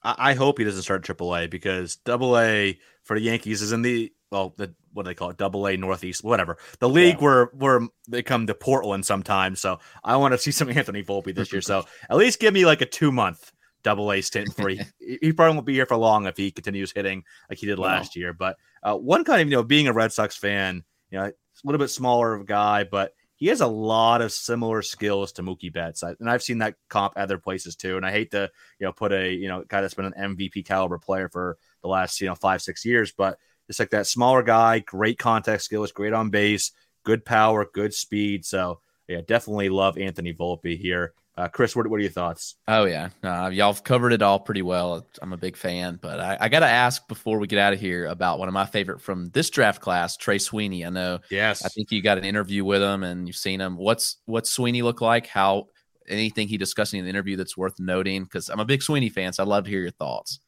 I, 0.00 0.34
hope 0.34 0.58
he 0.58 0.64
doesn't 0.64 0.82
start 0.82 1.02
AAA 1.02 1.50
because 1.50 1.96
Double 1.96 2.38
A 2.38 2.78
for 3.02 3.18
the 3.18 3.24
Yankees 3.24 3.62
is 3.62 3.72
in 3.72 3.82
the 3.82 4.12
well, 4.30 4.54
the 4.56 4.72
what 4.92 5.04
do 5.04 5.08
they 5.08 5.14
call 5.14 5.30
it, 5.30 5.38
Double 5.38 5.66
A 5.66 5.76
Northeast, 5.76 6.22
whatever. 6.22 6.58
The 6.78 6.88
league 6.88 7.16
yeah. 7.16 7.24
where 7.24 7.44
where 7.46 7.80
they 8.08 8.22
come 8.22 8.46
to 8.46 8.54
Portland 8.54 9.06
sometimes. 9.06 9.60
So 9.60 9.80
I 10.04 10.16
want 10.16 10.34
to 10.34 10.38
see 10.38 10.52
some 10.52 10.68
Anthony 10.76 11.02
Volpe 11.02 11.34
this 11.34 11.52
year. 11.52 11.62
So 11.62 11.86
at 12.10 12.16
least 12.16 12.40
give 12.40 12.54
me 12.54 12.66
like 12.66 12.82
a 12.82 12.86
two 12.86 13.10
month 13.10 13.52
double 13.82 14.12
A 14.12 14.20
stint 14.20 14.54
for 14.54 14.68
he, 14.68 14.80
he 15.00 15.32
probably 15.32 15.54
won't 15.54 15.66
be 15.66 15.74
here 15.74 15.86
for 15.86 15.96
long 15.96 16.26
if 16.26 16.36
he 16.36 16.50
continues 16.50 16.92
hitting 16.92 17.24
like 17.48 17.58
he 17.58 17.66
did 17.66 17.78
last 17.78 18.16
year. 18.16 18.32
But 18.32 18.56
uh, 18.82 18.96
one 18.96 19.24
kind 19.24 19.42
of 19.42 19.48
you 19.48 19.56
know 19.56 19.62
being 19.62 19.88
a 19.88 19.92
Red 19.92 20.12
Sox 20.12 20.36
fan, 20.36 20.84
you 21.10 21.18
know, 21.18 21.24
a 21.24 21.32
little 21.64 21.78
bit 21.78 21.88
smaller 21.88 22.34
of 22.34 22.42
a 22.42 22.44
guy, 22.44 22.84
but 22.84 23.12
he 23.36 23.46
has 23.46 23.60
a 23.60 23.66
lot 23.66 24.20
of 24.20 24.32
similar 24.32 24.82
skills 24.82 25.32
to 25.32 25.42
Mookie 25.42 25.72
Betts, 25.72 26.02
and 26.02 26.28
I've 26.28 26.42
seen 26.42 26.58
that 26.58 26.74
comp 26.88 27.12
other 27.16 27.38
places 27.38 27.76
too. 27.76 27.96
And 27.96 28.04
I 28.04 28.10
hate 28.10 28.32
to 28.32 28.50
you 28.80 28.86
know 28.86 28.92
put 28.92 29.12
a 29.12 29.32
you 29.32 29.48
know 29.48 29.64
guy 29.66 29.80
that's 29.80 29.94
been 29.94 30.12
an 30.12 30.36
MVP 30.36 30.64
caliber 30.64 30.98
player 30.98 31.28
for 31.28 31.56
the 31.82 31.88
last 31.88 32.20
you 32.20 32.26
know 32.26 32.34
five 32.34 32.62
six 32.62 32.84
years, 32.84 33.12
but 33.12 33.38
it's 33.68 33.78
like 33.78 33.90
that 33.90 34.06
smaller 34.06 34.42
guy, 34.42 34.80
great 34.80 35.18
contact 35.18 35.62
skills, 35.62 35.92
great 35.92 36.12
on 36.12 36.30
base, 36.30 36.72
good 37.04 37.24
power, 37.24 37.66
good 37.72 37.94
speed. 37.94 38.44
So 38.44 38.80
yeah, 39.06 39.20
definitely 39.26 39.68
love 39.68 39.98
Anthony 39.98 40.34
Volpe 40.34 40.76
here. 40.76 41.14
Uh, 41.38 41.46
Chris, 41.46 41.76
what, 41.76 41.86
what 41.86 41.98
are 41.98 42.02
your 42.02 42.10
thoughts? 42.10 42.56
Oh 42.66 42.84
yeah, 42.84 43.10
uh, 43.22 43.48
y'all 43.52 43.72
have 43.72 43.84
covered 43.84 44.12
it 44.12 44.22
all 44.22 44.40
pretty 44.40 44.62
well. 44.62 45.06
I'm 45.22 45.32
a 45.32 45.36
big 45.36 45.56
fan, 45.56 45.96
but 46.02 46.18
I, 46.18 46.36
I 46.40 46.48
got 46.48 46.60
to 46.60 46.66
ask 46.66 47.06
before 47.06 47.38
we 47.38 47.46
get 47.46 47.60
out 47.60 47.72
of 47.72 47.78
here 47.78 48.06
about 48.06 48.40
one 48.40 48.48
of 48.48 48.54
my 48.54 48.66
favorite 48.66 49.00
from 49.00 49.30
this 49.30 49.48
draft 49.48 49.80
class, 49.80 50.16
Trey 50.16 50.38
Sweeney. 50.38 50.84
I 50.84 50.90
know. 50.90 51.20
Yes. 51.30 51.64
I 51.64 51.68
think 51.68 51.92
you 51.92 52.02
got 52.02 52.18
an 52.18 52.24
interview 52.24 52.64
with 52.64 52.82
him 52.82 53.04
and 53.04 53.28
you've 53.28 53.36
seen 53.36 53.60
him. 53.60 53.76
What's 53.76 54.16
what's 54.24 54.50
Sweeney 54.50 54.82
look 54.82 55.00
like? 55.00 55.28
How 55.28 55.68
anything 56.08 56.48
he 56.48 56.56
discussed 56.56 56.92
in 56.92 57.04
the 57.04 57.08
interview 57.08 57.36
that's 57.36 57.56
worth 57.56 57.78
noting? 57.78 58.24
Because 58.24 58.48
I'm 58.48 58.58
a 58.58 58.64
big 58.64 58.82
Sweeney 58.82 59.08
fan, 59.08 59.32
so 59.32 59.44
I'd 59.44 59.48
love 59.48 59.62
to 59.62 59.70
hear 59.70 59.82
your 59.82 59.92
thoughts. 59.92 60.40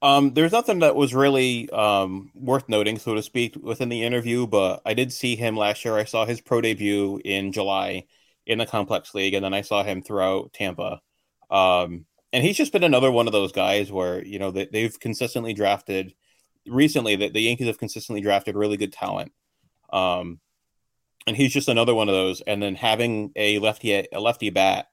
Um, 0.00 0.32
there's 0.34 0.52
nothing 0.52 0.78
that 0.78 0.94
was 0.94 1.12
really 1.12 1.68
um, 1.70 2.30
worth 2.36 2.68
noting, 2.68 3.00
so 3.00 3.16
to 3.16 3.22
speak, 3.22 3.56
within 3.60 3.88
the 3.88 4.04
interview, 4.04 4.46
but 4.46 4.80
I 4.86 4.94
did 4.94 5.12
see 5.12 5.34
him 5.34 5.56
last 5.56 5.84
year. 5.84 5.96
I 5.96 6.04
saw 6.04 6.24
his 6.24 6.40
pro 6.40 6.60
debut 6.60 7.20
in 7.24 7.50
July 7.50 8.04
in 8.46 8.58
the 8.58 8.66
complex 8.66 9.14
league, 9.14 9.34
and 9.34 9.44
then 9.44 9.54
I 9.54 9.62
saw 9.62 9.82
him 9.82 10.02
throughout 10.02 10.52
Tampa. 10.52 11.00
Um, 11.50 12.06
and 12.32 12.44
he's 12.44 12.56
just 12.56 12.72
been 12.72 12.84
another 12.84 13.10
one 13.10 13.26
of 13.26 13.32
those 13.32 13.52
guys 13.52 13.92
where 13.92 14.24
you 14.24 14.38
know 14.38 14.50
they, 14.50 14.66
they've 14.66 14.98
consistently 14.98 15.54
drafted 15.54 16.14
recently 16.66 17.16
that 17.16 17.32
the 17.32 17.42
Yankees 17.42 17.66
have 17.66 17.78
consistently 17.78 18.20
drafted 18.20 18.56
really 18.56 18.76
good 18.76 18.92
talent. 18.92 19.32
Um, 19.92 20.40
and 21.26 21.36
he's 21.36 21.52
just 21.52 21.68
another 21.68 21.94
one 21.94 22.08
of 22.08 22.14
those. 22.14 22.40
And 22.42 22.62
then 22.62 22.74
having 22.74 23.32
a 23.36 23.58
lefty 23.58 23.92
a 23.92 24.20
lefty 24.20 24.50
bat 24.50 24.88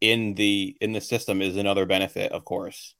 in 0.00 0.34
the 0.34 0.76
in 0.80 0.92
the 0.92 1.00
system 1.00 1.42
is 1.42 1.56
another 1.56 1.86
benefit, 1.86 2.32
of 2.32 2.44
course. 2.44 2.94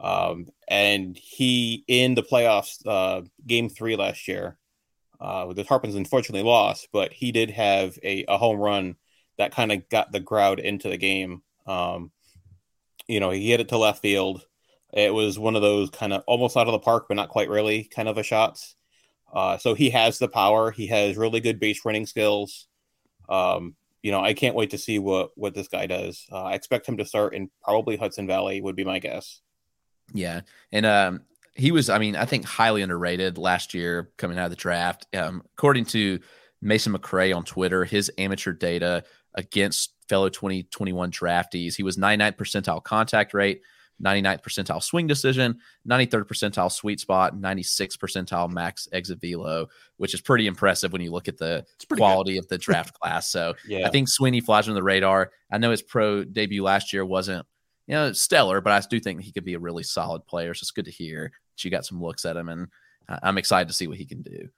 Um, 0.00 0.46
and 0.68 1.16
he 1.16 1.84
in 1.88 2.14
the 2.14 2.22
playoffs, 2.22 2.86
uh, 2.86 3.22
game 3.46 3.68
three 3.68 3.96
last 3.96 4.28
year, 4.28 4.58
uh, 5.20 5.52
the 5.52 5.64
Tarpons 5.64 5.96
unfortunately 5.96 6.48
lost, 6.48 6.88
but 6.92 7.12
he 7.12 7.32
did 7.32 7.50
have 7.50 7.98
a, 8.02 8.24
a 8.28 8.38
home 8.38 8.58
run 8.58 8.96
that 9.38 9.54
kind 9.54 9.72
of 9.72 9.88
got 9.88 10.12
the 10.12 10.20
crowd 10.20 10.60
into 10.60 10.88
the 10.88 10.96
game. 10.96 11.42
Um, 11.66 12.10
you 13.06 13.20
know, 13.20 13.30
he 13.30 13.50
hit 13.50 13.60
it 13.60 13.68
to 13.68 13.78
left 13.78 14.02
field. 14.02 14.44
It 14.92 15.12
was 15.12 15.38
one 15.38 15.56
of 15.56 15.62
those 15.62 15.90
kind 15.90 16.12
of 16.12 16.22
almost 16.26 16.56
out 16.56 16.66
of 16.66 16.72
the 16.72 16.78
park, 16.78 17.06
but 17.08 17.16
not 17.16 17.28
quite 17.28 17.48
really 17.48 17.84
kind 17.84 18.08
of 18.08 18.18
a 18.18 18.22
shots. 18.22 18.74
Uh, 19.32 19.58
so 19.58 19.74
he 19.74 19.90
has 19.90 20.18
the 20.18 20.28
power. 20.28 20.70
He 20.70 20.86
has 20.88 21.16
really 21.16 21.40
good 21.40 21.60
base 21.60 21.84
running 21.84 22.06
skills. 22.06 22.66
Um, 23.28 23.76
you 24.02 24.10
know, 24.10 24.20
I 24.20 24.32
can't 24.32 24.54
wait 24.54 24.70
to 24.70 24.78
see 24.78 24.98
what 24.98 25.30
what 25.34 25.54
this 25.54 25.68
guy 25.68 25.86
does. 25.86 26.26
Uh, 26.32 26.44
I 26.44 26.54
expect 26.54 26.86
him 26.86 26.96
to 26.98 27.04
start 27.04 27.34
in 27.34 27.50
probably 27.62 27.96
Hudson 27.96 28.26
Valley 28.26 28.60
would 28.60 28.76
be 28.76 28.84
my 28.84 28.98
guess. 28.98 29.40
Yeah, 30.14 30.40
and 30.72 30.86
um, 30.86 31.22
he 31.54 31.72
was, 31.72 31.90
I 31.90 31.98
mean, 31.98 32.16
I 32.16 32.24
think 32.24 32.44
highly 32.44 32.82
underrated 32.82 33.36
last 33.36 33.74
year 33.74 34.10
coming 34.16 34.38
out 34.38 34.46
of 34.46 34.50
the 34.50 34.56
draft. 34.56 35.06
Um, 35.14 35.42
according 35.56 35.86
to 35.86 36.20
Mason 36.62 36.94
McRae 36.94 37.36
on 37.36 37.44
Twitter, 37.44 37.84
his 37.84 38.10
amateur 38.16 38.52
data 38.52 39.04
against 39.34 39.94
fellow 40.08 40.28
2021 40.28 41.10
draftees. 41.10 41.76
He 41.76 41.82
was 41.82 41.96
99th 41.96 42.36
percentile 42.36 42.82
contact 42.82 43.34
rate, 43.34 43.62
99th 44.02 44.42
percentile 44.42 44.82
swing 44.82 45.06
decision, 45.06 45.58
93rd 45.88 46.24
percentile 46.24 46.70
sweet 46.72 47.00
spot, 47.00 47.36
96th 47.36 47.98
percentile 47.98 48.50
max 48.50 48.88
exit 48.92 49.20
velo, 49.20 49.66
which 49.96 50.14
is 50.14 50.20
pretty 50.20 50.46
impressive 50.46 50.92
when 50.92 51.02
you 51.02 51.10
look 51.10 51.28
at 51.28 51.38
the 51.38 51.64
quality 51.92 52.34
good. 52.34 52.40
of 52.40 52.48
the 52.48 52.58
draft 52.58 52.98
class. 52.98 53.28
So 53.28 53.54
yeah. 53.68 53.86
I 53.86 53.90
think 53.90 54.08
Sweeney 54.08 54.40
flies 54.40 54.68
on 54.68 54.74
the 54.74 54.82
radar. 54.82 55.32
I 55.50 55.58
know 55.58 55.70
his 55.70 55.82
pro 55.82 56.24
debut 56.24 56.62
last 56.62 56.92
year 56.92 57.04
wasn't, 57.04 57.46
you 57.86 57.94
know, 57.94 58.12
stellar, 58.12 58.60
but 58.60 58.72
I 58.72 58.86
do 58.88 59.00
think 59.00 59.22
he 59.22 59.32
could 59.32 59.44
be 59.44 59.54
a 59.54 59.58
really 59.58 59.82
solid 59.82 60.26
player. 60.26 60.54
So 60.54 60.62
it's 60.62 60.70
good 60.70 60.84
to 60.84 60.90
hear 60.90 61.32
that 61.54 61.64
you 61.64 61.70
got 61.70 61.86
some 61.86 62.00
looks 62.00 62.24
at 62.24 62.36
him, 62.36 62.48
and 62.48 62.68
I'm 63.22 63.38
excited 63.38 63.68
to 63.68 63.74
see 63.74 63.86
what 63.86 63.98
he 63.98 64.04
can 64.04 64.22
do 64.22 64.48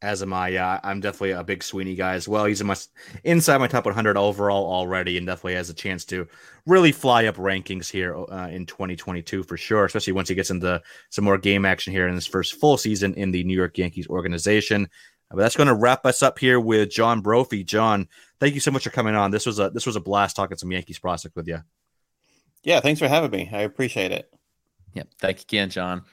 as 0.00 0.22
am 0.22 0.32
I. 0.32 0.48
Yeah, 0.48 0.80
I'm 0.82 1.00
definitely 1.00 1.32
a 1.32 1.42
big 1.42 1.62
Sweeney 1.62 1.94
guy 1.94 2.14
as 2.14 2.28
well. 2.28 2.44
He's 2.44 2.60
in 2.60 2.66
my 2.66 2.76
inside 3.24 3.58
my 3.58 3.66
top 3.66 3.84
100 3.84 4.16
overall 4.16 4.72
already, 4.72 5.16
and 5.16 5.26
definitely 5.26 5.54
has 5.54 5.70
a 5.70 5.74
chance 5.74 6.04
to 6.06 6.26
really 6.66 6.92
fly 6.92 7.26
up 7.26 7.36
rankings 7.36 7.90
here 7.90 8.16
uh, 8.16 8.48
in 8.48 8.66
2022 8.66 9.42
for 9.42 9.56
sure. 9.56 9.84
Especially 9.84 10.12
once 10.12 10.28
he 10.28 10.34
gets 10.34 10.50
into 10.50 10.80
some 11.10 11.24
more 11.24 11.38
game 11.38 11.64
action 11.64 11.92
here 11.92 12.06
in 12.06 12.14
his 12.14 12.26
first 12.26 12.54
full 12.60 12.76
season 12.76 13.14
in 13.14 13.30
the 13.30 13.44
New 13.44 13.56
York 13.56 13.76
Yankees 13.78 14.08
organization. 14.08 14.88
But 15.30 15.38
that's 15.38 15.56
going 15.56 15.68
to 15.68 15.74
wrap 15.74 16.06
us 16.06 16.22
up 16.22 16.38
here 16.38 16.58
with 16.58 16.90
John 16.90 17.20
Brophy. 17.20 17.62
John, 17.62 18.08
thank 18.40 18.54
you 18.54 18.60
so 18.60 18.70
much 18.70 18.84
for 18.84 18.90
coming 18.90 19.14
on. 19.14 19.30
This 19.30 19.46
was 19.46 19.58
a 19.58 19.70
this 19.70 19.86
was 19.86 19.96
a 19.96 20.00
blast 20.00 20.36
talking 20.36 20.56
some 20.56 20.72
Yankees 20.72 20.98
prospect 20.98 21.36
with 21.36 21.48
you. 21.48 21.58
Yeah, 22.62 22.80
thanks 22.80 23.00
for 23.00 23.08
having 23.08 23.30
me. 23.30 23.48
I 23.52 23.60
appreciate 23.60 24.12
it. 24.12 24.32
Yep, 24.94 25.08
thank 25.20 25.38
you 25.38 25.44
again, 25.48 25.70
John. 25.70 26.04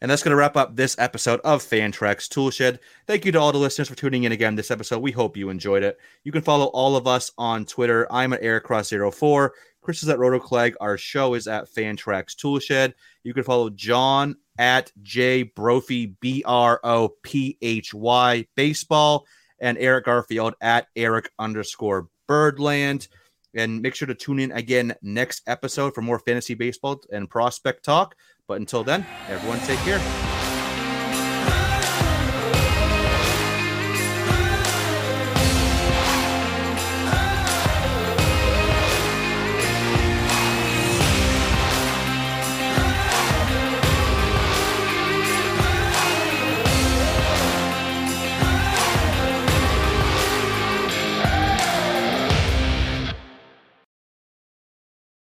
And 0.00 0.10
that's 0.10 0.22
going 0.22 0.30
to 0.30 0.36
wrap 0.36 0.56
up 0.56 0.76
this 0.76 0.96
episode 0.98 1.40
of 1.40 1.62
Fan 1.62 1.92
Fantrax 1.92 2.28
Toolshed. 2.28 2.78
Thank 3.06 3.24
you 3.24 3.32
to 3.32 3.40
all 3.40 3.52
the 3.52 3.58
listeners 3.58 3.88
for 3.88 3.94
tuning 3.94 4.24
in 4.24 4.32
again 4.32 4.54
this 4.54 4.70
episode. 4.70 5.00
We 5.00 5.12
hope 5.12 5.36
you 5.36 5.50
enjoyed 5.50 5.82
it. 5.82 5.98
You 6.24 6.32
can 6.32 6.42
follow 6.42 6.66
all 6.66 6.96
of 6.96 7.06
us 7.06 7.32
on 7.38 7.64
Twitter. 7.64 8.06
I'm 8.10 8.32
at 8.32 8.42
EricCross04. 8.42 9.50
Chris 9.80 10.02
is 10.02 10.08
at 10.08 10.18
RotoClegg. 10.18 10.74
Our 10.80 10.98
show 10.98 11.34
is 11.34 11.46
at 11.46 11.68
Fan 11.68 11.96
Fantrax 11.96 12.34
Toolshed. 12.34 12.94
You 13.22 13.32
can 13.32 13.44
follow 13.44 13.70
John 13.70 14.36
at 14.58 14.90
J 15.02 15.44
Brophy, 15.44 16.06
B 16.06 16.42
R 16.44 16.80
O 16.82 17.10
P 17.22 17.56
H 17.62 17.94
Y 17.94 18.46
Baseball, 18.56 19.26
and 19.60 19.78
Eric 19.78 20.06
Garfield 20.06 20.54
at 20.60 20.88
Eric 20.96 21.30
underscore 21.38 22.08
Birdland. 22.26 23.08
And 23.54 23.80
make 23.80 23.94
sure 23.94 24.08
to 24.08 24.14
tune 24.14 24.40
in 24.40 24.52
again 24.52 24.94
next 25.00 25.42
episode 25.46 25.94
for 25.94 26.02
more 26.02 26.18
fantasy 26.18 26.54
baseball 26.54 27.00
and 27.10 27.30
prospect 27.30 27.84
talk. 27.84 28.16
But 28.48 28.60
until 28.60 28.84
then, 28.84 29.04
everyone 29.28 29.58
take 29.60 29.80
care. 29.80 30.35